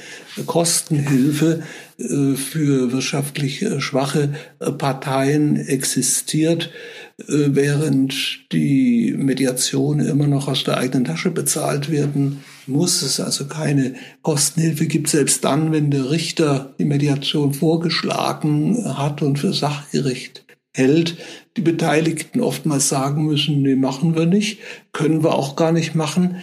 Kostenhilfe 0.47 1.61
äh, 1.61 1.86
für 1.99 2.93
wirtschaftlich 2.93 3.65
schwache 3.79 4.35
Parteien 4.59 5.57
existiert 5.57 6.71
äh, 7.19 7.49
während 7.49 8.53
die 8.53 9.15
Mediation 9.17 10.01
immer 10.01 10.27
noch 10.27 10.49
aus 10.49 10.65
der 10.65 10.77
eigenen 10.77 11.07
Tasche 11.07 11.31
bezahlt 11.31 11.91
werden 11.91 12.45
muss, 12.67 13.01
es 13.01 13.21
also 13.21 13.47
keine 13.47 13.95
Kostenhilfe. 14.23 14.87
Gibt, 14.87 15.09
selbst 15.09 15.45
dann, 15.45 15.73
wenn 15.73 15.91
der 15.91 16.11
Richter 16.11 16.75
die 16.79 16.85
Mediation 16.85 17.55
vorgeschlagen 17.55 18.85
hat 18.99 19.23
und 19.23 19.39
für 19.39 19.55
sachgerecht 19.55 20.45
hält, 20.75 21.17
die 21.57 21.63
Beteiligten 21.63 22.41
oftmals 22.41 22.91
sagen 22.91 23.25
müssen, 23.25 23.63
nee, 23.63 23.77
machen 23.77 24.15
wir 24.15 24.27
nicht, 24.27 24.59
können 24.93 25.23
wir 25.25 25.35
auch 25.35 25.57
gar 25.57 25.73
nicht 25.73 25.95
machen. 25.95 26.37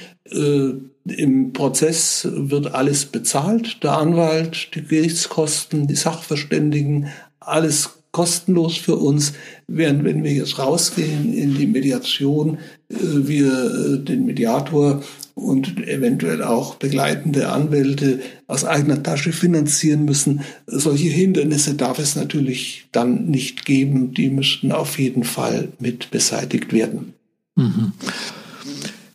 Im 1.06 1.51
Prozess 1.51 2.28
wird 2.32 2.74
alles 2.74 3.06
bezahlt, 3.06 3.84
der 3.84 3.97
Anwalt, 3.97 4.74
die 4.74 4.84
Gerichtskosten, 4.84 5.88
die 5.88 5.95
Sachverständigen, 5.95 7.08
alles 7.39 7.89
kostenlos 8.12 8.78
für 8.78 8.95
uns, 8.95 9.34
während 9.68 10.06
wenn 10.06 10.24
wir 10.24 10.32
jetzt 10.32 10.60
rausgehen 10.60 11.34
in 11.34 11.56
die 11.56 11.68
Mediation, 11.68 12.60
äh, 12.89 12.95
wir 12.99 13.51
äh, 13.51 13.99
den 13.99 14.26
Mediator 14.26 15.04
und 15.36 15.80
eventuell 15.88 16.43
auch 16.43 16.76
begleitende 16.76 17.49
Anwälte 17.49 18.22
aus 18.47 18.66
eigener 18.66 19.01
Tasche 19.01 19.34
finanzieren 19.34 20.06
müssen. 20.06 20.41
Solche 20.68 21.10
Hindernisse 21.10 21.74
darf 21.74 21.97
es 21.97 22.16
natürlich 22.16 22.86
dann 22.91 23.26
nicht 23.26 23.66
geben. 23.66 24.14
Die 24.14 24.30
müssten 24.30 24.72
auf 24.72 24.99
jeden 24.99 25.24
Fall 25.24 25.70
mit 25.80 26.12
beseitigt 26.12 26.72
werden. 26.72 27.14
Mhm. 27.56 27.93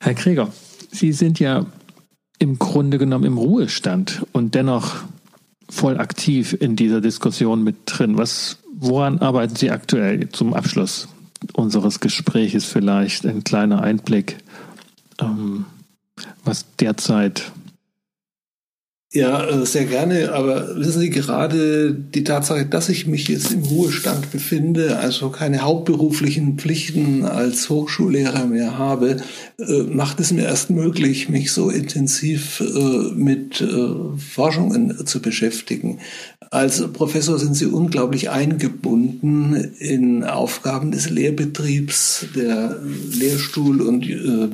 Herr 0.01 0.15
Krieger, 0.15 0.53
Sie 0.91 1.13
sind 1.13 1.39
ja 1.39 1.67
im 2.39 2.59
Grunde 2.59 2.99
genommen 2.99 3.25
im 3.25 3.39
Ruhestand 3.39 4.27
und 4.33 4.55
dennoch 4.55 4.97
voll 5.69 5.99
aktiv 5.99 6.57
in 6.59 6.77
dieser 6.77 7.01
Diskussion 7.01 7.63
mit 7.63 7.77
drin. 7.87 8.17
Was 8.17 8.59
Woran 8.81 9.19
arbeiten 9.19 9.57
Sie 9.57 9.73
aktuell 9.73 10.29
zum 10.29 10.55
Abschluss 10.55 11.09
unseres 11.53 11.99
Gespräches 11.99 12.65
vielleicht 12.65 13.27
ein 13.27 13.43
kleiner 13.43 13.83
Einblick, 13.83 14.39
ähm, 15.21 15.67
was 16.45 16.65
derzeit 16.77 17.51
ja, 19.11 19.43
äh, 19.45 19.65
sehr 19.65 19.87
gerne. 19.87 20.33
Aber 20.33 20.77
wissen 20.77 21.01
Sie, 21.01 21.09
gerade 21.09 21.95
die 21.95 22.25
Tatsache, 22.25 22.67
dass 22.67 22.91
ich 22.91 23.07
mich 23.07 23.27
jetzt 23.29 23.53
im 23.53 23.63
Ruhestand 23.63 24.31
befinde, 24.31 24.99
also 24.99 25.31
keine 25.31 25.63
hauptberuflichen 25.63 26.59
Pflichten 26.59 27.25
als 27.25 27.71
Hochschullehrer 27.71 28.45
mehr 28.47 28.77
habe, 28.77 29.17
äh, 29.59 29.83
macht 29.85 30.21
es 30.21 30.31
mir 30.31 30.45
erst 30.45 30.69
möglich, 30.69 31.31
mich 31.31 31.53
so 31.53 31.71
intensiv 31.71 32.61
äh, 32.61 33.15
mit 33.15 33.65
Forschungen 34.33 35.07
zu 35.07 35.23
beschäftigen. 35.23 36.01
Als 36.51 36.93
Professor 36.93 37.39
sind 37.39 37.55
Sie 37.55 37.67
unglaublich 37.67 38.31
eingebunden 38.31 39.55
in 39.79 40.25
Aufgaben 40.25 40.93
des 40.93 41.11
Lehrbetriebs, 41.11 42.27
der 42.35 42.81
Lehrstuhl- 43.13 43.83
und 43.83 44.07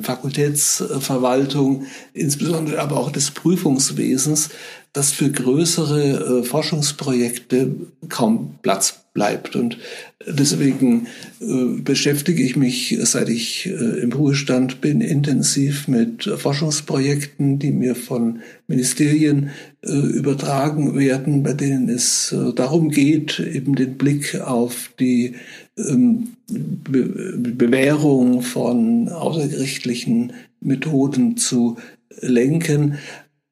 Fakultätsverwaltung, 0.03 1.85
insbesondere 2.13 2.81
aber 2.81 2.97
auch 2.97 3.11
des 3.11 3.31
Prüfungswesens 3.31 4.49
dass 4.95 5.11
für 5.11 5.29
größere 5.29 6.39
äh, 6.39 6.43
Forschungsprojekte 6.43 7.75
kaum 8.07 8.55
Platz 8.61 9.01
bleibt. 9.13 9.57
Und 9.57 9.77
deswegen 10.25 11.07
äh, 11.41 11.81
beschäftige 11.81 12.41
ich 12.41 12.55
mich, 12.55 12.97
seit 13.01 13.27
ich 13.27 13.65
äh, 13.65 13.99
im 14.01 14.13
Ruhestand 14.13 14.79
bin, 14.79 15.01
intensiv 15.01 15.89
mit 15.89 16.23
Forschungsprojekten, 16.23 17.59
die 17.59 17.71
mir 17.71 17.95
von 17.95 18.39
Ministerien 18.67 19.49
äh, 19.81 19.91
übertragen 19.91 20.97
werden, 20.97 21.43
bei 21.43 21.53
denen 21.53 21.89
es 21.89 22.31
äh, 22.31 22.53
darum 22.53 22.89
geht, 22.89 23.39
eben 23.39 23.75
den 23.75 23.97
Blick 23.97 24.39
auf 24.39 24.91
die 24.97 25.35
ähm, 25.77 26.29
Be 26.47 27.35
Bewährung 27.37 28.43
von 28.43 29.09
außergerichtlichen 29.09 30.33
Methoden 30.61 31.35
zu 31.37 31.77
lenken. 32.21 32.97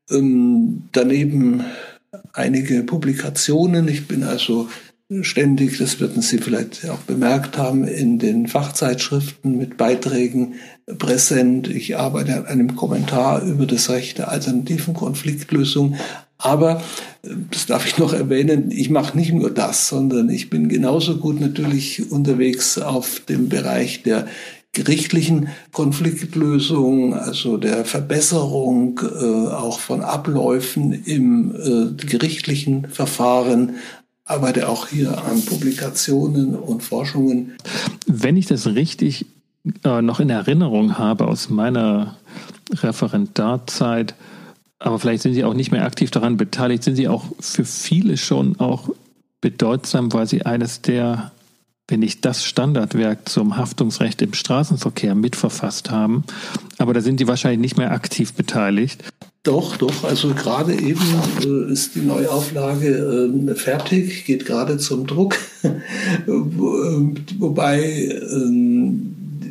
Ähm, 0.10 0.84
daneben 0.92 1.64
einige 2.34 2.84
Publikationen. 2.84 3.88
Ich 3.88 4.08
bin 4.08 4.24
also 4.24 4.70
ständig, 5.22 5.78
das 5.78 6.00
würden 6.00 6.22
Sie 6.22 6.38
vielleicht 6.40 6.90
auch 6.90 7.00
bemerkt 7.00 7.58
haben, 7.58 7.86
in 7.86 8.20
den 8.20 8.48
Fachzeitschriften 8.48 9.58
mit 9.58 9.78
Beiträgen 9.78 10.56
präsent. 10.98 11.68
Ich 11.68 11.98
arbeite 11.98 12.36
an 12.36 12.46
einem 12.46 12.76
Kommentar 12.76 13.44
über 13.44 13.66
das 13.66 13.90
Recht 13.90 14.18
der 14.18 14.32
alternativen 14.32 14.94
Konfliktlösung. 14.94 15.96
Aber, 16.38 16.82
äh, 17.24 17.30
das 17.52 17.68
darf 17.68 17.86
ich 17.86 17.98
noch 17.98 18.14
erwähnen, 18.14 18.72
ich 18.72 18.90
mache 18.90 19.18
nicht 19.18 19.34
nur 19.34 19.52
das, 19.52 19.88
sondern 19.88 20.30
ich 20.30 20.50
bin 20.50 20.68
genauso 20.68 21.18
gut 21.18 21.40
natürlich 21.40 22.12
unterwegs 22.12 22.78
auf 22.78 23.22
dem 23.22 23.50
Bereich 23.50 24.04
der 24.04 24.28
gerichtlichen 24.74 25.50
Konfliktlösung, 25.72 27.14
also 27.14 27.58
der 27.58 27.86
Verbesserung 27.86 29.00
äh, 29.00 29.48
auch 29.54 29.80
von 29.80 30.02
Abläufen 30.02 30.94
im 30.94 31.56
äh, 31.56 32.06
gerichtlichen 32.06 32.88
Verfahren, 32.88 33.76
arbeite 34.26 34.68
auch 34.68 34.88
hier 34.88 35.24
an 35.26 35.44
Publikationen 35.46 36.56
und 36.56 36.82
Forschungen. 36.82 37.54
Wenn 38.08 38.36
ich 38.36 38.48
das 38.48 38.66
richtig 38.68 39.28
äh, 39.84 40.02
noch 40.02 40.20
in 40.20 40.32
Erinnerung 40.32 40.98
habe 40.98 41.28
aus 41.28 41.50
meiner 41.50 42.18
Referendarzeit, 42.72 44.16
aber 44.80 44.98
vielleicht 45.00 45.22
sind 45.22 45.36
Sie 45.36 45.44
auch 45.44 45.54
nicht 45.54 45.72
mehr 45.72 45.86
aktiv 45.86 46.10
daran 46.10 46.36
beteiligt, 46.36 46.84
sind 46.84 46.96
Sie 46.96 47.08
auch 47.08 47.26
für 47.40 47.64
viele 47.64 48.18
schon 48.18 48.60
auch 48.60 48.90
bedeutsam, 49.40 50.12
weil 50.14 50.28
Sie 50.28 50.46
eines 50.46 50.82
der 50.82 51.32
wenn 51.88 52.00
nicht 52.00 52.24
das 52.24 52.46
Standardwerk 52.46 53.28
zum 53.28 53.58
Haftungsrecht 53.58 54.22
im 54.22 54.34
Straßenverkehr 54.34 55.16
mitverfasst 55.16 55.92
haben. 55.92 56.24
Aber 56.78 56.94
da 56.94 57.02
sind 57.02 57.20
Sie 57.20 57.28
wahrscheinlich 57.28 57.60
nicht 57.60 57.78
mehr 57.78 57.92
aktiv 57.92 58.34
beteiligt. 58.34 59.04
Doch, 59.44 59.76
doch. 59.76 60.06
Also 60.06 60.34
gerade 60.34 60.74
eben 60.74 61.02
äh, 61.44 61.72
ist 61.72 61.96
die 61.96 62.02
Neuauflage 62.02 63.32
äh, 63.50 63.56
fertig, 63.56 64.24
geht 64.24 64.46
gerade 64.46 64.78
zum 64.78 65.06
Druck. 65.06 65.38
Wobei 66.26 67.80
äh, 67.82 68.22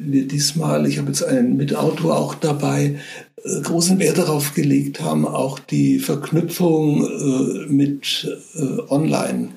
wir 0.04 0.26
diesmal, 0.26 0.86
ich 0.86 0.98
habe 0.98 1.08
jetzt 1.08 1.22
einen 1.22 1.58
Mitautor 1.58 2.16
auch 2.16 2.34
dabei, 2.34 2.98
äh, 3.44 3.60
großen 3.60 3.98
Wert 3.98 4.16
darauf 4.16 4.54
gelegt 4.54 5.02
haben, 5.02 5.26
auch 5.26 5.58
die 5.58 5.98
Verknüpfung 5.98 7.04
äh, 7.04 7.66
mit 7.70 8.34
äh, 8.54 8.80
Online 8.88 9.50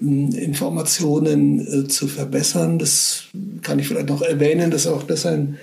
Informationen 0.00 1.60
äh, 1.60 1.88
zu 1.88 2.06
verbessern. 2.06 2.78
Das 2.78 3.24
kann 3.62 3.78
ich 3.78 3.88
vielleicht 3.88 4.08
noch 4.08 4.22
erwähnen, 4.22 4.70
dass 4.70 4.86
auch 4.86 5.02
das 5.02 5.26
ein 5.26 5.58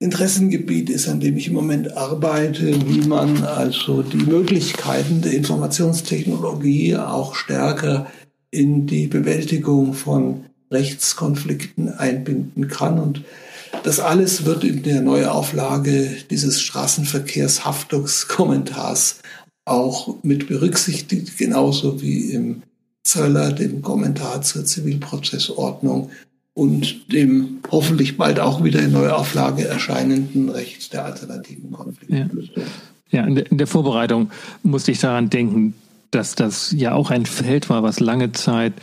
Interessengebiet 0.00 0.90
ist, 0.90 1.08
an 1.08 1.18
dem 1.18 1.36
ich 1.36 1.48
im 1.48 1.54
Moment 1.54 1.96
arbeite, 1.96 2.88
wie 2.88 3.04
man 3.06 3.42
also 3.42 4.02
die 4.02 4.18
Möglichkeiten 4.18 5.22
der 5.22 5.32
Informationstechnologie 5.32 6.94
auch 6.96 7.34
stärker 7.34 8.06
in 8.50 8.86
die 8.86 9.08
Bewältigung 9.08 9.94
von 9.94 10.44
Rechtskonflikten 10.70 11.88
einbinden 11.88 12.68
kann. 12.68 13.00
Und 13.00 13.24
das 13.82 13.98
alles 13.98 14.44
wird 14.44 14.62
in 14.64 14.84
der 14.84 15.02
Neuauflage 15.02 16.10
dieses 16.30 16.60
Straßenverkehrshaftungskommentars 16.60 19.18
auch 19.64 20.22
mit 20.22 20.46
berücksichtigt, 20.48 21.36
genauso 21.38 22.00
wie 22.00 22.30
im 22.32 22.62
Zöller, 23.08 23.52
dem 23.52 23.80
Kommentar 23.82 24.42
zur 24.42 24.64
Zivilprozessordnung 24.64 26.10
und 26.52 27.12
dem 27.12 27.58
hoffentlich 27.70 28.16
bald 28.16 28.38
auch 28.38 28.62
wieder 28.62 28.80
in 28.80 28.92
Neuauflage 28.92 29.66
erscheinenden 29.66 30.48
Recht 30.50 30.92
der 30.92 31.04
alternativen 31.04 31.72
Konfliktlösung. 31.72 32.64
Ja, 33.10 33.20
ja 33.20 33.26
in, 33.26 33.34
der, 33.36 33.50
in 33.50 33.58
der 33.58 33.66
Vorbereitung 33.66 34.30
musste 34.62 34.92
ich 34.92 34.98
daran 34.98 35.30
denken, 35.30 35.74
dass 36.10 36.34
das 36.34 36.72
ja 36.72 36.94
auch 36.94 37.10
ein 37.10 37.26
Feld 37.26 37.70
war, 37.70 37.82
was 37.82 38.00
lange 38.00 38.32
Zeit 38.32 38.74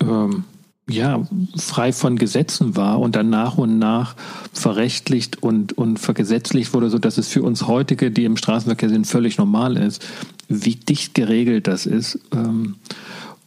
ähm, 0.00 0.44
ja, 0.88 1.26
frei 1.56 1.92
von 1.92 2.16
Gesetzen 2.16 2.76
war 2.76 3.00
und 3.00 3.16
dann 3.16 3.30
nach 3.30 3.58
und 3.58 3.78
nach 3.78 4.16
verrechtlicht 4.52 5.42
und, 5.42 5.76
und 5.76 5.98
vergesetzlicht 5.98 6.72
wurde, 6.72 6.90
so 6.90 6.98
dass 6.98 7.18
es 7.18 7.28
für 7.28 7.42
uns 7.42 7.66
heutige, 7.66 8.10
die 8.10 8.24
im 8.24 8.36
Straßenverkehr 8.36 8.88
sind, 8.88 9.06
völlig 9.06 9.38
normal 9.38 9.76
ist, 9.76 10.04
wie 10.48 10.76
dicht 10.76 11.14
geregelt 11.14 11.66
das 11.66 11.86
ist. 11.86 12.18
Ähm, 12.32 12.76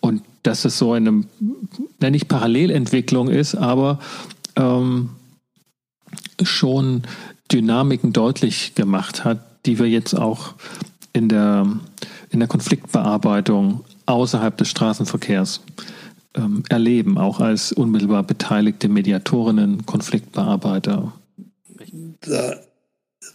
und 0.06 0.22
dass 0.44 0.66
es 0.66 0.78
so 0.78 0.94
eine, 0.94 1.24
ja, 2.00 2.12
nicht 2.12 2.28
Parallelentwicklung 2.28 3.28
ist, 3.28 3.56
aber 3.56 4.00
ähm, 4.56 5.10
schon 6.44 7.02
Dynamiken 7.52 8.14
deutlich 8.14 8.76
gemacht 8.76 9.26
hat, 9.26 9.40
die 9.66 9.80
wir 9.80 9.90
jetzt 9.90 10.14
auch 10.14 10.54
in 11.12 11.28
der, 11.28 11.68
in 12.30 12.38
der 12.38 12.48
Konfliktbearbeitung 12.48 13.84
außerhalb 14.06 14.56
des 14.56 14.68
Straßenverkehrs 14.70 15.62
ähm, 16.36 16.62
erleben, 16.70 17.18
auch 17.18 17.40
als 17.40 17.72
unmittelbar 17.72 18.22
beteiligte 18.22 18.90
Mediatorinnen, 18.90 19.88
Konfliktbearbeiter? 19.88 21.14
Da, 22.22 22.56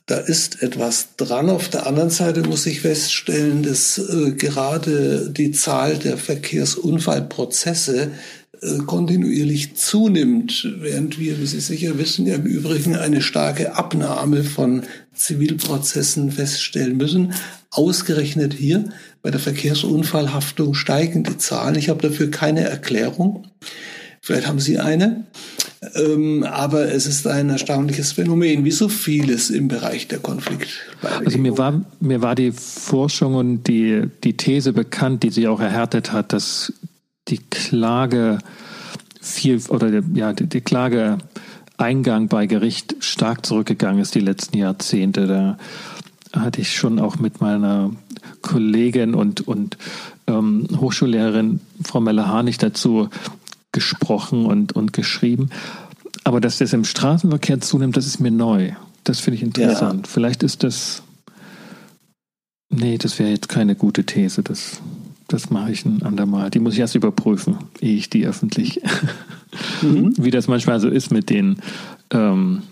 da 0.07 0.17
ist 0.17 0.63
etwas 0.63 1.11
dran. 1.17 1.49
Auf 1.49 1.69
der 1.69 1.87
anderen 1.87 2.11
Seite 2.11 2.43
muss 2.43 2.67
ich 2.67 2.81
feststellen, 2.81 3.63
dass 3.63 3.99
äh, 3.99 4.33
gerade 4.33 5.31
die 5.31 5.53
Zahl 5.53 5.99
der 5.99 6.17
Verkehrsunfallprozesse 6.17 8.11
äh, 8.61 8.79
kontinuierlich 8.87 9.77
zunimmt, 9.77 10.69
während 10.81 11.19
wir, 11.19 11.41
wie 11.41 11.47
Sie 11.47 11.61
sicher 11.61 11.97
wissen, 11.99 12.27
ja 12.27 12.35
im 12.35 12.45
Übrigen 12.45 12.97
eine 12.97 13.23
starke 13.23 13.77
Abnahme 13.77 14.43
von 14.43 14.83
Zivilprozessen 15.15 16.33
feststellen 16.33 16.97
müssen. 16.97 17.33
Ausgerechnet 17.71 18.55
hier 18.55 18.87
bei 19.23 19.31
der 19.31 19.41
Verkehrsunfallhaftung 19.41 20.75
steigen 20.75 21.23
die 21.23 21.39
Zahlen. 21.39 21.77
Ich 21.77 21.89
habe 21.89 22.07
dafür 22.07 22.31
keine 22.31 22.63
Erklärung. 22.65 23.47
Vielleicht 24.21 24.47
haben 24.47 24.61
Sie 24.61 24.79
eine. 24.79 25.25
Ähm, 25.95 26.45
aber 26.45 26.93
es 26.93 27.07
ist 27.07 27.27
ein 27.27 27.49
erstaunliches 27.49 28.13
Phänomen, 28.13 28.65
wie 28.65 28.71
so 28.71 28.89
vieles 28.89 29.49
im 29.49 29.69
Bereich 29.69 30.09
der 30.09 30.19
Konfliktbeilegung. 30.19 31.27
Also 31.27 31.39
mir 31.39 31.57
war, 31.57 31.81
mir 32.01 32.21
war 32.21 32.35
die 32.35 32.53
Forschung 32.53 33.35
und 33.35 33.65
die, 33.65 34.03
die 34.23 34.37
These 34.37 34.75
bekannt, 34.75 35.23
die 35.23 35.31
sich 35.31 35.49
auch 35.49 35.61
erhärtet 35.61 36.13
hat, 36.13 36.35
dass 36.35 36.75
die 37.29 37.39
Klage 37.39 38.41
viel 39.23 39.63
oder 39.69 40.03
ja, 40.15 40.35
die, 40.35 40.47
die 40.47 40.61
Klageeingang 40.61 42.29
bei 42.29 42.47
Gericht 42.47 42.97
stark 43.01 43.47
zurückgegangen 43.47 44.03
ist 44.03 44.15
die 44.15 44.21
letzten 44.21 44.59
Jahrzehnte. 44.59 45.27
Da 45.27 46.41
hatte 46.41 46.61
ich 46.61 46.77
schon 46.77 46.99
auch 46.99 47.19
mit 47.19 47.41
meiner 47.41 47.91
Kollegin 48.43 49.15
und, 49.15 49.47
und 49.47 49.79
ähm, 50.27 50.67
Hochschullehrerin 50.79 51.61
Frau 51.83 52.01
Meller-Harnig 52.01 52.59
dazu 52.59 53.09
gesprochen 53.73 54.47
und, 54.47 54.73
und 54.73 54.93
geschrieben. 54.93 55.51
Aber 56.25 56.41
dass 56.41 56.59
das 56.59 56.73
im 56.73 56.85
Straßenverkehr 56.85 57.61
zunimmt, 57.61 57.97
das 57.97 58.07
ist 58.07 58.21
mir 58.21 58.31
neu. 58.31 58.73
Das 59.05 59.21
finde 59.21 59.37
ich 59.37 59.43
interessant. 59.43 60.07
Ja. 60.07 60.13
Vielleicht 60.13 60.43
ist 60.43 60.63
das. 60.63 61.03
Nee, 62.69 62.99
das 62.99 63.19
wäre 63.19 63.31
jetzt 63.31 63.49
keine 63.49 63.75
gute 63.75 64.05
These. 64.05 64.43
Das, 64.43 64.81
das 65.29 65.51
mache 65.51 65.73
ich 65.73 65.85
ein 65.85 66.03
andermal. 66.03 66.51
Die 66.51 66.61
muss 66.61 66.75
ich 66.75 66.81
erst 66.81 66.95
überprüfen, 66.95 67.59
ehe 67.81 67.97
ich 67.97 68.11
die 68.11 68.27
öffentlich. 68.27 68.81
Mhm. 69.83 70.15
Wie 70.17 70.31
das 70.31 70.47
manchmal 70.47 70.79
so 70.79 70.89
ist 70.89 71.11
mit 71.11 71.29
den 71.29 71.57
ähm, 72.13 72.63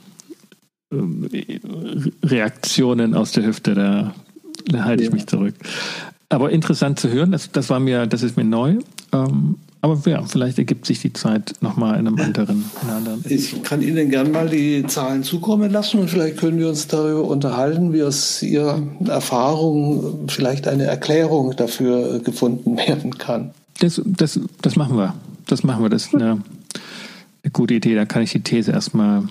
Reaktionen 2.23 3.17
aus 3.17 3.33
der 3.33 3.45
Hüfte. 3.45 3.75
Da 3.75 4.15
da 4.67 4.85
halte 4.85 5.03
ich 5.03 5.13
mich 5.13 5.27
zurück. 5.27 5.55
Aber 6.29 6.51
interessant 6.51 7.01
zu 7.01 7.11
hören, 7.11 7.33
das, 7.33 7.51
das 7.51 7.71
war 7.71 7.81
mir, 7.81 8.07
das 8.07 8.23
ist 8.23 8.37
mir 8.37 8.45
neu. 8.45 8.79
Ähm, 9.13 9.57
aber 9.81 9.99
ja, 10.11 10.23
vielleicht 10.25 10.59
ergibt 10.59 10.87
sich 10.87 11.01
die 11.01 11.13
Zeit 11.13 11.55
nochmal 11.61 11.99
in 12.01 12.09
einem 12.09 12.19
anderen, 12.19 12.65
in 12.83 12.91
anderen. 12.91 13.25
Ich 13.29 13.63
kann 13.63 13.81
Ihnen 13.81 14.11
gern 14.11 14.33
mal 14.33 14.49
die 14.49 14.85
Zahlen 14.87 15.23
zukommen 15.23 15.71
lassen 15.71 16.01
und 16.01 16.11
vielleicht 16.11 16.39
können 16.39 16.59
wir 16.59 16.69
uns 16.69 16.89
darüber 16.89 17.25
unterhalten, 17.25 17.93
wie 17.93 18.03
aus 18.03 18.43
Ihrer 18.43 18.83
Erfahrung 19.07 20.29
vielleicht 20.29 20.67
eine 20.67 20.85
Erklärung 20.85 21.55
dafür 21.57 22.19
gefunden 22.19 22.77
werden 22.89 23.19
kann. 23.19 23.53
Das, 23.79 24.03
das, 24.05 24.41
das 24.61 24.75
machen 24.75 24.97
wir. 24.97 25.15
Das 25.47 25.63
machen 25.63 25.85
wir. 25.85 25.89
Das 25.89 26.07
ist 26.07 26.15
eine, 26.15 26.43
eine 27.43 27.53
gute 27.53 27.75
Idee. 27.75 27.95
Da 27.95 28.05
kann 28.05 28.23
ich 28.23 28.33
die 28.33 28.41
These 28.41 28.73
erstmal 28.73 29.23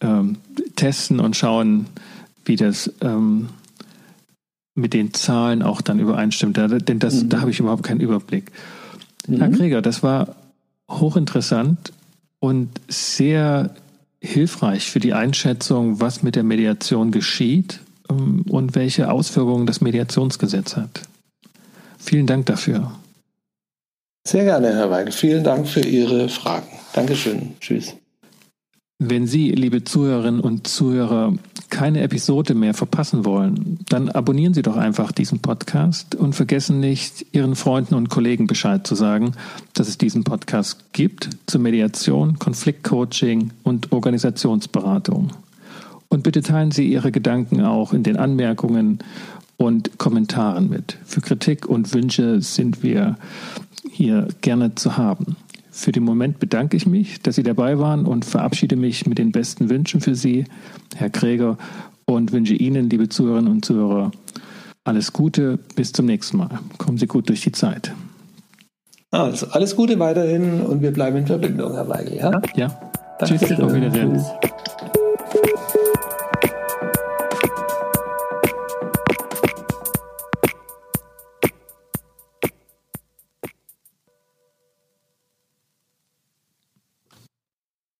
ähm, 0.00 0.38
testen 0.74 1.20
und 1.20 1.36
schauen, 1.36 1.86
wie 2.44 2.56
das 2.56 2.92
ähm, 3.02 3.50
mit 4.74 4.92
den 4.92 5.14
Zahlen 5.14 5.62
auch 5.62 5.80
dann 5.80 6.00
übereinstimmt. 6.00 6.56
denn 6.56 6.98
das, 6.98 7.22
mhm. 7.22 7.28
da 7.28 7.40
habe 7.40 7.50
ich 7.52 7.60
überhaupt 7.60 7.84
keinen 7.84 8.00
Überblick. 8.00 8.50
Mhm. 9.26 9.38
Herr 9.38 9.50
Krieger, 9.50 9.82
das 9.82 10.02
war 10.02 10.36
hochinteressant 10.90 11.92
und 12.38 12.70
sehr 12.88 13.74
hilfreich 14.20 14.90
für 14.90 15.00
die 15.00 15.14
Einschätzung, 15.14 16.00
was 16.00 16.22
mit 16.22 16.36
der 16.36 16.42
Mediation 16.42 17.10
geschieht 17.10 17.80
ähm, 18.10 18.44
und 18.48 18.74
welche 18.74 19.10
Auswirkungen 19.10 19.66
das 19.66 19.80
Mediationsgesetz 19.80 20.76
hat. 20.76 21.02
Vielen 21.98 22.26
Dank 22.26 22.46
dafür. 22.46 22.92
Sehr 24.26 24.44
gerne, 24.44 24.74
Herr 24.74 24.90
Weigel. 24.90 25.12
Vielen 25.12 25.44
Dank 25.44 25.68
für 25.68 25.80
Ihre 25.80 26.28
Fragen. 26.28 26.66
Dankeschön. 26.92 27.56
Tschüss. 27.60 27.94
Wenn 28.98 29.26
Sie, 29.26 29.50
liebe 29.50 29.84
Zuhörerinnen 29.84 30.40
und 30.40 30.66
Zuhörer, 30.66 31.34
keine 31.68 32.00
Episode 32.00 32.54
mehr 32.54 32.72
verpassen 32.72 33.26
wollen, 33.26 33.78
dann 33.90 34.08
abonnieren 34.08 34.54
Sie 34.54 34.62
doch 34.62 34.78
einfach 34.78 35.12
diesen 35.12 35.40
Podcast 35.40 36.14
und 36.14 36.34
vergessen 36.34 36.80
nicht, 36.80 37.26
Ihren 37.32 37.56
Freunden 37.56 37.94
und 37.94 38.08
Kollegen 38.08 38.46
Bescheid 38.46 38.86
zu 38.86 38.94
sagen, 38.94 39.32
dass 39.74 39.88
es 39.88 39.98
diesen 39.98 40.24
Podcast 40.24 40.94
gibt 40.94 41.28
zur 41.46 41.60
Mediation, 41.60 42.38
Konfliktcoaching 42.38 43.50
und 43.64 43.92
Organisationsberatung. 43.92 45.28
Und 46.08 46.22
bitte 46.22 46.40
teilen 46.40 46.70
Sie 46.70 46.90
Ihre 46.90 47.12
Gedanken 47.12 47.60
auch 47.60 47.92
in 47.92 48.02
den 48.02 48.16
Anmerkungen 48.16 49.00
und 49.58 49.98
Kommentaren 49.98 50.70
mit. 50.70 50.96
Für 51.04 51.20
Kritik 51.20 51.66
und 51.66 51.92
Wünsche 51.92 52.40
sind 52.40 52.82
wir 52.82 53.18
hier 53.90 54.28
gerne 54.40 54.74
zu 54.74 54.96
haben. 54.96 55.36
Für 55.76 55.92
den 55.92 56.04
Moment 56.04 56.38
bedanke 56.38 56.74
ich 56.74 56.86
mich, 56.86 57.20
dass 57.20 57.34
Sie 57.34 57.42
dabei 57.42 57.78
waren 57.78 58.06
und 58.06 58.24
verabschiede 58.24 58.76
mich 58.76 59.06
mit 59.06 59.18
den 59.18 59.30
besten 59.30 59.68
Wünschen 59.68 60.00
für 60.00 60.14
Sie, 60.14 60.46
Herr 60.96 61.10
Kräger, 61.10 61.58
und 62.06 62.32
wünsche 62.32 62.54
Ihnen, 62.54 62.88
liebe 62.88 63.10
Zuhörerinnen 63.10 63.52
und 63.52 63.62
Zuhörer, 63.62 64.10
alles 64.84 65.12
Gute. 65.12 65.58
Bis 65.76 65.92
zum 65.92 66.06
nächsten 66.06 66.38
Mal. 66.38 66.60
Kommen 66.78 66.96
Sie 66.96 67.06
gut 67.06 67.28
durch 67.28 67.42
die 67.42 67.52
Zeit. 67.52 67.92
Also 69.10 69.48
alles 69.48 69.76
Gute 69.76 69.98
weiterhin 69.98 70.62
und 70.62 70.80
wir 70.80 70.92
bleiben 70.92 71.18
in 71.18 71.26
Verbindung, 71.26 71.74
Herr 71.74 71.86
Weigel. 71.90 72.16
Ja. 72.16 72.40
ja. 72.56 72.80
Tschüss. 73.22 73.42
Auf 73.60 73.74
Wiedersehen. 73.74 74.14
Tschüss. 74.14 74.92